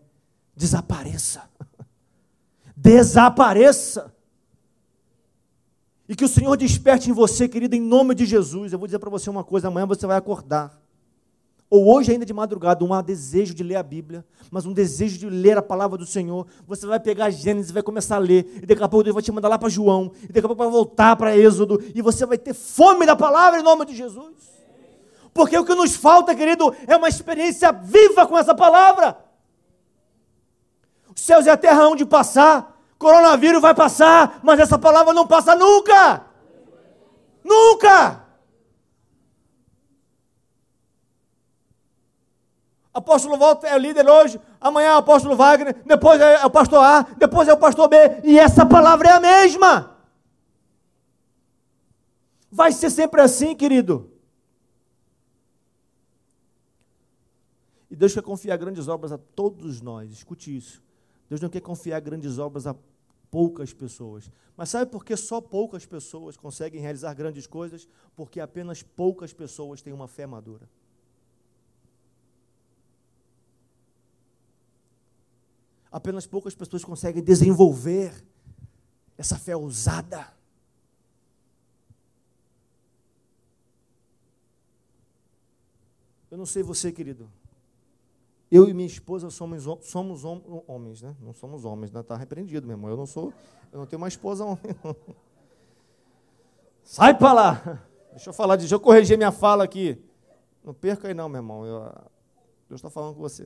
desapareça. 0.56 1.42
Desapareça. 2.74 4.12
E 6.08 6.16
que 6.16 6.24
o 6.24 6.28
Senhor 6.28 6.56
desperte 6.56 7.08
em 7.08 7.12
você, 7.12 7.46
querido, 7.46 7.76
em 7.76 7.80
nome 7.80 8.14
de 8.14 8.26
Jesus. 8.26 8.72
Eu 8.72 8.78
vou 8.78 8.88
dizer 8.88 8.98
para 8.98 9.10
você 9.10 9.30
uma 9.30 9.44
coisa: 9.44 9.68
amanhã 9.68 9.86
você 9.86 10.06
vai 10.06 10.16
acordar. 10.16 10.82
Ou 11.70 11.94
hoje, 11.94 12.10
ainda 12.10 12.26
de 12.26 12.32
madrugada, 12.32 12.84
um 12.84 13.02
desejo 13.02 13.54
de 13.54 13.62
ler 13.62 13.76
a 13.76 13.82
Bíblia, 13.82 14.24
mas 14.50 14.66
um 14.66 14.72
desejo 14.72 15.18
de 15.18 15.28
ler 15.28 15.56
a 15.56 15.62
palavra 15.62 15.96
do 15.96 16.06
Senhor. 16.06 16.46
Você 16.66 16.86
vai 16.86 16.98
pegar 16.98 17.30
Gênesis 17.30 17.70
e 17.70 17.74
vai 17.74 17.82
começar 17.82 18.16
a 18.16 18.18
ler. 18.18 18.60
E 18.62 18.66
daqui 18.66 18.82
a 18.82 18.88
pouco 18.88 19.04
Deus 19.04 19.14
vai 19.14 19.22
te 19.22 19.32
mandar 19.32 19.48
lá 19.48 19.58
para 19.58 19.68
João. 19.68 20.12
E 20.24 20.28
daqui 20.28 20.40
a 20.40 20.48
pouco 20.48 20.62
vai 20.62 20.70
voltar 20.70 21.14
para 21.16 21.36
Êxodo. 21.36 21.82
E 21.94 22.02
você 22.02 22.26
vai 22.26 22.38
ter 22.38 22.54
fome 22.54 23.06
da 23.06 23.14
palavra 23.14 23.60
em 23.60 23.62
nome 23.62 23.84
de 23.86 23.94
Jesus. 23.94 24.53
Porque 25.34 25.58
o 25.58 25.64
que 25.64 25.74
nos 25.74 25.96
falta, 25.96 26.34
querido, 26.34 26.74
é 26.86 26.96
uma 26.96 27.08
experiência 27.08 27.72
viva 27.72 28.24
com 28.24 28.38
essa 28.38 28.54
palavra. 28.54 29.18
Os 31.14 31.20
céus 31.20 31.44
e 31.44 31.50
a 31.50 31.56
terra 31.56 31.82
hão 31.82 31.96
de 31.96 32.06
passar, 32.06 32.72
Coronavírus 32.96 33.60
vai 33.60 33.74
passar, 33.74 34.38
mas 34.42 34.60
essa 34.60 34.78
palavra 34.78 35.12
não 35.12 35.26
passa 35.26 35.56
nunca. 35.56 36.24
Nunca. 37.42 38.24
Apóstolo 42.94 43.36
Walter 43.36 43.66
é 43.66 43.74
o 43.74 43.78
líder 43.78 44.08
hoje, 44.08 44.40
amanhã 44.60 44.90
é 44.90 44.94
o 44.94 44.98
apóstolo 44.98 45.34
Wagner, 45.34 45.74
depois 45.84 46.20
é 46.20 46.46
o 46.46 46.50
pastor 46.50 46.84
A, 46.84 47.02
depois 47.18 47.48
é 47.48 47.52
o 47.52 47.58
pastor 47.58 47.88
B, 47.88 47.96
e 48.22 48.38
essa 48.38 48.64
palavra 48.64 49.08
é 49.08 49.12
a 49.12 49.20
mesma. 49.20 49.98
Vai 52.52 52.70
ser 52.70 52.88
sempre 52.88 53.20
assim, 53.20 53.56
querido. 53.56 54.13
E 57.94 57.96
Deus 57.96 58.12
quer 58.12 58.24
confiar 58.24 58.56
grandes 58.56 58.88
obras 58.88 59.12
a 59.12 59.18
todos 59.18 59.80
nós, 59.80 60.10
escute 60.10 60.56
isso. 60.56 60.82
Deus 61.28 61.40
não 61.40 61.48
quer 61.48 61.60
confiar 61.60 62.00
grandes 62.00 62.38
obras 62.38 62.66
a 62.66 62.74
poucas 63.30 63.72
pessoas. 63.72 64.28
Mas 64.56 64.70
sabe 64.70 64.90
por 64.90 65.04
que 65.04 65.16
só 65.16 65.40
poucas 65.40 65.86
pessoas 65.86 66.36
conseguem 66.36 66.80
realizar 66.80 67.14
grandes 67.14 67.46
coisas? 67.46 67.86
Porque 68.16 68.40
apenas 68.40 68.82
poucas 68.82 69.32
pessoas 69.32 69.80
têm 69.80 69.92
uma 69.92 70.08
fé 70.08 70.26
madura. 70.26 70.68
Apenas 75.88 76.26
poucas 76.26 76.52
pessoas 76.52 76.84
conseguem 76.84 77.22
desenvolver 77.22 78.24
essa 79.16 79.38
fé 79.38 79.54
ousada. 79.54 80.34
Eu 86.28 86.36
não 86.36 86.44
sei 86.44 86.64
você, 86.64 86.90
querido. 86.90 87.30
Eu 88.54 88.68
e 88.68 88.72
minha 88.72 88.86
esposa 88.86 89.30
somos, 89.30 89.64
somos 89.84 90.22
homens, 90.24 91.02
né? 91.02 91.16
Não 91.20 91.32
somos 91.32 91.64
homens, 91.64 91.90
né? 91.90 91.98
Está 91.98 92.16
repreendido, 92.16 92.64
meu 92.68 92.76
irmão. 92.76 92.88
Eu 92.88 92.96
não 92.96 93.04
sou, 93.04 93.32
eu 93.72 93.80
não 93.80 93.84
tenho 93.84 94.00
uma 94.00 94.06
esposa 94.06 94.44
homem. 94.44 94.62
Não. 94.84 94.94
Sai 96.84 97.18
para 97.18 97.32
lá! 97.32 97.82
Deixa 98.12 98.30
eu 98.30 98.32
falar, 98.32 98.54
deixa 98.54 98.72
eu 98.72 98.78
corrigir 98.78 99.18
minha 99.18 99.32
fala 99.32 99.64
aqui. 99.64 100.00
Não 100.62 100.72
perca 100.72 101.08
aí 101.08 101.14
não, 101.14 101.28
meu 101.28 101.40
irmão. 101.40 101.66
Eu, 101.66 101.80
Deus 102.68 102.78
está 102.78 102.88
falando 102.88 103.16
com 103.16 103.20
você. 103.20 103.44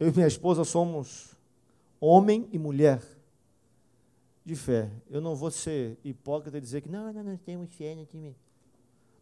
Eu 0.00 0.08
e 0.08 0.10
minha 0.10 0.26
esposa 0.26 0.64
somos 0.64 1.36
homem 2.00 2.48
e 2.50 2.58
mulher 2.58 3.02
de 4.42 4.56
fé. 4.56 4.90
Eu 5.10 5.20
não 5.20 5.36
vou 5.36 5.50
ser 5.50 5.98
hipócrita 6.02 6.56
e 6.56 6.62
dizer 6.62 6.80
que 6.80 6.88
não, 6.88 7.12
não, 7.12 7.22
não 7.22 7.36
temos 7.36 7.74
fé, 7.74 7.94
não 7.94 8.06
temos. 8.06 8.36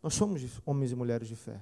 Nós 0.00 0.14
somos 0.14 0.60
homens 0.64 0.92
e 0.92 0.94
mulheres 0.94 1.26
de 1.26 1.34
fé. 1.34 1.60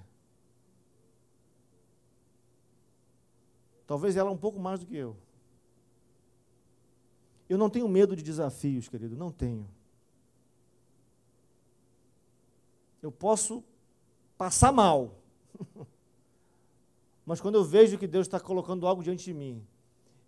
Talvez 3.91 4.17
ela 4.17 4.31
um 4.31 4.37
pouco 4.37 4.61
mais 4.61 4.79
do 4.79 4.87
que 4.87 4.95
eu. 4.95 5.17
Eu 7.49 7.59
não 7.59 7.69
tenho 7.69 7.89
medo 7.89 8.15
de 8.15 8.23
desafios, 8.23 8.89
querido, 8.89 9.17
não 9.17 9.33
tenho. 9.33 9.69
Eu 13.03 13.11
posso 13.11 13.65
passar 14.39 14.71
mal. 14.71 15.17
Mas 17.27 17.41
quando 17.41 17.57
eu 17.57 17.65
vejo 17.65 17.99
que 17.99 18.07
Deus 18.07 18.29
está 18.29 18.39
colocando 18.39 18.87
algo 18.87 19.03
diante 19.03 19.25
de 19.25 19.35
mim, 19.35 19.67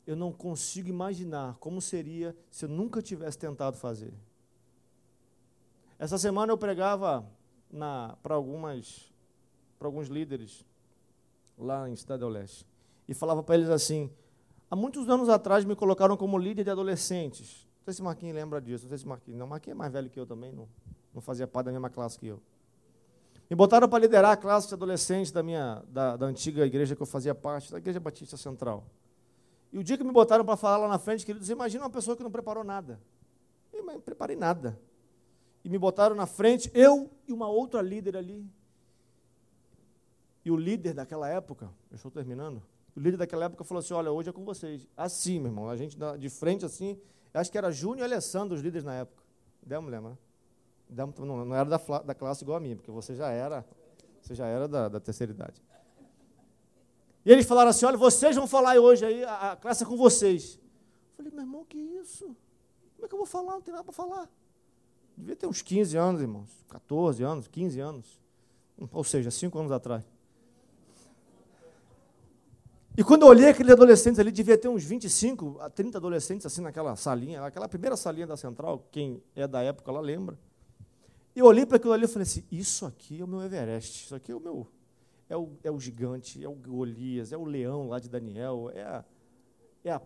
eu 0.05 0.17
não 0.17 0.33
consigo 0.33 0.89
imaginar 0.89 1.57
como 1.59 1.81
seria 1.81 2.37
se 2.51 2.65
eu 2.65 2.69
nunca 2.69 3.01
tivesse 3.01 3.39
tentado 3.39 3.77
fazer. 3.77 4.13
Essa 6.01 6.19
semana 6.19 6.53
eu 6.53 6.59
pregava 6.59 7.25
para 8.21 8.35
algumas 8.35 9.09
para 9.79 9.87
alguns 9.87 10.09
líderes 10.09 10.67
lá 11.57 11.89
em 11.89 11.95
Cidade 11.95 12.23
do 12.23 12.29
Leste 12.29 12.72
e 13.13 13.15
falava 13.15 13.43
para 13.43 13.55
eles 13.55 13.71
assim: 13.71 14.11
há 14.71 14.75
muitos 14.75 15.09
anos 15.09 15.29
atrás 15.29 15.65
me 15.65 15.77
colocaram 15.77 16.17
como 16.17 16.37
líder 16.37 16.65
de 16.65 16.71
adolescentes. 16.71 17.69
Não 17.79 17.85
sei 17.85 17.95
se 17.95 18.03
Marquinhos 18.03 18.35
lembra 18.35 18.61
disso, 18.61 18.85
não 18.85 18.89
sei 18.89 18.99
se 18.99 19.07
Marquinhos. 19.07 19.39
Não, 19.39 19.47
Marquinhos 19.47 19.77
é 19.77 19.79
mais 19.79 19.93
velho 19.93 20.11
que 20.11 20.19
eu 20.19 20.27
também, 20.27 20.53
não, 20.53 20.69
não 21.15 21.21
fazia 21.21 21.47
parte 21.47 21.67
da 21.67 21.73
mesma 21.73 21.91
classe 21.91 22.19
que 22.19 22.27
eu. 22.27 22.41
Me 23.51 23.57
botaram 23.57 23.89
para 23.89 23.99
liderar 23.99 24.33
a 24.33 24.37
classe 24.37 24.69
de 24.69 24.75
adolescentes 24.75 25.31
da, 25.31 25.43
minha, 25.43 25.83
da, 25.89 26.17
da 26.17 26.27
antiga 26.27 26.65
igreja 26.65 26.97
que 26.97 27.03
eu 27.03 27.07
fazia 27.07 27.35
parte, 27.35 27.71
da 27.71 27.79
Igreja 27.79 28.01
Batista 28.01 28.37
Central. 28.37 28.85
E 29.71 29.79
o 29.79 29.85
dia 29.85 29.99
que 29.99 30.05
me 30.05 30.13
botaram 30.13 30.45
para 30.45 30.57
falar 30.57 30.79
lá 30.79 30.89
na 30.89 30.99
frente, 30.99 31.25
queridos, 31.27 31.51
imagina 31.51 31.85
uma 31.85 31.91
pessoa 31.91 32.17
que 32.17 32.23
não 32.23 32.31
preparou 32.31 32.65
nada. 32.65 32.99
Eu 33.73 33.85
não 33.85 34.01
preparei 34.01 34.37
nada. 34.37 34.79
E 35.63 35.69
me 35.69 35.77
botaram 35.77 36.15
na 36.15 36.27
frente, 36.27 36.71
eu 36.73 37.11
e 37.29 37.33
uma 37.33 37.49
outra 37.49 37.83
líder 37.83 38.17
ali. 38.17 38.49
E 40.45 40.51
o 40.51 40.57
líder 40.57 40.95
daquela 40.95 41.29
época, 41.29 41.71
eu 41.91 41.97
estou 41.97 42.11
terminando, 42.11 42.63
o 42.95 43.01
líder 43.01 43.17
daquela 43.17 43.47
época 43.47 43.65
falou 43.65 43.81
assim: 43.81 43.95
Olha, 43.95 44.11
hoje 44.11 44.29
é 44.29 44.33
com 44.33 44.45
vocês. 44.45 44.87
Assim, 44.97 45.39
meu 45.39 45.49
irmão, 45.49 45.69
a 45.69 45.77
gente 45.77 45.97
de 46.19 46.29
frente 46.29 46.65
assim. 46.65 46.99
Acho 47.33 47.51
que 47.51 47.57
era 47.57 47.71
Júnior 47.71 48.01
e 48.01 48.13
Alessandro, 48.13 48.55
os 48.55 48.63
líderes 48.63 48.85
na 48.85 48.95
época. 48.95 49.23
Demos, 49.63 49.91
lembra? 49.91 50.19
Demos, 50.89 51.19
não, 51.19 51.45
não 51.45 51.57
era 51.57 51.65
da, 51.65 51.79
da 51.79 52.15
classe 52.15 52.45
igual 52.45 52.59
a 52.59 52.61
mim, 52.61 52.77
porque 52.77 52.91
você 52.91 53.15
já 53.15 53.31
era, 53.31 53.65
você 54.21 54.35
já 54.35 54.47
era 54.47 54.69
da, 54.69 54.89
da 54.89 55.01
terceira 55.01 55.33
idade. 55.33 55.63
E 57.25 57.33
eles 57.33 57.47
falaram 57.47 57.71
assim: 57.71 57.87
Olha, 57.87 57.97
vocês 57.97 58.37
vão 58.37 58.47
falar 58.47 58.79
hoje 58.79 59.05
aí, 59.05 59.25
a, 59.25 59.53
a 59.53 59.57
classe 59.57 59.83
é 59.83 59.87
com 59.87 59.97
vocês. 59.97 60.57
Eu 60.57 61.17
falei, 61.17 61.33
meu 61.33 61.43
irmão, 61.43 61.65
que 61.65 61.79
isso? 61.79 62.37
Como 62.97 63.07
é 63.07 63.09
que 63.09 63.15
eu 63.15 63.19
vou 63.19 63.27
falar? 63.27 63.53
Não 63.53 63.63
tem 63.63 63.73
nada 63.73 63.85
para 63.85 63.93
falar. 63.93 64.29
Devia 65.17 65.37
ter 65.37 65.47
uns 65.47 65.63
15 65.63 65.97
anos, 65.97 66.21
irmãos. 66.21 66.51
14 66.69 67.23
anos, 67.23 67.49
15 67.49 67.81
anos. 67.81 68.21
Ou 68.91 69.05
seja, 69.05 69.31
5 69.31 69.59
anos 69.59 69.73
atrás. 69.73 70.05
E 72.97 73.03
quando 73.03 73.23
eu 73.23 73.29
olhei 73.29 73.49
aqueles 73.49 73.73
adolescentes 73.73 74.19
ali, 74.19 74.31
devia 74.31 74.59
ter 74.59 74.69
uns 74.69 74.85
25 74.85 75.59
a 75.61 75.71
30 75.71 75.97
adolescentes 75.97 76.45
assim 76.45 76.61
naquela 76.61 76.95
salinha, 76.95 77.43
aquela 77.43 77.67
primeira 77.67 77.97
salinha 77.97 78.27
da 78.27 78.37
central, 78.37 78.87
quem 78.91 79.23
é 79.35 79.49
da 79.49 79.63
época 79.63 79.91
lá 79.91 80.01
lembra. 80.01 80.39
E 81.35 81.39
eu 81.39 81.47
olhei 81.47 81.65
para 81.65 81.79
aquilo 81.79 81.95
ali 81.95 82.05
e 82.05 82.09
falei 82.09 82.25
assim: 82.25 82.45
Isso 82.53 82.85
aqui 82.85 83.21
é 83.21 83.25
o 83.25 83.27
meu 83.27 83.43
Everest, 83.43 84.05
isso 84.05 84.15
aqui 84.15 84.31
é 84.31 84.35
o 84.35 84.41
meu. 84.41 84.67
É 85.29 85.37
o, 85.37 85.49
é 85.65 85.71
o 85.71 85.81
gigante, 85.81 86.45
é 86.45 86.49
o 86.49 86.53
Golias, 86.53 87.33
é 87.33 87.37
o 87.39 87.45
leão 87.45 87.89
lá 87.89 87.99
de 87.99 88.11
Daniel, 88.11 88.71
é 88.75 88.83
a, 88.83 89.05
é 89.83 89.91
a 89.93 90.03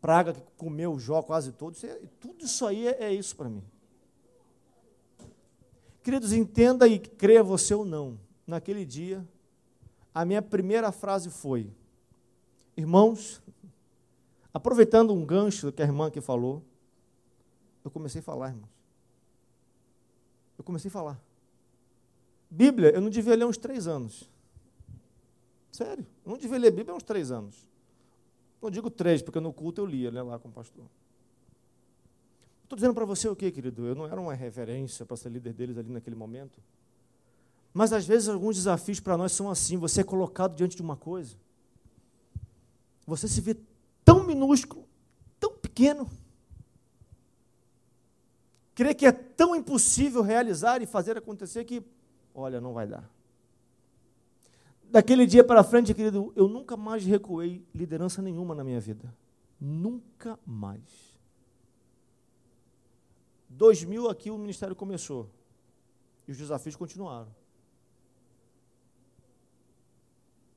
praga 0.00 0.32
que 0.32 0.40
comeu 0.56 0.92
o 0.92 1.00
Jó 1.00 1.20
quase 1.20 1.50
todo. 1.50 1.74
Isso 1.74 1.86
é, 1.86 2.00
tudo 2.20 2.44
isso 2.44 2.64
aí 2.64 2.86
é, 2.86 3.04
é 3.04 3.12
isso 3.12 3.34
para 3.34 3.48
mim. 3.48 3.64
Queridos, 6.04 6.32
entenda 6.32 6.86
e 6.86 7.00
creia 7.00 7.42
você 7.42 7.74
ou 7.74 7.84
não. 7.84 8.16
Naquele 8.46 8.84
dia, 8.84 9.26
a 10.14 10.24
minha 10.24 10.40
primeira 10.40 10.92
frase 10.92 11.28
foi: 11.28 11.68
Irmãos, 12.78 13.42
aproveitando 14.54 15.12
um 15.12 15.26
gancho 15.26 15.72
que 15.72 15.82
a 15.82 15.84
irmã 15.84 16.06
aqui 16.06 16.20
falou, 16.20 16.62
eu 17.84 17.90
comecei 17.90 18.20
a 18.20 18.22
falar, 18.22 18.50
irmãos. 18.50 18.70
Eu 20.56 20.62
comecei 20.62 20.88
a 20.88 20.92
falar. 20.92 21.20
Bíblia, 22.48 22.90
eu 22.90 23.00
não 23.00 23.10
devia 23.10 23.34
ler 23.34 23.46
uns 23.46 23.56
três 23.56 23.88
anos. 23.88 24.30
Sério, 25.72 26.06
eu 26.24 26.30
não 26.30 26.38
devia 26.38 26.56
ler 26.56 26.70
Bíblia 26.70 26.94
uns 26.94 27.02
três 27.02 27.32
anos. 27.32 27.66
Não 28.62 28.70
digo 28.70 28.88
três, 28.88 29.22
porque 29.22 29.40
no 29.40 29.52
culto 29.52 29.80
eu 29.80 29.86
lia 29.86 30.12
né, 30.12 30.22
lá 30.22 30.38
com 30.38 30.48
o 30.48 30.52
pastor. 30.52 30.84
Estou 32.62 32.76
dizendo 32.76 32.94
para 32.94 33.04
você 33.04 33.28
o 33.28 33.34
quê, 33.34 33.50
querido? 33.50 33.86
Eu 33.86 33.96
não 33.96 34.06
era 34.06 34.20
uma 34.20 34.34
referência 34.34 35.04
para 35.04 35.16
ser 35.16 35.30
líder 35.30 35.52
deles 35.52 35.76
ali 35.76 35.90
naquele 35.90 36.14
momento. 36.14 36.62
Mas 37.74 37.92
às 37.92 38.06
vezes 38.06 38.28
alguns 38.28 38.54
desafios 38.54 39.00
para 39.00 39.16
nós 39.16 39.32
são 39.32 39.50
assim: 39.50 39.76
você 39.76 40.02
é 40.02 40.04
colocado 40.04 40.54
diante 40.54 40.76
de 40.76 40.82
uma 40.82 40.96
coisa, 40.96 41.36
você 43.08 43.26
se 43.26 43.40
vê 43.40 43.56
tão 44.04 44.22
minúsculo, 44.24 44.86
tão 45.40 45.50
pequeno, 45.54 46.06
crê 48.74 48.94
que 48.94 49.06
é 49.06 49.12
tão 49.12 49.56
impossível 49.56 50.20
realizar 50.20 50.82
e 50.82 50.86
fazer 50.86 51.16
acontecer 51.16 51.64
que, 51.64 51.82
olha, 52.34 52.60
não 52.60 52.74
vai 52.74 52.86
dar. 52.86 53.10
Daquele 54.84 55.26
dia 55.26 55.42
para 55.42 55.64
frente, 55.64 55.94
querido, 55.94 56.34
eu 56.36 56.48
nunca 56.48 56.76
mais 56.76 57.04
recuei 57.06 57.66
liderança 57.74 58.20
nenhuma 58.20 58.54
na 58.54 58.62
minha 58.62 58.78
vida. 58.78 59.14
Nunca 59.58 60.38
mais. 60.46 61.16
2000 63.48 64.10
aqui 64.10 64.30
o 64.30 64.36
ministério 64.36 64.76
começou. 64.76 65.30
E 66.26 66.32
os 66.32 66.36
desafios 66.36 66.76
continuaram. 66.76 67.34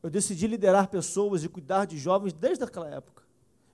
Eu 0.01 0.09
decidi 0.09 0.47
liderar 0.47 0.87
pessoas 0.87 1.43
e 1.43 1.49
cuidar 1.49 1.85
de 1.85 1.97
jovens 1.97 2.33
desde 2.33 2.63
aquela 2.63 2.89
época. 2.89 3.23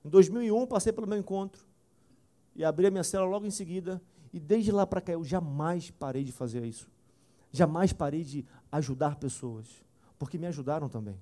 Em 0.03 0.09
2001 0.09 0.67
passei 0.67 0.91
pelo 0.91 1.07
meu 1.07 1.17
encontro 1.17 1.65
e 2.55 2.63
abri 2.63 2.87
a 2.87 2.91
minha 2.91 3.03
cela 3.03 3.25
logo 3.25 3.45
em 3.45 3.51
seguida 3.51 4.01
e 4.33 4.39
desde 4.39 4.71
lá 4.71 4.85
para 4.85 5.01
cá 5.01 5.13
eu 5.13 5.23
jamais 5.23 5.89
parei 5.91 6.23
de 6.23 6.31
fazer 6.31 6.63
isso. 6.63 6.89
Jamais 7.51 7.93
parei 7.93 8.23
de 8.23 8.45
ajudar 8.71 9.15
pessoas, 9.15 9.67
porque 10.19 10.37
me 10.37 10.47
ajudaram 10.47 10.89
também. 10.89 11.17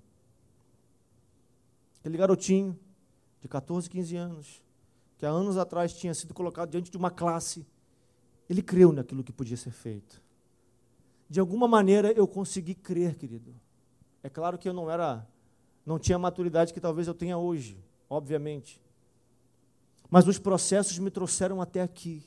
Aquele 2.00 2.18
garotinho 2.18 2.78
de 3.42 3.48
14, 3.48 3.90
15 3.90 4.16
anos, 4.16 4.64
que 5.18 5.26
há 5.26 5.30
anos 5.30 5.56
atrás 5.58 5.94
tinha 5.94 6.14
sido 6.14 6.34
colocado 6.34 6.72
diante 6.72 6.90
de 6.90 6.98
uma 6.98 7.12
classe 7.12 7.66
ele 8.50 8.62
creu 8.62 8.92
naquilo 8.92 9.24
que 9.24 9.32
podia 9.32 9.58
ser 9.58 9.72
feito. 9.72 10.22
De 11.28 11.40
alguma 11.40 11.68
maneira 11.68 12.12
eu 12.12 12.28
consegui 12.28 12.76
crer, 12.76 13.16
querido. 13.16 13.54
É 14.26 14.30
claro 14.30 14.58
que 14.58 14.68
eu 14.68 14.74
não 14.74 14.90
era, 14.90 15.24
não 15.86 16.00
tinha 16.00 16.16
a 16.16 16.20
maturidade 16.20 16.74
que 16.74 16.82
talvez 16.82 17.08
eu 17.08 17.14
tenha 17.14 17.38
hoje, 17.38 17.78
obviamente. 18.10 18.82
Mas 20.10 20.28
os 20.28 20.40
processos 20.40 20.98
me 20.98 21.12
trouxeram 21.12 21.62
até 21.62 21.84
aqui. 21.84 22.24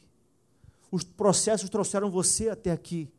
Os 0.92 1.02
processos 1.02 1.68
trouxeram 1.68 2.08
você 2.08 2.50
até 2.50 2.70
aqui. 2.70 3.12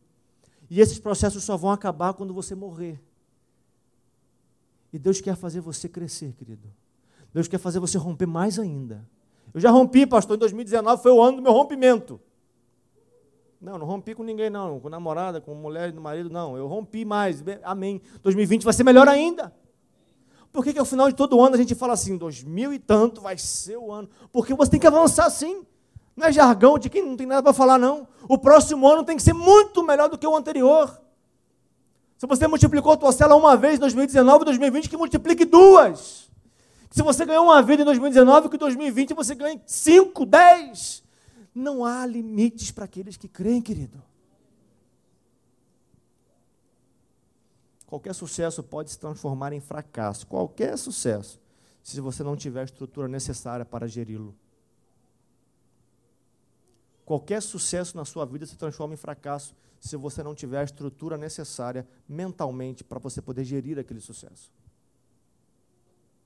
E 0.70 0.80
esses 0.80 0.98
processos 0.98 1.44
só 1.44 1.58
vão 1.58 1.72
acabar 1.72 2.14
quando 2.14 2.34
você 2.34 2.56
morrer. 2.56 3.04
E 4.94 4.98
Deus 4.98 5.20
quer 5.20 5.36
fazer 5.36 5.60
você 5.60 5.90
crescer, 5.90 6.32
querido. 6.32 6.72
Deus 7.34 7.50
quer 7.50 7.58
fazer 7.58 7.80
você 7.80 7.98
romper 7.98 8.28
mais 8.28 8.58
ainda. 8.58 9.06
Eu 9.54 9.60
já 9.60 9.72
rompi, 9.72 10.08
pastor, 10.08 10.38
em 10.38 10.40
2019 10.40 11.04
foi 11.04 11.12
o 11.12 11.22
ano 11.22 11.36
do 11.36 11.44
meu 11.44 11.52
rompimento. 11.52 12.18
Não, 13.62 13.78
não 13.78 13.86
rompi 13.86 14.16
com 14.16 14.24
ninguém, 14.24 14.50
não. 14.50 14.80
Com 14.80 14.88
namorada, 14.90 15.42
com 15.42 15.54
mulher, 15.54 15.94
com 15.94 16.00
marido, 16.00 16.30
não. 16.30 16.58
Eu 16.58 16.68
rompi 16.68 17.04
mais. 17.04 17.44
Amém. 17.64 18.02
2020 18.24 18.64
vai 18.64 18.74
ser 18.74 18.84
melhor 18.84 19.08
ainda. 19.08 19.54
Por 20.52 20.64
que, 20.64 20.74
que 20.74 20.80
ao 20.80 20.86
final 20.86 21.10
de 21.10 21.16
todo 21.16 21.40
ano 21.42 21.56
a 21.56 21.58
gente 21.58 21.76
fala 21.76 21.94
assim, 21.94 22.18
2000 22.18 22.74
e 22.74 22.80
tanto 22.80 23.22
vai 23.22 23.38
ser 23.38 23.78
o 23.78 23.92
ano? 23.92 24.10
Porque 24.32 24.54
você 24.54 24.72
tem 24.72 24.80
que 24.80 24.88
avançar 24.88 25.26
assim. 25.26 25.66
Não 26.16 26.28
é 26.28 26.32
jargão 26.32 26.80
de 26.80 26.90
quem 26.90 27.06
não 27.06 27.16
tem 27.16 27.28
nada 27.28 27.44
para 27.44 27.54
falar, 27.54 27.78
não. 27.78 28.08
O 28.28 28.38
próximo 28.38 28.88
ano 28.88 29.04
tem 29.04 29.16
que 29.16 29.24
ser 29.24 29.34
muito 29.34 29.84
melhor 29.84 30.10
do 30.10 30.18
que 30.18 30.26
o 30.26 30.36
anterior. 30.36 31.00
Se 32.18 32.26
você 32.26 32.48
multiplicou 32.48 32.94
a 32.94 32.98
tua 32.98 33.12
cela 33.12 33.36
uma 33.36 33.56
vez 33.56 33.76
em 33.76 33.80
2019, 33.80 34.46
2020, 34.46 34.90
que 34.90 34.98
multiplique 34.98 35.46
duas. 35.46 36.30
Se 36.92 37.02
você 37.04 37.26
ganhou 37.26 37.46
uma 37.46 37.62
vida 37.62 37.84
em 37.84 37.86
2019, 37.86 38.50
que 38.50 38.56
em 38.56 38.60
2020 38.60 39.14
você 39.14 39.36
ganhe 39.36 39.62
cinco, 39.66 40.26
dez. 40.26 41.04
Não 41.54 41.84
há 41.84 42.06
limites 42.06 42.72
para 42.72 42.86
aqueles 42.86 43.18
que 43.18 43.28
creem, 43.28 43.62
querido. 43.62 44.02
Qualquer 47.86 48.14
sucesso 48.14 48.62
pode 48.62 48.92
se 48.92 49.00
transformar 49.00 49.52
em 49.52 49.60
fracasso. 49.60 50.28
Qualquer 50.28 50.78
sucesso, 50.78 51.40
se 51.82 52.00
você 52.00 52.22
não 52.22 52.36
tiver 52.36 52.62
a 52.62 52.66
estrutura 52.66 53.08
necessária 53.08 53.66
para 53.66 53.88
geri-lo. 53.88 54.36
Qualquer 57.04 57.42
sucesso 57.42 57.98
na 57.98 58.06
sua 58.06 58.24
vida 58.26 58.46
se 58.46 58.56
transforma 58.56 58.94
em 58.94 58.98
fracasso 58.98 59.56
se 59.80 59.96
você 59.96 60.22
não 60.22 60.36
tiver 60.36 60.60
a 60.60 60.64
estrutura 60.64 61.18
necessária 61.18 61.88
mentalmente 62.08 62.84
para 62.84 63.00
você 63.00 63.20
poder 63.20 63.44
gerir 63.44 63.80
aquele 63.80 64.00
sucesso. 64.00 64.52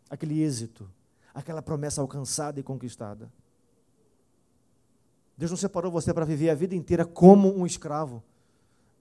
Aquele 0.10 0.42
êxito, 0.42 0.92
aquela 1.34 1.62
promessa 1.62 2.02
alcançada 2.02 2.60
e 2.60 2.64
conquistada. 2.64 3.32
Deus 5.38 5.52
não 5.52 5.58
separou 5.58 5.92
você 5.92 6.14
para 6.14 6.26
viver 6.26 6.50
a 6.50 6.56
vida 6.56 6.76
inteira 6.76 7.06
como 7.06 7.56
um 7.58 7.66
escravo. 7.66 8.24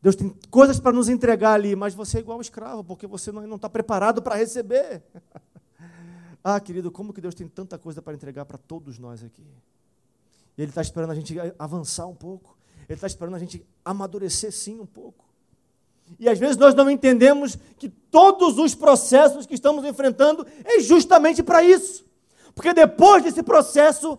Deus 0.00 0.16
tem 0.16 0.34
coisas 0.50 0.80
para 0.80 0.92
nos 0.92 1.08
entregar 1.08 1.52
ali, 1.52 1.76
mas 1.76 1.94
você 1.94 2.18
é 2.18 2.20
igual 2.20 2.40
escravo, 2.40 2.82
porque 2.82 3.06
você 3.06 3.30
não 3.30 3.54
está 3.54 3.68
preparado 3.68 4.20
para 4.20 4.34
receber. 4.34 5.02
ah, 6.42 6.58
querido, 6.58 6.90
como 6.90 7.12
que 7.12 7.20
Deus 7.20 7.34
tem 7.34 7.46
tanta 7.46 7.78
coisa 7.78 8.02
para 8.02 8.14
entregar 8.14 8.44
para 8.44 8.58
todos 8.58 8.98
nós 8.98 9.22
aqui? 9.22 9.46
Ele 10.58 10.70
está 10.70 10.82
esperando 10.82 11.10
a 11.10 11.14
gente 11.14 11.36
avançar 11.58 12.06
um 12.06 12.14
pouco. 12.14 12.56
Ele 12.88 12.94
está 12.94 13.06
esperando 13.06 13.36
a 13.36 13.38
gente 13.38 13.64
amadurecer 13.84 14.52
sim 14.52 14.80
um 14.80 14.86
pouco. 14.86 15.24
E 16.18 16.28
às 16.28 16.38
vezes 16.38 16.56
nós 16.56 16.74
não 16.74 16.90
entendemos 16.90 17.56
que 17.78 17.88
todos 17.88 18.58
os 18.58 18.74
processos 18.74 19.46
que 19.46 19.54
estamos 19.54 19.84
enfrentando 19.84 20.46
é 20.64 20.80
justamente 20.80 21.42
para 21.42 21.62
isso. 21.62 22.04
Porque 22.54 22.74
depois 22.74 23.22
desse 23.22 23.42
processo, 23.42 24.18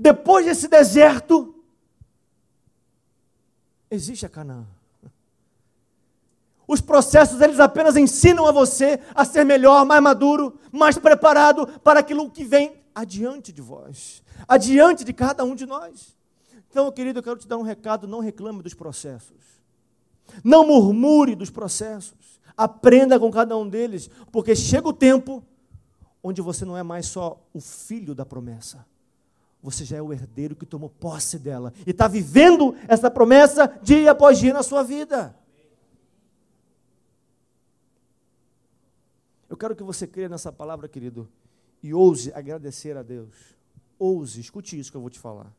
depois 0.00 0.46
desse 0.46 0.66
deserto, 0.66 1.54
existe 3.90 4.24
a 4.24 4.30
Canaã. 4.30 4.66
Os 6.66 6.80
processos, 6.80 7.38
eles 7.42 7.60
apenas 7.60 7.98
ensinam 7.98 8.46
a 8.46 8.52
você 8.52 8.98
a 9.14 9.26
ser 9.26 9.44
melhor, 9.44 9.84
mais 9.84 10.02
maduro, 10.02 10.58
mais 10.72 10.96
preparado 10.96 11.66
para 11.80 12.00
aquilo 12.00 12.30
que 12.30 12.44
vem 12.44 12.80
adiante 12.94 13.52
de 13.52 13.60
vós, 13.60 14.22
adiante 14.48 15.04
de 15.04 15.12
cada 15.12 15.44
um 15.44 15.54
de 15.54 15.66
nós. 15.66 16.16
Então, 16.70 16.90
querido, 16.90 17.18
eu 17.18 17.22
quero 17.22 17.38
te 17.38 17.46
dar 17.46 17.58
um 17.58 17.62
recado: 17.62 18.08
não 18.08 18.20
reclame 18.20 18.62
dos 18.62 18.72
processos, 18.72 19.60
não 20.42 20.66
murmure 20.66 21.34
dos 21.34 21.50
processos, 21.50 22.40
aprenda 22.56 23.20
com 23.20 23.30
cada 23.30 23.54
um 23.54 23.68
deles, 23.68 24.08
porque 24.32 24.56
chega 24.56 24.88
o 24.88 24.94
tempo 24.94 25.44
onde 26.22 26.40
você 26.40 26.64
não 26.64 26.74
é 26.74 26.82
mais 26.82 27.04
só 27.04 27.38
o 27.52 27.60
filho 27.60 28.14
da 28.14 28.24
promessa, 28.24 28.86
você 29.62 29.84
já 29.84 29.96
é 29.96 30.02
o 30.02 30.12
herdeiro 30.12 30.56
que 30.56 30.64
tomou 30.64 30.88
posse 30.88 31.38
dela 31.38 31.72
e 31.86 31.90
está 31.90 32.08
vivendo 32.08 32.74
essa 32.88 33.10
promessa 33.10 33.66
dia 33.82 34.12
após 34.12 34.38
dia 34.38 34.52
na 34.52 34.62
sua 34.62 34.82
vida. 34.82 35.36
Eu 39.48 39.56
quero 39.56 39.74
que 39.74 39.82
você 39.82 40.06
creia 40.06 40.28
nessa 40.28 40.52
palavra, 40.52 40.88
querido, 40.88 41.28
e 41.82 41.92
ouse 41.92 42.32
agradecer 42.32 42.96
a 42.96 43.02
Deus. 43.02 43.34
Ouse, 43.98 44.40
escute 44.40 44.78
isso 44.78 44.90
que 44.90 44.96
eu 44.96 45.00
vou 45.00 45.10
te 45.10 45.18
falar. 45.18 45.52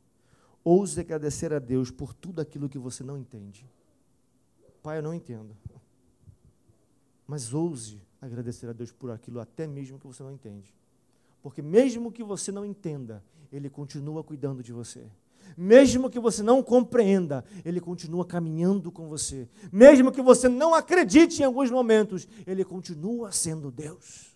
Ouse 0.63 0.99
agradecer 0.99 1.53
a 1.53 1.59
Deus 1.59 1.91
por 1.91 2.13
tudo 2.13 2.39
aquilo 2.39 2.69
que 2.69 2.79
você 2.79 3.03
não 3.03 3.17
entende. 3.17 3.69
Pai, 4.81 4.97
eu 4.97 5.03
não 5.03 5.13
entendo. 5.13 5.55
Mas 7.27 7.53
ouse 7.53 8.01
agradecer 8.19 8.67
a 8.67 8.73
Deus 8.73 8.91
por 8.91 9.11
aquilo 9.11 9.39
até 9.39 9.67
mesmo 9.67 9.99
que 9.99 10.07
você 10.07 10.23
não 10.23 10.31
entende. 10.31 10.73
Porque 11.41 11.61
mesmo 11.61 12.11
que 12.11 12.23
você 12.23 12.51
não 12.51 12.65
entenda, 12.65 13.23
Ele 13.51 13.69
continua 13.69 14.23
cuidando 14.23 14.61
de 14.61 14.71
você. 14.71 15.05
Mesmo 15.57 16.09
que 16.09 16.19
você 16.19 16.41
não 16.43 16.63
compreenda, 16.63 17.43
Ele 17.65 17.81
continua 17.81 18.25
caminhando 18.25 18.91
com 18.91 19.07
você. 19.07 19.49
Mesmo 19.71 20.11
que 20.11 20.21
você 20.21 20.47
não 20.47 20.73
acredite 20.73 21.41
em 21.41 21.45
alguns 21.45 21.69
momentos, 21.71 22.27
Ele 22.45 22.63
continua 22.63 23.31
sendo 23.31 23.71
Deus. 23.71 24.31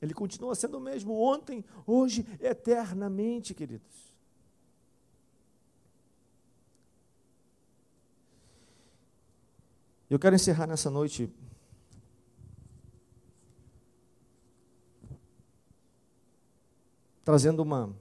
Ele 0.00 0.14
continua 0.14 0.54
sendo 0.54 0.78
o 0.78 0.80
mesmo 0.80 1.14
ontem, 1.14 1.64
hoje, 1.86 2.26
eternamente, 2.40 3.54
queridos. 3.54 4.12
Eu 10.10 10.18
quero 10.18 10.34
encerrar 10.34 10.66
nessa 10.66 10.90
noite 10.90 11.30
trazendo 17.24 17.62
uma 17.62 17.94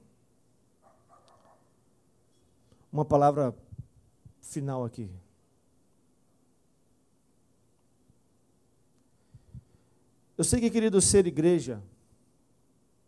uma 2.91 3.05
palavra 3.05 3.55
final 4.41 4.83
aqui. 4.83 5.09
Eu 10.37 10.43
sei 10.43 10.59
que, 10.59 10.69
querido, 10.69 10.99
ser 10.99 11.25
igreja 11.25 11.81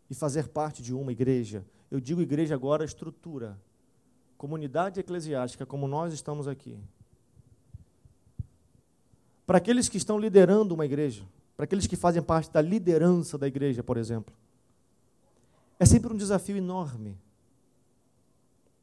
e 0.09 0.15
fazer 0.15 0.47
parte 0.47 0.81
de 0.81 0.93
uma 0.93 1.11
igreja, 1.11 1.65
eu 1.89 1.99
digo 1.99 2.21
igreja 2.21 2.53
agora, 2.53 2.85
estrutura, 2.85 3.59
comunidade 4.37 4.99
eclesiástica, 4.99 5.65
como 5.65 5.87
nós 5.87 6.13
estamos 6.13 6.47
aqui. 6.47 6.77
Para 9.45 9.57
aqueles 9.57 9.89
que 9.89 9.97
estão 9.97 10.17
liderando 10.17 10.73
uma 10.73 10.85
igreja, 10.85 11.25
para 11.57 11.65
aqueles 11.65 11.87
que 11.87 11.95
fazem 11.95 12.21
parte 12.21 12.51
da 12.51 12.61
liderança 12.61 13.37
da 13.37 13.47
igreja, 13.47 13.83
por 13.83 13.97
exemplo, 13.97 14.33
é 15.79 15.85
sempre 15.85 16.13
um 16.13 16.17
desafio 16.17 16.55
enorme 16.57 17.17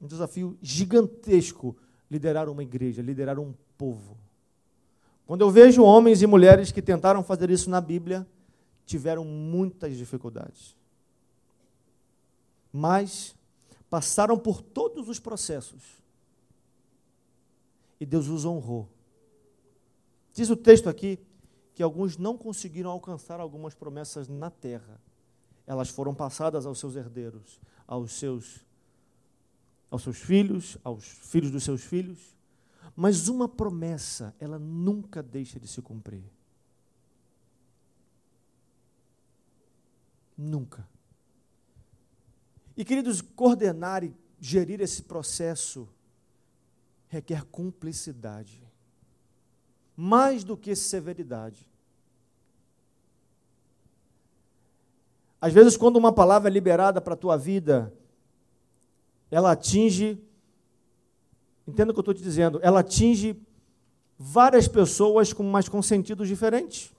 um 0.00 0.06
desafio 0.06 0.56
gigantesco 0.62 1.76
liderar 2.10 2.48
uma 2.48 2.62
igreja, 2.62 3.02
liderar 3.02 3.38
um 3.38 3.54
povo. 3.76 4.16
Quando 5.26 5.42
eu 5.42 5.50
vejo 5.50 5.82
homens 5.82 6.22
e 6.22 6.26
mulheres 6.26 6.72
que 6.72 6.82
tentaram 6.82 7.22
fazer 7.22 7.50
isso 7.50 7.68
na 7.68 7.80
Bíblia, 7.80 8.26
tiveram 8.86 9.24
muitas 9.24 9.96
dificuldades. 9.96 10.74
Mas 12.72 13.34
passaram 13.88 14.38
por 14.38 14.62
todos 14.62 15.08
os 15.08 15.20
processos. 15.20 16.00
E 18.00 18.06
Deus 18.06 18.26
os 18.28 18.44
honrou. 18.44 18.88
Diz 20.32 20.48
o 20.48 20.56
texto 20.56 20.88
aqui 20.88 21.18
que 21.74 21.82
alguns 21.82 22.16
não 22.16 22.36
conseguiram 22.36 22.90
alcançar 22.90 23.38
algumas 23.38 23.74
promessas 23.74 24.28
na 24.28 24.50
terra. 24.50 25.00
Elas 25.66 25.88
foram 25.88 26.14
passadas 26.14 26.66
aos 26.66 26.78
seus 26.78 26.96
herdeiros, 26.96 27.60
aos 27.86 28.12
seus 28.12 28.64
aos 29.90 30.02
seus 30.02 30.18
filhos, 30.18 30.78
aos 30.84 31.04
filhos 31.04 31.50
dos 31.50 31.64
seus 31.64 31.82
filhos. 31.82 32.36
Mas 32.94 33.28
uma 33.28 33.48
promessa, 33.48 34.34
ela 34.38 34.58
nunca 34.58 35.22
deixa 35.22 35.58
de 35.58 35.66
se 35.66 35.82
cumprir. 35.82 36.24
Nunca. 40.36 40.88
E, 42.76 42.84
queridos, 42.84 43.20
coordenar 43.20 44.04
e 44.04 44.14
gerir 44.40 44.80
esse 44.80 45.02
processo 45.02 45.88
requer 47.08 47.44
cumplicidade, 47.44 48.62
mais 49.96 50.44
do 50.44 50.56
que 50.56 50.74
severidade. 50.74 51.69
Às 55.40 55.52
vezes, 55.52 55.76
quando 55.76 55.96
uma 55.96 56.12
palavra 56.12 56.50
é 56.50 56.52
liberada 56.52 57.00
para 57.00 57.14
a 57.14 57.16
tua 57.16 57.36
vida, 57.36 57.92
ela 59.30 59.52
atinge, 59.52 60.22
entenda 61.66 61.90
o 61.90 61.94
que 61.94 61.98
eu 61.98 62.02
estou 62.02 62.14
te 62.14 62.22
dizendo, 62.22 62.60
ela 62.62 62.80
atinge 62.80 63.40
várias 64.18 64.68
pessoas 64.68 65.32
com, 65.32 65.42
mas 65.42 65.68
com 65.68 65.80
sentidos 65.80 66.28
diferentes. 66.28 66.92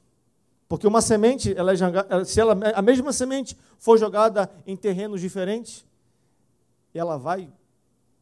Porque 0.67 0.87
uma 0.87 1.01
semente, 1.01 1.53
ela 1.55 1.71
é, 1.73 2.25
se 2.25 2.39
ela, 2.39 2.57
a 2.73 2.81
mesma 2.81 3.13
semente 3.13 3.55
for 3.77 3.97
jogada 3.97 4.49
em 4.65 4.75
terrenos 4.75 5.21
diferentes, 5.21 5.85
ela 6.93 7.17
vai 7.17 7.51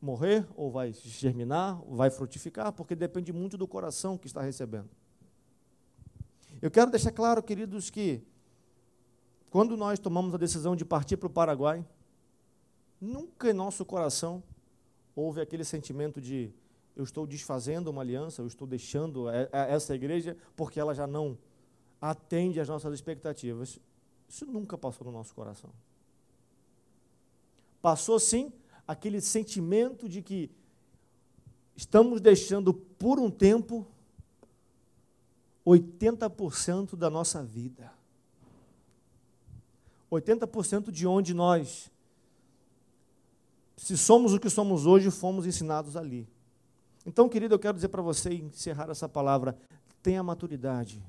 morrer, 0.02 0.46
ou 0.56 0.72
vai 0.72 0.92
germinar, 0.92 1.80
ou 1.88 1.96
vai 1.96 2.10
frutificar, 2.10 2.74
porque 2.74 2.96
depende 2.96 3.32
muito 3.32 3.58
do 3.58 3.68
coração 3.68 4.18
que 4.18 4.28
está 4.28 4.42
recebendo. 4.42 4.90
Eu 6.62 6.72
quero 6.72 6.92
deixar 6.92 7.12
claro, 7.12 7.42
queridos, 7.42 7.90
que 7.90 8.22
quando 9.50 9.76
nós 9.76 10.00
tomamos 10.00 10.34
a 10.34 10.38
decisão 10.38 10.76
de 10.76 10.86
partir 10.86 11.18
para 11.18 11.28
o 11.28 11.30
Paraguai, 11.30 11.86
Nunca 13.00 13.50
em 13.50 13.54
nosso 13.54 13.86
coração 13.86 14.44
houve 15.16 15.40
aquele 15.40 15.64
sentimento 15.64 16.20
de 16.20 16.52
eu 16.96 17.04
estou 17.04 17.26
desfazendo 17.26 17.90
uma 17.90 18.02
aliança, 18.02 18.42
eu 18.42 18.48
estou 18.48 18.68
deixando 18.68 19.30
essa 19.30 19.96
igreja 19.96 20.36
porque 20.56 20.80
ela 20.80 20.94
já 20.94 21.08
não 21.08 21.38
atende 22.02 22.60
às 22.60 22.68
nossas 22.68 22.94
expectativas. 22.94 23.80
Isso 24.28 24.46
nunca 24.46 24.78
passou 24.78 25.06
no 25.08 25.14
nosso 25.14 25.34
coração. 25.34 25.70
Passou 27.82 28.20
sim 28.20 28.52
aquele 28.86 29.22
sentimento 29.22 30.10
de 30.10 30.22
que 30.22 30.52
estamos 31.78 32.20
deixando 32.20 32.74
por 32.74 33.18
um 33.18 33.32
tempo 33.32 33.88
80% 35.66 36.98
da 36.98 37.10
nossa 37.10 37.42
vida. 37.42 37.94
80% 40.12 40.92
de 40.92 41.06
onde 41.06 41.34
nós 41.34 41.92
se 43.80 43.98
somos 43.98 44.34
o 44.34 44.40
que 44.40 44.50
somos 44.50 44.86
hoje, 44.86 45.10
fomos 45.10 45.46
ensinados 45.46 45.96
ali. 45.96 46.28
Então, 47.06 47.30
querido, 47.30 47.56
eu 47.56 47.60
quero 47.60 47.76
dizer 47.76 47.88
para 47.88 48.02
você, 48.02 48.34
encerrar 48.34 48.90
essa 48.90 49.08
palavra, 49.08 49.58
tenha 50.04 50.22
maturidade 50.22 51.02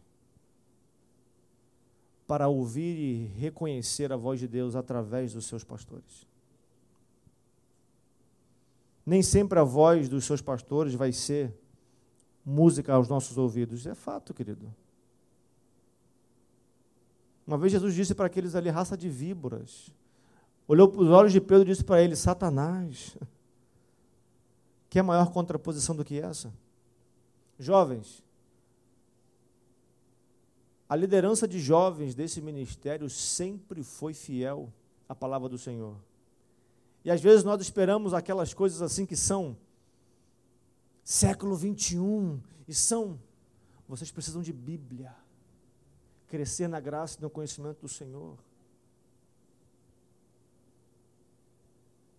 para 2.29 2.47
ouvir 2.47 2.97
e 2.97 3.27
reconhecer 3.41 4.13
a 4.13 4.17
voz 4.17 4.39
de 4.39 4.47
Deus 4.47 4.77
através 4.77 5.33
dos 5.33 5.47
seus 5.47 5.65
pastores. 5.65 6.29
Nem 9.05 9.21
sempre 9.21 9.59
a 9.59 9.65
voz 9.65 10.09
dos 10.09 10.25
seus 10.25 10.41
pastores 10.41 10.95
vai 10.95 11.13
ser 11.13 11.53
música 12.47 12.95
aos 12.95 13.09
nossos 13.09 13.37
ouvidos. 13.37 13.85
É 13.85 13.97
fato, 13.97 14.33
querido. 14.33 14.73
Uma 17.51 17.59
vez 17.59 17.73
Jesus 17.73 17.97
disse 17.97 18.15
para 18.15 18.27
aqueles 18.27 18.55
ali, 18.55 18.69
raça 18.69 18.97
de 18.97 19.09
víboras 19.09 19.91
olhou 20.69 20.89
para 20.89 21.03
os 21.03 21.09
olhos 21.09 21.33
de 21.33 21.41
Pedro 21.41 21.63
e 21.63 21.73
disse 21.73 21.83
para 21.83 22.01
ele: 22.01 22.15
Satanás. 22.15 23.17
Que 24.89 25.01
é 25.01 25.03
maior 25.03 25.33
contraposição 25.33 25.97
do 25.97 26.05
que 26.05 26.21
essa? 26.21 26.53
Jovens, 27.59 28.23
a 30.89 30.95
liderança 30.95 31.49
de 31.49 31.59
jovens 31.59 32.15
desse 32.15 32.41
ministério 32.41 33.11
sempre 33.11 33.83
foi 33.83 34.15
fiel 34.15 34.73
à 35.09 35.15
palavra 35.15 35.49
do 35.49 35.59
Senhor. 35.59 35.97
E 37.05 37.11
às 37.11 37.21
vezes 37.21 37.43
nós 37.43 37.61
esperamos 37.61 38.15
aquelas 38.15 38.55
coisas 38.55 38.81
assim 38.81 39.05
que 39.05 39.17
são 39.17 39.57
século 41.03 41.57
21 41.57 42.41
e 42.69 42.73
são. 42.73 43.19
Vocês 43.89 44.13
precisam 44.13 44.41
de 44.41 44.53
Bíblia, 44.53 45.13
crescer 46.31 46.69
na 46.69 46.79
graça 46.79 47.19
e 47.19 47.23
no 47.23 47.29
conhecimento 47.29 47.81
do 47.81 47.89
Senhor. 47.89 48.39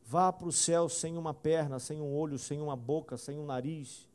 Vá 0.05 0.32
para 0.32 0.47
o 0.47 0.51
céu 0.51 0.89
sem 0.89 1.18
uma 1.18 1.34
perna, 1.34 1.80
sem 1.80 2.01
um 2.01 2.14
olho, 2.14 2.38
sem 2.38 2.59
uma 2.59 2.76
boca, 2.76 3.16
sem 3.16 3.39
um 3.39 3.45
nariz. 3.45 4.09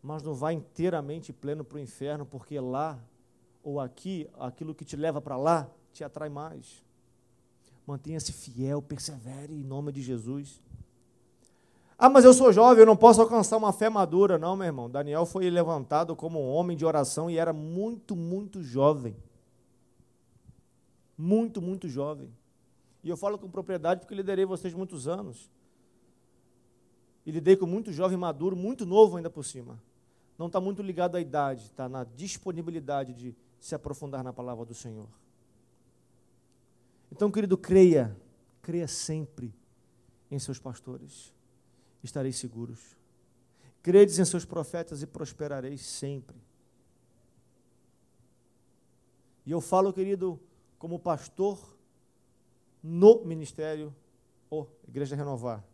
Mas 0.00 0.22
não 0.22 0.32
vá 0.32 0.52
inteiramente 0.52 1.32
pleno 1.32 1.64
para 1.64 1.76
o 1.76 1.80
inferno, 1.80 2.24
porque 2.24 2.58
lá 2.60 2.98
ou 3.62 3.80
aqui, 3.80 4.30
aquilo 4.38 4.74
que 4.74 4.84
te 4.84 4.96
leva 4.96 5.20
para 5.20 5.36
lá, 5.36 5.68
te 5.92 6.04
atrai 6.04 6.28
mais. 6.28 6.84
Mantenha-se 7.84 8.32
fiel, 8.32 8.80
persevere 8.80 9.52
em 9.52 9.64
nome 9.64 9.90
de 9.90 10.00
Jesus. 10.00 10.62
Ah, 12.02 12.08
mas 12.08 12.24
eu 12.24 12.32
sou 12.32 12.50
jovem, 12.50 12.80
eu 12.80 12.86
não 12.86 12.96
posso 12.96 13.20
alcançar 13.20 13.58
uma 13.58 13.74
fé 13.74 13.90
madura. 13.90 14.38
Não, 14.38 14.56
meu 14.56 14.64
irmão. 14.64 14.88
Daniel 14.88 15.26
foi 15.26 15.50
levantado 15.50 16.16
como 16.16 16.40
um 16.40 16.48
homem 16.48 16.74
de 16.74 16.82
oração 16.82 17.30
e 17.30 17.36
era 17.36 17.52
muito, 17.52 18.16
muito 18.16 18.62
jovem. 18.62 19.14
Muito, 21.18 21.60
muito 21.60 21.90
jovem. 21.90 22.32
E 23.04 23.10
eu 23.10 23.18
falo 23.18 23.38
com 23.38 23.50
propriedade 23.50 24.00
porque 24.00 24.14
liderei 24.14 24.46
vocês 24.46 24.72
muitos 24.72 25.06
anos. 25.06 25.50
E 27.26 27.30
lidei 27.30 27.54
com 27.54 27.66
muito 27.66 27.92
jovem 27.92 28.16
maduro, 28.16 28.56
muito 28.56 28.86
novo 28.86 29.18
ainda 29.18 29.28
por 29.28 29.44
cima. 29.44 29.78
Não 30.38 30.46
está 30.46 30.58
muito 30.58 30.80
ligado 30.80 31.16
à 31.16 31.20
idade, 31.20 31.64
está 31.64 31.86
na 31.86 32.04
disponibilidade 32.04 33.12
de 33.12 33.36
se 33.58 33.74
aprofundar 33.74 34.24
na 34.24 34.32
palavra 34.32 34.64
do 34.64 34.72
Senhor. 34.72 35.08
Então, 37.12 37.30
querido, 37.30 37.58
creia, 37.58 38.16
creia 38.62 38.88
sempre 38.88 39.52
em 40.30 40.38
seus 40.38 40.58
pastores, 40.58 41.30
estareis 42.02 42.36
seguros. 42.36 42.96
Credes 43.82 44.18
em 44.18 44.24
seus 44.24 44.44
profetas 44.44 45.02
e 45.02 45.06
prosperareis 45.06 45.80
sempre. 45.80 46.36
E 49.46 49.50
eu 49.50 49.60
falo, 49.60 49.92
querido, 49.92 50.38
como 50.78 50.98
pastor 50.98 51.58
no 52.82 53.24
ministério 53.24 53.94
ou 54.48 54.68
Igreja 54.86 55.16
Renovar. 55.16 55.64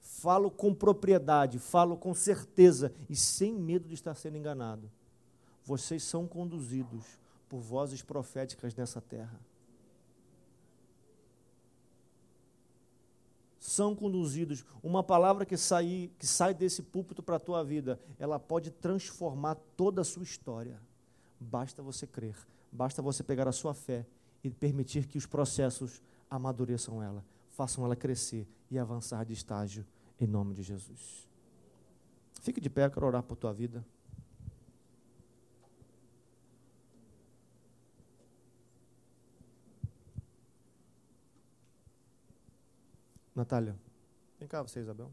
Falo 0.00 0.50
com 0.50 0.74
propriedade, 0.74 1.58
falo 1.58 1.96
com 1.96 2.14
certeza 2.14 2.92
e 3.08 3.14
sem 3.14 3.52
medo 3.52 3.86
de 3.86 3.94
estar 3.94 4.14
sendo 4.14 4.36
enganado. 4.36 4.90
vocês 5.64 6.04
são 6.04 6.28
conduzidos 6.28 7.04
por 7.48 7.58
vozes 7.58 8.00
proféticas 8.00 8.74
nessa 8.74 9.00
terra. 9.00 9.40
São 13.66 13.96
conduzidos. 13.96 14.64
Uma 14.80 15.02
palavra 15.02 15.44
que 15.44 15.56
sai, 15.56 16.08
que 16.20 16.24
sai 16.24 16.54
desse 16.54 16.84
púlpito 16.84 17.20
para 17.20 17.34
a 17.34 17.40
tua 17.40 17.64
vida, 17.64 17.98
ela 18.16 18.38
pode 18.38 18.70
transformar 18.70 19.56
toda 19.76 20.02
a 20.02 20.04
sua 20.04 20.22
história. 20.22 20.80
Basta 21.40 21.82
você 21.82 22.06
crer, 22.06 22.36
basta 22.70 23.02
você 23.02 23.24
pegar 23.24 23.48
a 23.48 23.52
sua 23.52 23.74
fé 23.74 24.06
e 24.44 24.50
permitir 24.50 25.08
que 25.08 25.18
os 25.18 25.26
processos 25.26 26.00
amadureçam 26.30 27.02
ela, 27.02 27.24
façam 27.48 27.84
ela 27.84 27.96
crescer 27.96 28.46
e 28.70 28.78
avançar 28.78 29.24
de 29.24 29.32
estágio, 29.32 29.84
em 30.20 30.28
nome 30.28 30.54
de 30.54 30.62
Jesus. 30.62 31.28
Fique 32.42 32.60
de 32.60 32.70
pé, 32.70 32.84
eu 32.84 32.90
quero 32.92 33.06
orar 33.06 33.24
por 33.24 33.34
tua 33.34 33.52
vida. 33.52 33.84
Natália, 43.36 43.76
vem 44.40 44.48
cá 44.48 44.62
você, 44.62 44.80
Isabel. 44.80 45.12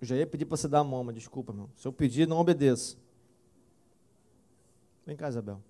Eu 0.00 0.06
já 0.06 0.16
ia 0.16 0.26
pedir 0.26 0.46
para 0.46 0.56
você 0.56 0.66
dar 0.66 0.78
a 0.78 0.84
mão, 0.84 1.04
mas 1.04 1.14
desculpa, 1.14 1.52
meu. 1.52 1.68
Se 1.76 1.86
eu 1.86 1.92
pedir, 1.92 2.26
não 2.26 2.38
obedeça. 2.38 2.96
Vem 5.04 5.16
cá, 5.16 5.28
Isabel. 5.28 5.60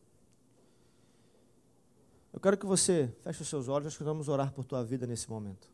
Eu 2.32 2.38
quero 2.38 2.56
que 2.56 2.66
você 2.66 3.12
feche 3.22 3.42
os 3.42 3.48
seus 3.48 3.66
olhos, 3.66 3.98
nós 3.98 4.06
vamos 4.06 4.28
orar 4.28 4.52
por 4.52 4.64
tua 4.64 4.84
vida 4.84 5.08
nesse 5.08 5.28
momento. 5.28 5.68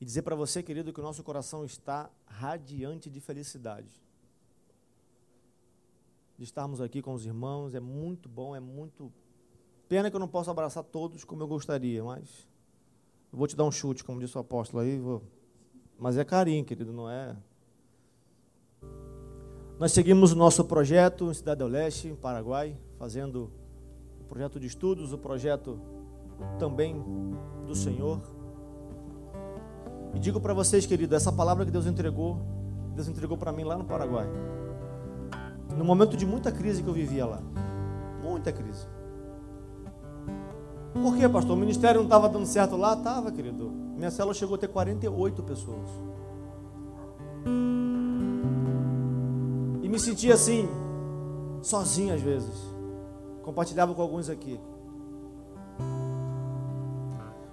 E 0.00 0.04
dizer 0.04 0.22
para 0.22 0.36
você, 0.36 0.62
querido, 0.62 0.92
que 0.92 1.00
o 1.00 1.02
nosso 1.02 1.24
coração 1.24 1.64
está 1.64 2.08
radiante 2.26 3.10
de 3.10 3.20
felicidade. 3.20 4.00
De 6.38 6.44
estarmos 6.44 6.80
aqui 6.80 7.02
com 7.02 7.14
os 7.14 7.24
irmãos, 7.24 7.74
é 7.74 7.80
muito 7.80 8.28
bom, 8.28 8.54
é 8.54 8.60
muito 8.60 9.12
Pena 9.88 10.10
que 10.10 10.16
eu 10.16 10.20
não 10.20 10.28
posso 10.28 10.50
abraçar 10.50 10.82
todos 10.82 11.24
como 11.24 11.42
eu 11.42 11.48
gostaria, 11.48 12.02
mas 12.02 12.48
eu 13.32 13.38
vou 13.38 13.46
te 13.46 13.56
dar 13.56 13.64
um 13.64 13.72
chute, 13.72 14.02
como 14.02 14.20
disse 14.20 14.36
o 14.36 14.40
apóstolo 14.40 14.82
aí. 14.82 14.98
Vou... 14.98 15.22
Mas 15.98 16.16
é 16.16 16.24
carinho, 16.24 16.64
querido, 16.64 16.92
não 16.92 17.10
é? 17.10 17.36
Nós 19.78 19.92
seguimos 19.92 20.32
o 20.32 20.36
nosso 20.36 20.64
projeto 20.64 21.30
em 21.30 21.34
Cidade 21.34 21.58
do 21.58 21.66
Leste, 21.66 22.08
em 22.08 22.14
Paraguai, 22.14 22.76
fazendo 22.98 23.50
o 24.20 24.24
projeto 24.24 24.58
de 24.60 24.66
estudos, 24.66 25.12
o 25.12 25.18
projeto 25.18 25.80
também 26.58 27.02
do 27.66 27.74
Senhor. 27.74 28.20
E 30.14 30.18
digo 30.18 30.40
para 30.40 30.54
vocês, 30.54 30.86
querido, 30.86 31.14
essa 31.14 31.32
palavra 31.32 31.64
que 31.64 31.72
Deus 31.72 31.86
entregou, 31.86 32.38
Deus 32.94 33.08
entregou 33.08 33.36
para 33.36 33.50
mim 33.50 33.64
lá 33.64 33.76
no 33.76 33.84
Paraguai. 33.84 34.28
No 35.76 35.84
momento 35.84 36.16
de 36.16 36.24
muita 36.24 36.52
crise 36.52 36.82
que 36.82 36.88
eu 36.88 36.94
vivia 36.94 37.26
lá. 37.26 37.42
Muita 38.22 38.52
crise. 38.52 38.86
Por 40.94 41.16
quê, 41.16 41.28
pastor? 41.28 41.56
O 41.56 41.60
ministério 41.60 42.00
não 42.00 42.06
estava 42.06 42.28
dando 42.28 42.46
certo 42.46 42.76
lá? 42.76 42.94
Estava, 42.94 43.32
querido. 43.32 43.68
Minha 43.96 44.10
célula 44.10 44.32
chegou 44.32 44.54
a 44.54 44.58
ter 44.58 44.68
48 44.68 45.42
pessoas. 45.42 45.90
E 49.82 49.88
me 49.88 49.98
sentia 49.98 50.34
assim, 50.34 50.68
sozinho 51.60 52.14
às 52.14 52.22
vezes. 52.22 52.54
Compartilhava 53.42 53.92
com 53.92 54.00
alguns 54.00 54.30
aqui. 54.30 54.58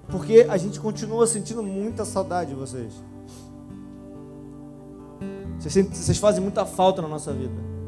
Porque 0.09 0.45
a 0.47 0.57
gente 0.57 0.79
continua 0.79 1.25
sentindo 1.25 1.63
muita 1.63 2.05
saudade 2.05 2.51
de. 2.51 2.55
Vocês, 2.55 2.93
vocês 5.59 6.17
fazem 6.17 6.41
muita 6.41 6.65
falta 6.65 7.01
na 7.01 7.07
nossa 7.07 7.33
vida. 7.33 7.80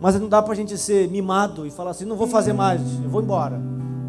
Mas 0.00 0.18
não 0.18 0.28
dá 0.28 0.40
para 0.40 0.54
a 0.54 0.56
gente 0.56 0.78
ser 0.78 1.08
mimado 1.08 1.66
e 1.66 1.70
falar 1.70 1.90
assim, 1.90 2.06
não 2.06 2.16
vou 2.16 2.26
fazer 2.26 2.54
mais, 2.54 2.80
eu 3.04 3.10
vou 3.10 3.22
embora. 3.22 3.60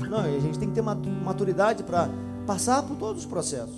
Não, 0.10 0.20
a 0.20 0.40
gente 0.40 0.58
tem 0.58 0.70
que 0.70 0.74
ter 0.74 0.82
maturidade 0.82 1.84
para 1.84 2.10
passar 2.48 2.82
por 2.84 2.96
todos 2.96 3.24
os 3.24 3.28
processos. 3.28 3.76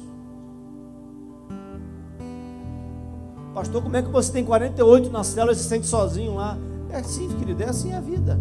Pastor, 3.54 3.82
como 3.82 3.98
é 3.98 4.02
que 4.02 4.10
você 4.10 4.32
tem 4.32 4.44
48 4.44 5.10
na 5.12 5.24
célula 5.24 5.54
e 5.54 5.56
se 5.56 5.64
sente 5.64 5.88
sozinho 5.88 6.36
lá? 6.36 6.58
É 6.90 6.98
assim, 6.98 7.28
querido, 7.30 7.64
é 7.64 7.70
assim 7.70 7.94
a 7.94 8.00
vida. 8.00 8.40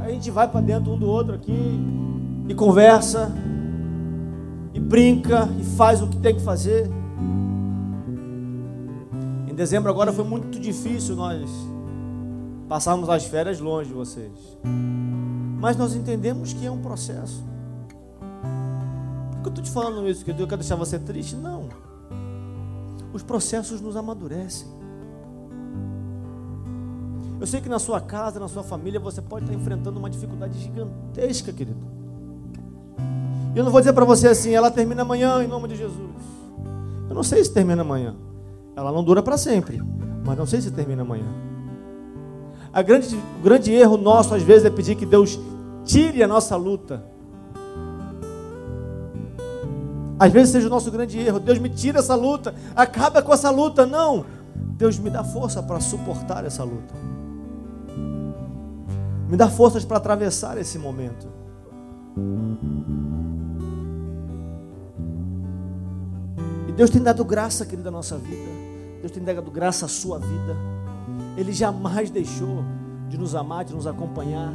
a 0.00 0.10
gente 0.10 0.30
vai 0.30 0.48
para 0.48 0.60
dentro 0.60 0.92
um 0.92 0.98
do 0.98 1.06
outro 1.06 1.34
aqui 1.34 1.80
e 2.48 2.54
conversa, 2.54 3.30
e 4.72 4.80
brinca, 4.80 5.48
e 5.58 5.64
faz 5.64 6.02
o 6.02 6.08
que 6.08 6.16
tem 6.16 6.34
que 6.34 6.42
fazer. 6.42 6.90
Em 9.48 9.54
dezembro 9.54 9.90
agora 9.90 10.12
foi 10.12 10.24
muito 10.24 10.58
difícil 10.58 11.14
nós 11.14 11.48
passarmos 12.68 13.08
as 13.08 13.24
férias 13.24 13.58
longe 13.58 13.88
de 13.88 13.94
vocês. 13.94 14.32
Mas 15.60 15.76
nós 15.76 15.94
entendemos 15.94 16.52
que 16.52 16.66
é 16.66 16.70
um 16.70 16.80
processo. 16.80 17.42
Por 19.32 19.42
que 19.42 19.46
eu 19.46 19.50
estou 19.50 19.64
te 19.64 19.70
falando 19.70 20.08
isso? 20.08 20.24
Que 20.24 20.30
eu 20.30 20.36
quero 20.46 20.58
deixar 20.58 20.76
você 20.76 20.98
triste? 20.98 21.34
Não. 21.34 21.68
Os 23.12 23.22
processos 23.22 23.80
nos 23.80 23.96
amadurecem. 23.96 24.68
Eu 27.40 27.46
sei 27.46 27.60
que 27.60 27.68
na 27.68 27.78
sua 27.78 28.00
casa, 28.00 28.38
na 28.38 28.48
sua 28.48 28.62
família, 28.62 28.98
você 28.98 29.22
pode 29.22 29.44
estar 29.44 29.56
enfrentando 29.56 29.98
uma 29.98 30.10
dificuldade 30.10 30.58
gigantesca, 30.58 31.52
querido. 31.52 31.80
E 33.54 33.58
eu 33.58 33.64
não 33.64 33.70
vou 33.70 33.80
dizer 33.80 33.92
para 33.92 34.04
você 34.04 34.28
assim, 34.28 34.50
ela 34.50 34.70
termina 34.70 35.02
amanhã 35.02 35.42
em 35.42 35.46
nome 35.46 35.68
de 35.68 35.76
Jesus. 35.76 36.16
Eu 37.08 37.14
não 37.14 37.22
sei 37.22 37.42
se 37.42 37.52
termina 37.52 37.82
amanhã. 37.82 38.14
Ela 38.76 38.92
não 38.92 39.02
dura 39.02 39.22
para 39.22 39.38
sempre, 39.38 39.80
mas 40.24 40.36
não 40.36 40.46
sei 40.46 40.60
se 40.60 40.70
termina 40.70 41.02
amanhã. 41.02 41.48
A 42.72 42.82
grande, 42.82 43.16
o 43.16 43.42
grande 43.42 43.72
erro 43.72 43.96
nosso, 43.96 44.34
às 44.34 44.42
vezes, 44.42 44.64
é 44.64 44.70
pedir 44.70 44.94
que 44.94 45.06
Deus 45.06 45.38
tire 45.84 46.22
a 46.22 46.28
nossa 46.28 46.54
luta. 46.56 47.02
Às 50.18 50.32
vezes 50.32 50.50
seja 50.50 50.66
o 50.66 50.70
nosso 50.70 50.90
grande 50.90 51.18
erro. 51.18 51.38
Deus 51.38 51.58
me 51.58 51.70
tira 51.70 52.00
essa 52.00 52.14
luta, 52.14 52.54
acaba 52.74 53.22
com 53.22 53.32
essa 53.32 53.50
luta. 53.50 53.86
Não. 53.86 54.24
Deus 54.54 54.98
me 54.98 55.10
dá 55.10 55.24
força 55.24 55.62
para 55.62 55.80
suportar 55.80 56.44
essa 56.44 56.64
luta. 56.64 56.94
Me 59.28 59.36
dá 59.36 59.48
forças 59.48 59.84
para 59.84 59.96
atravessar 59.98 60.58
esse 60.58 60.78
momento. 60.78 61.28
E 66.68 66.72
Deus 66.72 66.90
tem 66.90 67.02
dado 67.02 67.24
graça, 67.24 67.64
querida, 67.64 67.88
à 67.88 67.92
nossa 67.92 68.16
vida. 68.16 68.50
Deus 69.00 69.12
tem 69.12 69.22
dado 69.22 69.50
graça 69.50 69.86
à 69.86 69.88
sua 69.88 70.18
vida. 70.18 70.77
Ele 71.38 71.52
jamais 71.52 72.10
deixou 72.10 72.64
de 73.08 73.16
nos 73.16 73.32
amar, 73.36 73.64
de 73.64 73.72
nos 73.72 73.86
acompanhar. 73.86 74.52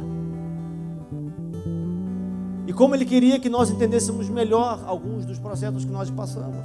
E 2.66 2.72
como 2.74 2.94
Ele 2.94 3.06
queria 3.06 3.40
que 3.40 3.48
nós 3.48 3.70
entendêssemos 3.70 4.28
melhor 4.28 4.84
alguns 4.86 5.24
dos 5.24 5.38
processos 5.38 5.86
que 5.86 5.90
nós 5.90 6.10
passamos. 6.10 6.62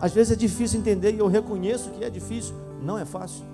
Às 0.00 0.12
vezes 0.12 0.32
é 0.32 0.36
difícil 0.36 0.80
entender 0.80 1.14
e 1.14 1.20
eu 1.20 1.28
reconheço 1.28 1.90
que 1.90 2.02
é 2.02 2.10
difícil, 2.10 2.56
não 2.82 2.98
é 2.98 3.04
fácil. 3.04 3.44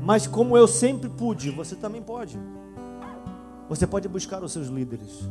Mas 0.00 0.28
como 0.28 0.56
eu 0.56 0.68
sempre 0.68 1.08
pude, 1.08 1.50
você 1.50 1.74
também 1.74 2.00
pode. 2.00 2.38
Você 3.68 3.84
pode 3.84 4.06
buscar 4.06 4.44
os 4.44 4.52
seus 4.52 4.68
líderes. 4.68 5.28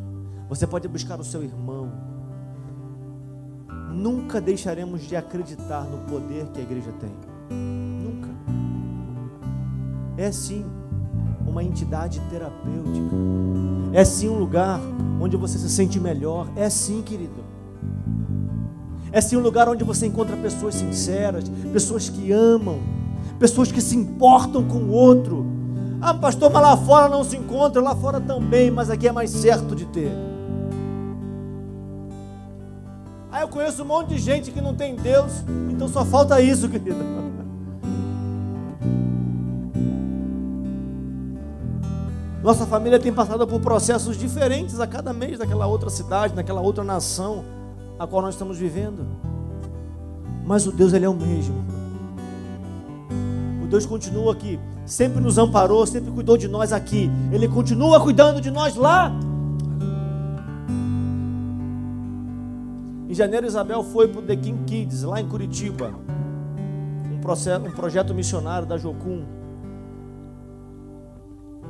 Você 0.49 0.67
pode 0.67 0.89
buscar 0.89 1.17
o 1.21 1.23
seu 1.23 1.41
irmão. 1.41 1.89
Nunca 3.93 4.41
deixaremos 4.41 5.03
de 5.03 5.15
acreditar 5.15 5.85
no 5.85 5.99
poder 6.09 6.47
que 6.47 6.59
a 6.59 6.63
igreja 6.63 6.91
tem. 6.99 7.30
Nunca. 7.51 8.29
É 10.17 10.31
sim 10.31 10.65
uma 11.45 11.63
entidade 11.63 12.19
terapêutica. 12.29 13.15
É 13.93 14.05
sim 14.05 14.29
um 14.29 14.37
lugar 14.37 14.79
onde 15.19 15.35
você 15.35 15.57
se 15.57 15.69
sente 15.69 15.99
melhor. 15.99 16.47
É 16.55 16.69
sim, 16.69 17.01
querido. 17.01 17.43
É 19.11 19.19
sim 19.19 19.35
um 19.35 19.41
lugar 19.41 19.67
onde 19.67 19.83
você 19.83 20.07
encontra 20.07 20.37
pessoas 20.37 20.75
sinceras, 20.75 21.49
pessoas 21.73 22.07
que 22.07 22.31
amam, 22.31 22.79
pessoas 23.37 23.71
que 23.71 23.81
se 23.81 23.95
importam 23.97 24.63
com 24.63 24.77
o 24.77 24.91
outro. 24.91 25.45
Ah, 26.01 26.13
pastor, 26.13 26.49
mas 26.51 26.61
lá 26.61 26.77
fora 26.77 27.09
não 27.09 27.23
se 27.23 27.35
encontra, 27.35 27.81
lá 27.81 27.95
fora 27.95 28.19
também, 28.21 28.71
mas 28.71 28.89
aqui 28.89 29.07
é 29.07 29.11
mais 29.11 29.29
certo 29.29 29.75
de 29.75 29.85
ter. 29.85 30.11
Ah, 33.31 33.41
eu 33.41 33.47
conheço 33.49 33.83
um 33.83 33.85
monte 33.85 34.09
de 34.09 34.17
gente 34.17 34.51
que 34.51 34.61
não 34.61 34.73
tem 34.73 34.95
Deus, 34.95 35.43
então 35.69 35.87
só 35.87 36.05
falta 36.05 36.41
isso, 36.41 36.67
querido. 36.69 36.97
Nossa 42.43 42.65
família 42.65 42.99
tem 42.99 43.13
passado 43.13 43.45
por 43.45 43.61
processos 43.61 44.17
diferentes 44.17 44.79
a 44.79 44.87
cada 44.87 45.13
mês 45.13 45.37
naquela 45.37 45.67
outra 45.67 45.89
cidade, 45.89 46.33
naquela 46.33 46.59
outra 46.59 46.83
nação 46.83 47.45
a 47.99 48.07
qual 48.07 48.23
nós 48.23 48.33
estamos 48.33 48.57
vivendo. 48.57 49.05
Mas 50.43 50.65
o 50.65 50.71
Deus 50.71 50.91
ele 50.91 51.05
é 51.05 51.09
o 51.09 51.13
mesmo. 51.13 51.63
O 53.63 53.67
Deus 53.67 53.85
continua 53.85 54.33
aqui, 54.33 54.59
sempre 54.87 55.21
nos 55.21 55.37
amparou, 55.37 55.85
sempre 55.85 56.11
cuidou 56.11 56.35
de 56.35 56.47
nós 56.47 56.73
aqui. 56.73 57.11
Ele 57.31 57.47
continua 57.47 57.99
cuidando 57.99 58.41
de 58.41 58.49
nós 58.49 58.75
lá. 58.75 59.13
Em 63.07 63.13
janeiro, 63.13 63.45
Isabel 63.45 63.83
foi 63.83 64.07
para 64.07 64.19
o 64.19 64.23
The 64.23 64.35
King 64.35 64.63
Kids, 64.63 65.03
lá 65.03 65.21
em 65.21 65.27
Curitiba. 65.27 65.93
Um, 67.11 67.19
processo, 67.19 67.63
um 67.63 67.71
projeto 67.71 68.15
missionário 68.15 68.65
da 68.65 68.77
Jocum. 68.77 69.40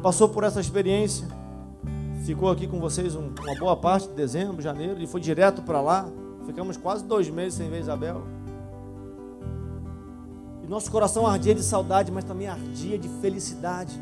Passou 0.01 0.29
por 0.29 0.43
essa 0.43 0.59
experiência. 0.59 1.27
Ficou 2.25 2.49
aqui 2.49 2.67
com 2.67 2.79
vocês 2.79 3.15
um, 3.15 3.31
uma 3.41 3.55
boa 3.59 3.75
parte 3.75 4.07
de 4.07 4.13
dezembro, 4.13 4.61
janeiro, 4.61 5.01
e 5.01 5.07
foi 5.07 5.21
direto 5.21 5.61
para 5.61 5.81
lá. 5.81 6.07
Ficamos 6.45 6.77
quase 6.77 7.03
dois 7.03 7.29
meses 7.29 7.55
sem 7.55 7.69
ver 7.69 7.79
Isabel. 7.79 8.21
E 10.63 10.67
nosso 10.67 10.91
coração 10.91 11.25
ardia 11.25 11.55
de 11.55 11.63
saudade, 11.63 12.11
mas 12.11 12.23
também 12.23 12.47
ardia 12.47 12.97
de 12.97 13.07
felicidade. 13.21 13.99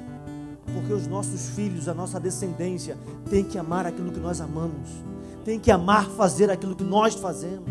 Porque 0.74 0.94
os 0.94 1.08
nossos 1.08 1.50
filhos, 1.50 1.88
a 1.88 1.94
nossa 1.94 2.20
descendência, 2.20 2.98
tem 3.30 3.44
que 3.44 3.58
amar 3.58 3.86
aquilo 3.86 4.12
que 4.12 4.20
nós 4.20 4.40
amamos 4.40 5.10
tem 5.50 5.60
que 5.60 5.72
amar 5.72 6.06
fazer 6.06 6.52
aquilo 6.52 6.76
que 6.76 6.84
nós 6.84 7.16
fazemos. 7.16 7.68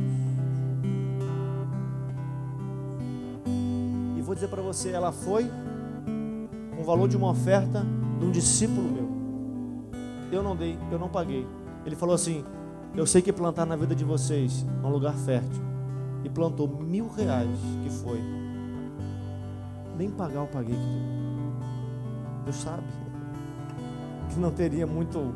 E 4.16 4.20
vou 4.20 4.34
dizer 4.34 4.48
para 4.48 4.60
você, 4.60 4.90
ela 4.90 5.12
foi 5.12 5.44
com 6.74 6.82
o 6.82 6.84
valor 6.84 7.08
de 7.08 7.16
uma 7.16 7.30
oferta 7.30 7.86
de 8.18 8.24
um 8.24 8.30
discípulo 8.30 8.90
meu. 8.90 9.08
Eu 10.30 10.42
não 10.42 10.54
dei, 10.54 10.78
eu 10.90 10.98
não 10.98 11.08
paguei. 11.08 11.46
Ele 11.86 11.96
falou 11.96 12.14
assim: 12.14 12.44
Eu 12.94 13.06
sei 13.06 13.22
que 13.22 13.32
plantar 13.32 13.66
na 13.66 13.76
vida 13.76 13.94
de 13.94 14.04
vocês 14.04 14.64
é 14.82 14.86
um 14.86 14.90
lugar 14.90 15.14
fértil. 15.14 15.62
E 16.24 16.28
plantou 16.28 16.68
mil 16.68 17.08
reais, 17.08 17.58
que 17.82 17.90
foi. 17.90 18.20
Nem 19.96 20.10
pagar 20.10 20.40
eu 20.40 20.46
paguei. 20.46 20.78
Deus 22.44 22.56
sabe 22.56 22.84
que 24.30 24.38
não 24.38 24.50
teria 24.50 24.86
muito 24.86 25.34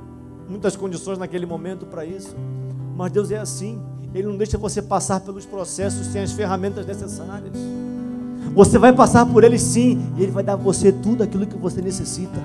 muitas 0.48 0.76
condições 0.76 1.18
naquele 1.18 1.46
momento 1.46 1.86
para 1.86 2.04
isso. 2.04 2.36
Mas 2.96 3.12
Deus 3.12 3.30
é 3.30 3.38
assim. 3.38 3.80
Ele 4.14 4.26
não 4.26 4.36
deixa 4.36 4.58
você 4.58 4.82
passar 4.82 5.20
pelos 5.20 5.46
processos 5.46 6.06
sem 6.08 6.22
as 6.22 6.32
ferramentas 6.32 6.84
necessárias. 6.84 7.56
Você 8.54 8.78
vai 8.78 8.92
passar 8.92 9.24
por 9.24 9.44
ele 9.44 9.58
sim, 9.58 10.12
e 10.18 10.22
ele 10.22 10.32
vai 10.32 10.44
dar 10.44 10.52
a 10.52 10.56
você 10.56 10.92
tudo 10.92 11.22
aquilo 11.22 11.46
que 11.46 11.56
você 11.56 11.80
necessita. 11.80 12.38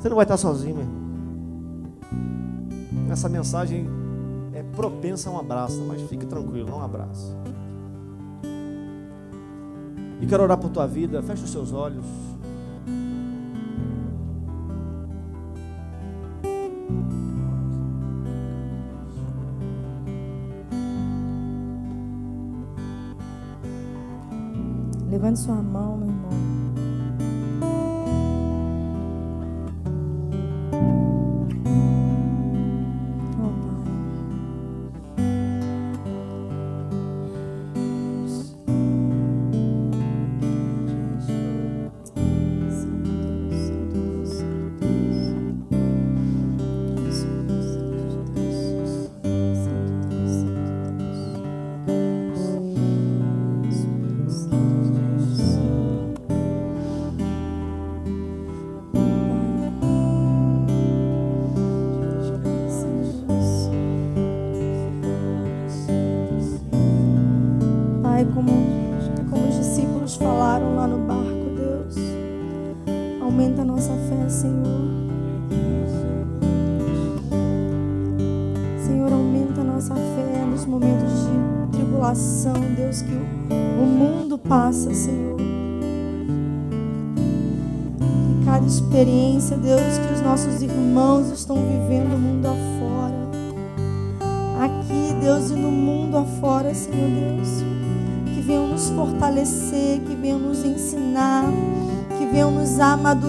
Você 0.00 0.08
não 0.08 0.16
vai 0.16 0.24
estar 0.24 0.38
sozinho, 0.38 0.76
meu. 0.76 0.88
Essa 3.12 3.28
mensagem 3.28 3.86
é 4.54 4.62
propensa 4.62 5.28
a 5.28 5.32
um 5.34 5.38
abraço, 5.38 5.84
mas 5.86 6.00
fique 6.08 6.24
tranquilo, 6.24 6.70
não 6.70 6.78
um 6.78 6.82
abraço. 6.82 7.36
E 10.22 10.26
quero 10.26 10.42
orar 10.42 10.56
por 10.56 10.70
tua 10.70 10.86
vida. 10.86 11.22
Feche 11.22 11.44
os 11.44 11.50
seus 11.50 11.74
olhos. 11.74 12.06
Levante 25.10 25.40
sua 25.40 25.56
mão, 25.56 25.98
meu 25.98 26.08
irmão. 26.08 26.29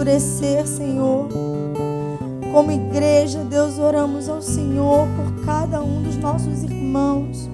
Amadurecer, 0.01 0.67
Senhor. 0.67 1.27
Como 2.51 2.71
igreja, 2.71 3.43
Deus, 3.43 3.77
oramos 3.77 4.27
ao 4.27 4.41
Senhor 4.41 5.07
por 5.15 5.45
cada 5.45 5.81
um 5.81 6.01
dos 6.01 6.17
nossos 6.17 6.63
irmãos. 6.63 7.49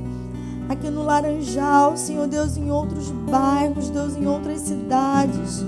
Aqui 0.69 0.89
no 0.89 1.03
Laranjal, 1.03 1.95
Senhor 1.97 2.27
Deus, 2.27 2.57
em 2.57 2.71
outros 2.71 3.11
bairros, 3.29 3.89
Deus, 3.89 4.15
em 4.15 4.25
outras 4.25 4.61
cidades. 4.61 5.63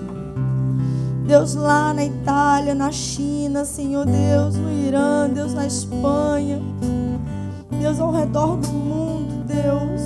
Deus, 1.27 1.53
lá 1.53 1.93
na 1.93 2.05
Itália, 2.05 2.73
na 2.73 2.91
China, 2.91 3.65
Senhor 3.65 4.05
Deus, 4.05 4.55
no 4.55 4.71
Irã, 4.71 5.29
Deus, 5.29 5.53
na 5.53 5.67
Espanha, 5.67 6.59
Deus, 7.79 7.99
ao 7.99 8.11
redor 8.11 8.57
do 8.57 8.67
mundo, 8.69 9.45
Deus. 9.45 10.01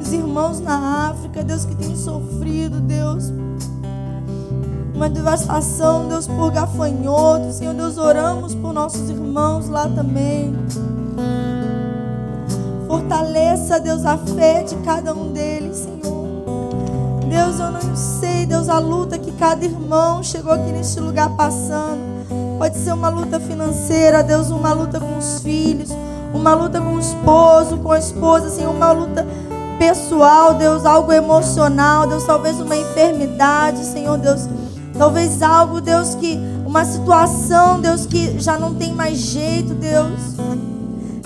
Os 0.00 0.12
irmãos 0.12 0.60
na 0.60 1.10
África, 1.10 1.44
Deus, 1.44 1.64
que 1.64 1.74
têm 1.74 1.94
sofrido, 1.94 2.51
uma 5.02 5.10
devastação, 5.10 6.06
Deus, 6.06 6.28
por 6.28 6.52
gafanhoto, 6.52 7.52
Senhor 7.52 7.74
Deus, 7.74 7.98
oramos 7.98 8.54
por 8.54 8.72
nossos 8.72 9.10
irmãos 9.10 9.68
lá 9.68 9.88
também. 9.88 10.56
Fortaleça, 12.86 13.80
Deus, 13.80 14.06
a 14.06 14.16
fé 14.16 14.62
de 14.62 14.76
cada 14.76 15.12
um 15.12 15.32
deles, 15.32 15.78
Senhor. 15.78 17.18
Deus, 17.28 17.58
eu 17.58 17.72
não 17.72 17.96
sei, 17.96 18.46
Deus, 18.46 18.68
a 18.68 18.78
luta 18.78 19.18
que 19.18 19.32
cada 19.32 19.64
irmão 19.64 20.22
chegou 20.22 20.52
aqui 20.52 20.70
neste 20.70 21.00
lugar 21.00 21.30
passando. 21.30 21.98
Pode 22.56 22.78
ser 22.78 22.92
uma 22.92 23.08
luta 23.08 23.40
financeira, 23.40 24.22
Deus, 24.22 24.50
uma 24.50 24.72
luta 24.72 25.00
com 25.00 25.18
os 25.18 25.40
filhos, 25.40 25.90
uma 26.32 26.54
luta 26.54 26.80
com 26.80 26.94
o 26.94 27.00
esposo, 27.00 27.76
com 27.78 27.90
a 27.90 27.98
esposa, 27.98 28.46
assim, 28.46 28.64
uma 28.66 28.92
luta 28.92 29.26
pessoal, 29.80 30.54
Deus, 30.54 30.86
algo 30.86 31.12
emocional, 31.12 32.06
Deus, 32.06 32.22
talvez 32.22 32.60
uma 32.60 32.76
enfermidade, 32.76 33.84
Senhor, 33.84 34.16
Deus, 34.16 34.46
talvez 34.96 35.42
algo, 35.42 35.80
Deus, 35.80 36.14
que 36.14 36.38
uma 36.66 36.84
situação, 36.84 37.80
Deus, 37.80 38.06
que 38.06 38.38
já 38.38 38.58
não 38.58 38.74
tem 38.74 38.94
mais 38.94 39.18
jeito, 39.18 39.74
Deus. 39.74 40.20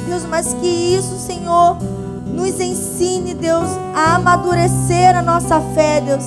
Deus, 0.06 0.24
mas 0.28 0.54
que 0.54 0.66
isso, 0.66 1.16
Senhor, 1.18 1.78
nos 2.26 2.60
ensine, 2.60 3.34
Deus, 3.34 3.68
a 3.94 4.16
amadurecer 4.16 5.16
a 5.16 5.22
nossa 5.22 5.60
fé, 5.74 6.00
Deus. 6.00 6.24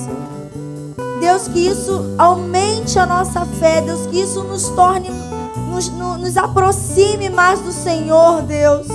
Deus, 1.20 1.48
que 1.48 1.66
isso 1.66 2.14
aumente 2.16 2.98
a 2.98 3.04
nossa 3.04 3.44
fé, 3.44 3.82
Deus, 3.82 4.06
que 4.06 4.20
isso 4.20 4.42
nos 4.42 4.68
torne, 4.70 5.10
nos, 5.70 5.88
nos 5.90 6.36
aproxime 6.36 7.28
mais 7.28 7.60
do 7.60 7.72
Senhor, 7.72 8.42
Deus. 8.42 8.86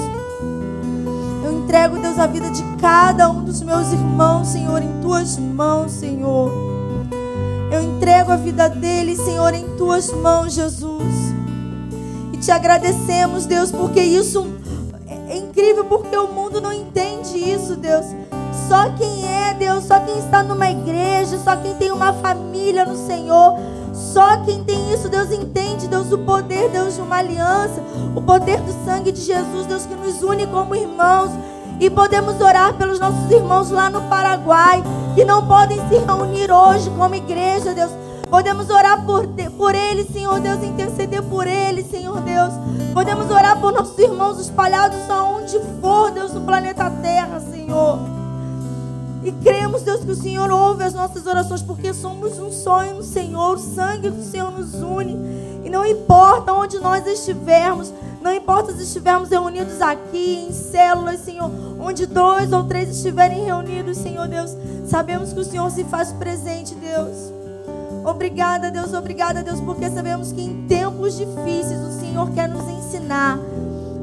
Eu 1.43 1.59
entrego, 1.59 1.99
Deus, 1.99 2.17
a 2.17 2.25
vida 2.25 2.49
de 2.49 2.63
cada 2.81 3.29
um 3.29 3.43
dos 3.43 3.61
meus 3.61 3.91
irmãos, 3.91 4.47
Senhor, 4.47 4.81
em 4.81 5.01
tuas 5.01 5.37
mãos, 5.37 5.91
Senhor. 5.91 6.64
Eu 7.75 7.81
entrego 7.81 8.31
a 8.31 8.37
vida 8.37 8.69
deles, 8.69 9.19
Senhor, 9.19 9.53
em 9.53 9.75
tuas 9.75 10.09
mãos, 10.09 10.53
Jesus. 10.53 11.03
E 12.31 12.37
te 12.37 12.49
agradecemos, 12.49 13.45
Deus, 13.45 13.69
porque 13.69 13.99
isso 13.99 14.47
é 15.27 15.35
incrível 15.35 15.83
porque 15.83 16.15
o 16.15 16.31
mundo 16.31 16.61
não 16.61 16.71
entende 16.71 17.37
isso, 17.37 17.75
Deus. 17.75 18.05
Só 18.69 18.89
quem 18.91 19.27
é, 19.27 19.53
Deus, 19.55 19.83
só 19.83 19.99
quem 19.99 20.17
está 20.17 20.41
numa 20.41 20.71
igreja, 20.71 21.37
só 21.37 21.57
quem 21.57 21.75
tem 21.75 21.91
uma 21.91 22.13
família 22.13 22.85
no 22.85 22.95
Senhor, 22.95 23.57
só 23.93 24.37
quem 24.45 24.63
tem 24.63 24.93
isso, 24.93 25.09
Deus 25.09 25.29
entende, 25.33 25.89
Deus, 25.89 26.13
o 26.13 26.17
poder, 26.19 26.69
Deus, 26.69 26.95
de 26.95 27.01
uma 27.01 27.17
aliança, 27.17 27.83
o 28.15 28.21
poder 28.21 28.61
do 28.61 28.71
sangue 28.85 29.11
de 29.11 29.19
Jesus, 29.19 29.65
Deus, 29.67 29.85
que 29.85 29.95
nos 29.95 30.23
une 30.23 30.47
como 30.47 30.77
irmãos. 30.77 31.31
E 31.79 31.89
podemos 31.89 32.39
orar 32.39 32.73
pelos 32.73 32.99
nossos 32.99 33.29
irmãos 33.31 33.69
lá 33.69 33.89
no 33.89 34.01
Paraguai, 34.03 34.83
que 35.13 35.25
não 35.25 35.45
podem 35.47 35.77
se 35.89 35.97
reunir 35.97 36.51
hoje 36.51 36.89
como 36.91 37.15
igreja, 37.15 37.73
Deus, 37.73 37.91
Podemos 38.29 38.69
orar 38.69 39.05
por, 39.05 39.27
por 39.57 39.75
eles, 39.75 40.07
Senhor 40.11 40.39
Deus, 40.39 40.63
interceder 40.63 41.21
por 41.23 41.45
eles, 41.47 41.89
Senhor 41.89 42.19
Deus. 42.21 42.53
Podemos 42.93 43.29
orar 43.29 43.59
por 43.61 43.71
nossos 43.71 43.97
irmãos 43.99 44.39
espalhados 44.39 45.09
aonde 45.09 45.59
for, 45.79 46.11
Deus, 46.11 46.33
no 46.33 46.41
planeta 46.41 46.89
Terra, 46.89 47.39
Senhor. 47.39 47.99
E 49.23 49.31
cremos, 49.31 49.83
Deus, 49.83 50.03
que 50.03 50.11
o 50.11 50.15
Senhor 50.15 50.51
ouve 50.51 50.83
as 50.83 50.93
nossas 50.93 51.25
orações, 51.25 51.61
porque 51.61 51.93
somos 51.93 52.37
um 52.39 52.51
sonho 52.51 52.95
no 52.95 53.03
Senhor, 53.03 53.55
o 53.55 53.59
sangue 53.59 54.09
do 54.09 54.23
Senhor 54.23 54.51
nos 54.51 54.73
une. 54.73 55.13
E 55.63 55.69
não 55.69 55.85
importa 55.85 56.51
onde 56.51 56.77
nós 56.79 57.05
estivermos, 57.07 57.93
não 58.25 58.33
importa 58.33 58.73
se 58.73 58.81
estivermos 58.81 59.29
reunidos 59.29 59.79
aqui, 59.83 60.47
em 60.47 60.51
células, 60.51 61.19
Senhor, 61.19 61.51
onde 61.79 62.07
dois 62.07 62.51
ou 62.51 62.63
três 62.63 62.89
estiverem 62.89 63.45
reunidos, 63.45 63.99
Senhor 63.99 64.27
Deus, 64.27 64.49
sabemos 64.87 65.31
que 65.31 65.41
o 65.41 65.43
Senhor 65.43 65.69
se 65.69 65.83
faz 65.83 66.11
presente, 66.11 66.73
Deus. 66.73 67.31
Obrigada, 68.03 68.71
Deus, 68.71 68.95
obrigada, 68.95 69.43
Deus, 69.43 69.61
porque 69.61 69.91
sabemos 69.91 70.31
que 70.31 70.41
em 70.41 70.65
tempos 70.65 71.15
difíceis 71.15 71.79
o 71.81 71.99
Senhor 71.99 72.31
quer 72.31 72.49
nos 72.49 72.67
ensinar. 72.67 73.37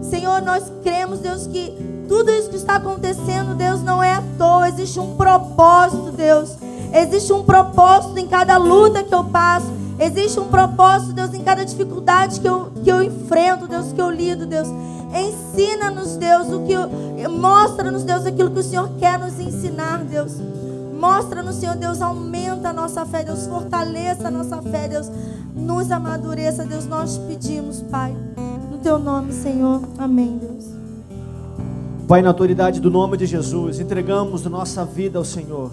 Senhor, 0.02 0.40
nós 0.40 0.70
cremos, 0.84 1.18
Deus, 1.18 1.48
que 1.48 1.74
tudo 2.06 2.30
isso 2.30 2.48
que 2.48 2.56
está 2.56 2.76
acontecendo, 2.76 3.56
Deus, 3.56 3.82
não 3.82 4.00
é 4.00 4.14
à 4.14 4.22
toa. 4.38 4.68
Existe 4.68 5.00
um 5.00 5.16
propósito, 5.16 6.12
Deus. 6.12 6.56
Existe 6.94 7.32
um 7.32 7.42
propósito 7.42 8.16
em 8.20 8.28
cada 8.28 8.56
luta 8.56 9.02
que 9.02 9.12
eu 9.12 9.24
passo. 9.24 9.81
Existe 9.98 10.40
um 10.40 10.48
propósito, 10.48 11.12
Deus, 11.12 11.34
em 11.34 11.42
cada 11.42 11.64
dificuldade 11.64 12.40
que 12.40 12.48
eu, 12.48 12.72
que 12.82 12.90
eu 12.90 13.02
enfrento, 13.02 13.68
Deus, 13.68 13.92
que 13.92 14.00
eu 14.00 14.10
lido, 14.10 14.46
Deus. 14.46 14.68
Ensina-nos, 15.14 16.16
Deus, 16.16 16.48
o 16.48 16.64
que 16.64 17.28
mostra-nos, 17.28 18.02
Deus, 18.02 18.24
aquilo 18.24 18.50
que 18.50 18.60
o 18.60 18.62
Senhor 18.62 18.90
quer 18.98 19.18
nos 19.18 19.38
ensinar, 19.38 19.98
Deus. 20.04 20.32
Mostra-nos, 20.98 21.56
Senhor 21.56 21.76
Deus, 21.76 22.00
aumenta 22.00 22.70
a 22.70 22.72
nossa 22.72 23.04
fé, 23.04 23.24
Deus, 23.24 23.46
fortaleça 23.46 24.28
a 24.28 24.30
nossa 24.30 24.62
fé, 24.62 24.88
Deus, 24.88 25.10
nos 25.54 25.90
amadureça, 25.90 26.64
Deus, 26.64 26.86
nós 26.86 27.18
pedimos, 27.18 27.82
Pai, 27.82 28.14
no 28.70 28.78
teu 28.78 28.98
nome, 28.98 29.32
Senhor. 29.32 29.82
Amém, 29.98 30.38
Deus. 30.38 30.66
Pai, 32.08 32.22
na 32.22 32.28
autoridade 32.28 32.80
do 32.80 32.90
nome 32.90 33.16
de 33.16 33.26
Jesus, 33.26 33.80
entregamos 33.80 34.44
nossa 34.44 34.84
vida 34.84 35.18
ao 35.18 35.24
Senhor. 35.24 35.70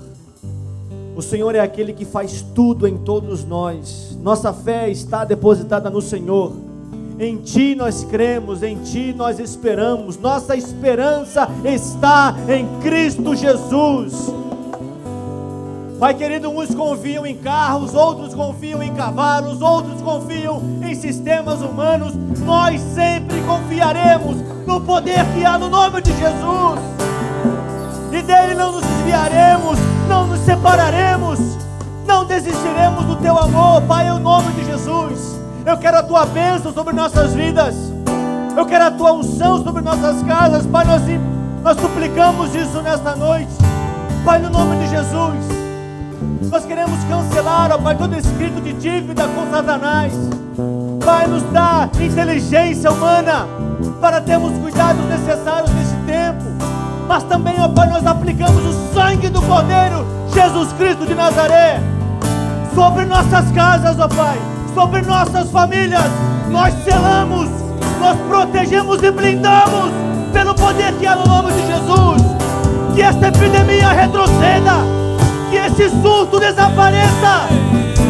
O 1.20 1.22
Senhor 1.22 1.54
é 1.54 1.60
aquele 1.60 1.92
que 1.92 2.06
faz 2.06 2.42
tudo 2.56 2.88
em 2.88 2.98
todos 2.98 3.44
nós. 3.44 4.18
Nossa 4.24 4.54
fé 4.54 4.90
está 4.90 5.26
depositada 5.26 5.90
no 5.90 6.02
Senhor. 6.02 6.54
Em 7.20 7.36
Ti 7.36 7.76
nós 7.76 8.06
cremos, 8.06 8.64
em 8.64 8.78
Ti 8.78 9.14
nós 9.14 9.38
esperamos. 9.38 10.18
Nossa 10.18 10.56
esperança 10.56 11.46
está 11.66 12.34
em 12.48 12.66
Cristo 12.80 13.36
Jesus. 13.36 14.34
Pai 16.00 16.14
querido, 16.14 16.52
uns 16.52 16.74
confiam 16.74 17.26
em 17.26 17.36
carros, 17.36 17.94
outros 17.94 18.34
confiam 18.34 18.82
em 18.82 18.94
cavalos, 18.94 19.62
outros 19.62 20.02
confiam 20.02 20.62
em 20.82 20.96
sistemas 20.96 21.60
humanos. 21.60 22.14
Nós 22.46 22.80
sempre 22.80 23.42
confiaremos 23.42 24.38
no 24.66 24.80
poder 24.80 25.26
que 25.36 25.44
há 25.44 25.58
no 25.58 25.70
nome 25.70 26.02
de 26.02 26.12
Jesus. 26.12 26.80
E 28.12 28.22
dele 28.22 28.56
não 28.56 28.72
nos 28.72 28.84
desviaremos, 28.84 29.78
não 30.08 30.28
nos 30.28 30.40
separaremos, 30.40 31.40
não 32.08 32.26
desistiremos 32.26 33.06
do 33.06 33.16
teu 33.18 33.38
amor, 33.38 33.82
Pai, 33.84 34.08
em 34.08 34.20
nome 34.20 34.52
de 34.54 34.66
Jesus. 34.66 35.40
Eu 35.66 35.78
quero 35.78 35.98
a 36.00 36.04
tua 36.04 36.26
bênção 36.26 36.74
sobre 36.74 36.94
nossas 36.94 37.34
vidas. 37.34 37.76
Eu 38.58 38.66
quero 38.66 38.86
a 38.86 38.92
tua 38.92 39.14
unção 39.14 39.64
sobre 39.64 39.82
nossas 39.82 40.24
casas, 40.24 40.66
Pai. 40.66 40.86
Nós, 40.86 41.02
nós 41.64 41.78
suplicamos 41.80 42.56
isso 42.56 42.82
nesta 42.82 43.16
noite, 43.16 43.52
Pai, 44.26 44.40
no 44.40 44.50
nome 44.50 44.78
de 44.78 44.90
Jesus. 44.90 45.60
Nós 46.50 46.66
queremos 46.66 47.04
cancelar, 47.04 47.72
ó 47.72 47.78
Pai, 47.78 47.96
todo 47.96 48.16
escrito 48.16 48.60
de 48.60 48.74
dívida 48.74 49.28
com 49.28 49.52
Satanás. 49.52 50.14
Pai, 51.06 51.28
nos 51.28 51.44
dá 51.52 51.88
inteligência 52.02 52.92
humana 52.92 53.46
para 54.02 54.20
termos 54.20 54.58
cuidados 54.58 55.06
necessários 55.06 55.72
nesse 55.72 55.96
tempo. 56.08 56.79
Mas 57.10 57.24
também, 57.24 57.56
ó 57.60 57.68
Pai, 57.68 57.90
nós 57.90 58.06
aplicamos 58.06 58.64
o 58.64 58.94
sangue 58.94 59.30
do 59.30 59.42
Cordeiro, 59.42 60.06
Jesus 60.32 60.72
Cristo 60.74 61.08
de 61.08 61.16
Nazaré, 61.16 61.82
sobre 62.76 63.04
nossas 63.06 63.50
casas, 63.50 63.98
ó 64.00 64.08
Pai, 64.08 64.38
sobre 64.76 65.02
nossas 65.02 65.50
famílias. 65.50 66.06
Nós 66.52 66.72
selamos, 66.84 67.50
nós 68.00 68.16
protegemos 68.28 69.02
e 69.02 69.10
blindamos 69.10 69.92
pelo 70.32 70.54
poder 70.54 70.94
que 71.00 71.08
há 71.08 71.16
no 71.16 71.26
nome 71.26 71.52
de 71.52 71.66
Jesus. 71.66 72.22
Que 72.94 73.02
esta 73.02 73.30
epidemia 73.30 73.90
retroceda 73.90 74.74
que 75.50 75.56
esse 75.56 75.90
surto 76.04 76.40
desapareça. 76.40 77.48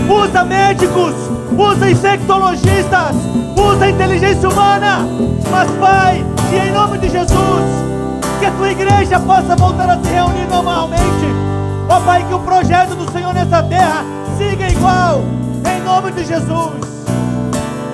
Usa 0.10 0.44
médicos, 0.44 1.14
usa 1.58 1.90
infectologistas, 1.90 3.16
usa 3.56 3.90
inteligência 3.90 4.50
humana. 4.50 5.08
Mas, 5.50 5.72
Pai, 5.80 6.26
que 6.50 6.58
em 6.58 6.74
nome 6.74 6.98
de 6.98 7.10
Jesus, 7.10 7.90
a 8.50 8.52
tua 8.52 8.72
igreja 8.72 9.20
possa 9.20 9.56
voltar 9.56 9.90
a 9.92 9.98
se 10.00 10.10
reunir 10.10 10.48
normalmente. 10.50 11.04
Ó 11.88 12.00
Pai, 12.00 12.26
que 12.28 12.34
o 12.34 12.40
projeto 12.40 12.96
do 12.96 13.12
Senhor 13.12 13.32
nessa 13.34 13.62
terra 13.64 14.04
siga 14.38 14.68
igual, 14.68 15.22
em 15.72 15.84
nome 15.84 16.12
de 16.12 16.26
Jesus. 16.26 16.90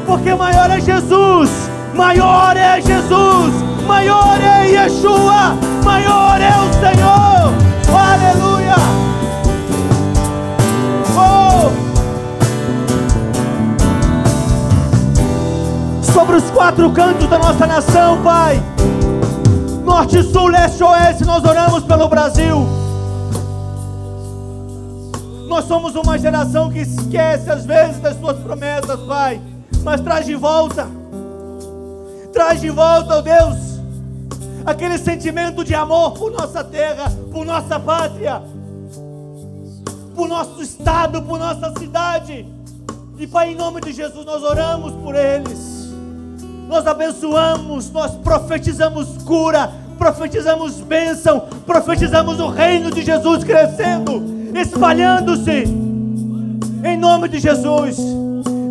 Porque 0.06 0.34
maior 0.34 0.70
é 0.72 0.80
Jesus, 0.80 1.52
maior 1.94 2.56
é 2.56 2.80
Jesus, 2.80 3.54
maior 3.86 4.40
é 4.42 4.68
Yeshua, 4.68 5.58
maior 5.84 6.40
é 6.40 6.54
o 6.58 6.74
Senhor. 6.80 7.54
Aleluia. 7.94 8.76
Sobre 16.02 16.38
os 16.38 16.50
quatro 16.52 16.90
cantos 16.92 17.28
da 17.28 17.38
nossa 17.38 17.68
nação, 17.68 18.22
Pai. 18.24 18.62
Norte, 19.96 20.22
Sul, 20.24 20.48
Leste, 20.48 20.84
Oeste, 20.84 21.24
nós 21.24 21.42
oramos 21.46 21.86
pelo 21.86 22.10
Brasil. 22.10 22.68
Nós 25.48 25.64
somos 25.64 25.96
uma 25.96 26.18
geração 26.20 26.70
que 26.70 26.80
esquece 26.80 27.50
às 27.50 27.66
vezes 27.66 28.02
das 28.02 28.20
suas 28.20 28.38
promessas, 28.40 29.00
Pai. 29.04 29.40
Mas 29.86 30.02
traz 30.02 30.26
de 30.26 30.36
volta. 30.36 30.86
Traz 32.34 32.60
de 32.60 32.70
volta, 32.70 33.16
ó 33.16 33.20
oh 33.20 33.22
Deus, 33.22 33.58
aquele 34.66 34.98
sentimento 34.98 35.64
de 35.64 35.74
amor 35.74 36.12
por 36.12 36.30
nossa 36.30 36.62
terra, 36.62 37.10
por 37.32 37.46
nossa 37.46 37.80
pátria 37.80 38.42
por 40.14 40.28
nosso 40.28 40.62
estado, 40.62 41.22
por 41.22 41.40
nossa 41.40 41.72
cidade. 41.80 42.46
E 43.18 43.26
Pai, 43.28 43.54
em 43.54 43.56
nome 43.56 43.80
de 43.80 43.94
Jesus, 43.94 44.26
nós 44.26 44.44
oramos 44.44 44.92
por 44.96 45.16
eles. 45.16 45.94
Nós 46.68 46.86
abençoamos, 46.86 47.92
nós 47.92 48.16
profetizamos 48.16 49.24
cura, 49.24 49.85
profetizamos 49.98 50.82
bênção, 50.82 51.48
profetizamos 51.66 52.40
o 52.40 52.48
reino 52.48 52.92
de 52.92 53.02
Jesus 53.04 53.44
crescendo, 53.44 54.24
espalhando-se. 54.54 55.64
Em 56.84 56.98
nome 56.98 57.28
de 57.30 57.40
Jesus. 57.40 57.98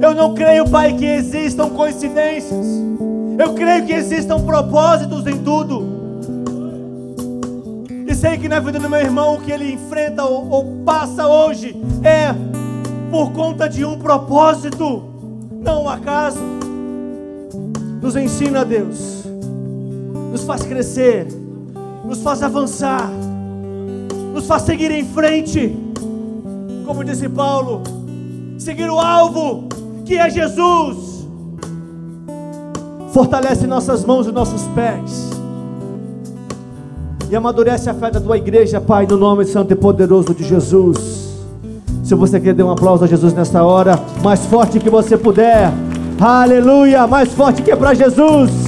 Eu 0.00 0.14
não 0.14 0.34
creio, 0.34 0.68
Pai, 0.68 0.92
que 0.92 1.04
existam 1.04 1.70
coincidências. 1.70 2.66
Eu 3.38 3.54
creio 3.54 3.86
que 3.86 3.92
existam 3.92 4.40
propósitos 4.40 5.26
em 5.26 5.38
tudo 5.38 5.94
sei 8.24 8.38
que 8.38 8.48
na 8.48 8.58
vida 8.58 8.78
do 8.78 8.88
meu 8.88 9.00
irmão 9.00 9.34
o 9.34 9.40
que 9.42 9.52
ele 9.52 9.74
enfrenta 9.74 10.24
ou, 10.24 10.48
ou 10.48 10.82
passa 10.82 11.26
hoje 11.26 11.76
é 12.02 12.34
por 13.10 13.32
conta 13.32 13.68
de 13.68 13.84
um 13.84 13.98
propósito, 13.98 15.04
não 15.60 15.84
um 15.84 15.88
acaso. 15.90 16.40
Nos 18.00 18.16
ensina, 18.16 18.64
Deus, 18.64 19.23
nos 20.34 20.42
faz 20.42 20.62
crescer, 20.62 21.28
nos 22.04 22.20
faz 22.20 22.42
avançar, 22.42 23.08
nos 24.32 24.48
faz 24.48 24.62
seguir 24.62 24.90
em 24.90 25.04
frente, 25.04 25.78
como 26.84 27.04
disse 27.04 27.28
Paulo, 27.28 27.82
seguir 28.58 28.90
o 28.90 28.98
alvo 28.98 29.68
que 30.04 30.16
é 30.16 30.28
Jesus. 30.28 31.28
Fortalece 33.12 33.64
nossas 33.68 34.04
mãos 34.04 34.26
e 34.26 34.32
nossos 34.32 34.62
pés 34.74 35.30
e 37.30 37.36
amadurece 37.36 37.88
a 37.88 37.94
fé 37.94 38.10
da 38.10 38.20
tua 38.20 38.36
igreja, 38.36 38.80
Pai, 38.80 39.06
no 39.06 39.16
nome 39.16 39.44
santo 39.44 39.72
e 39.72 39.76
poderoso 39.76 40.34
de 40.34 40.42
Jesus. 40.42 41.32
Se 42.02 42.16
você 42.16 42.40
quer 42.40 42.54
dar 42.54 42.64
um 42.64 42.72
aplauso 42.72 43.04
a 43.04 43.06
Jesus 43.06 43.32
nesta 43.32 43.62
hora, 43.62 44.00
mais 44.20 44.44
forte 44.46 44.80
que 44.80 44.90
você 44.90 45.16
puder, 45.16 45.72
aleluia, 46.20 47.06
mais 47.06 47.32
forte 47.32 47.62
que 47.62 47.70
é 47.70 47.76
para 47.76 47.94
Jesus. 47.94 48.63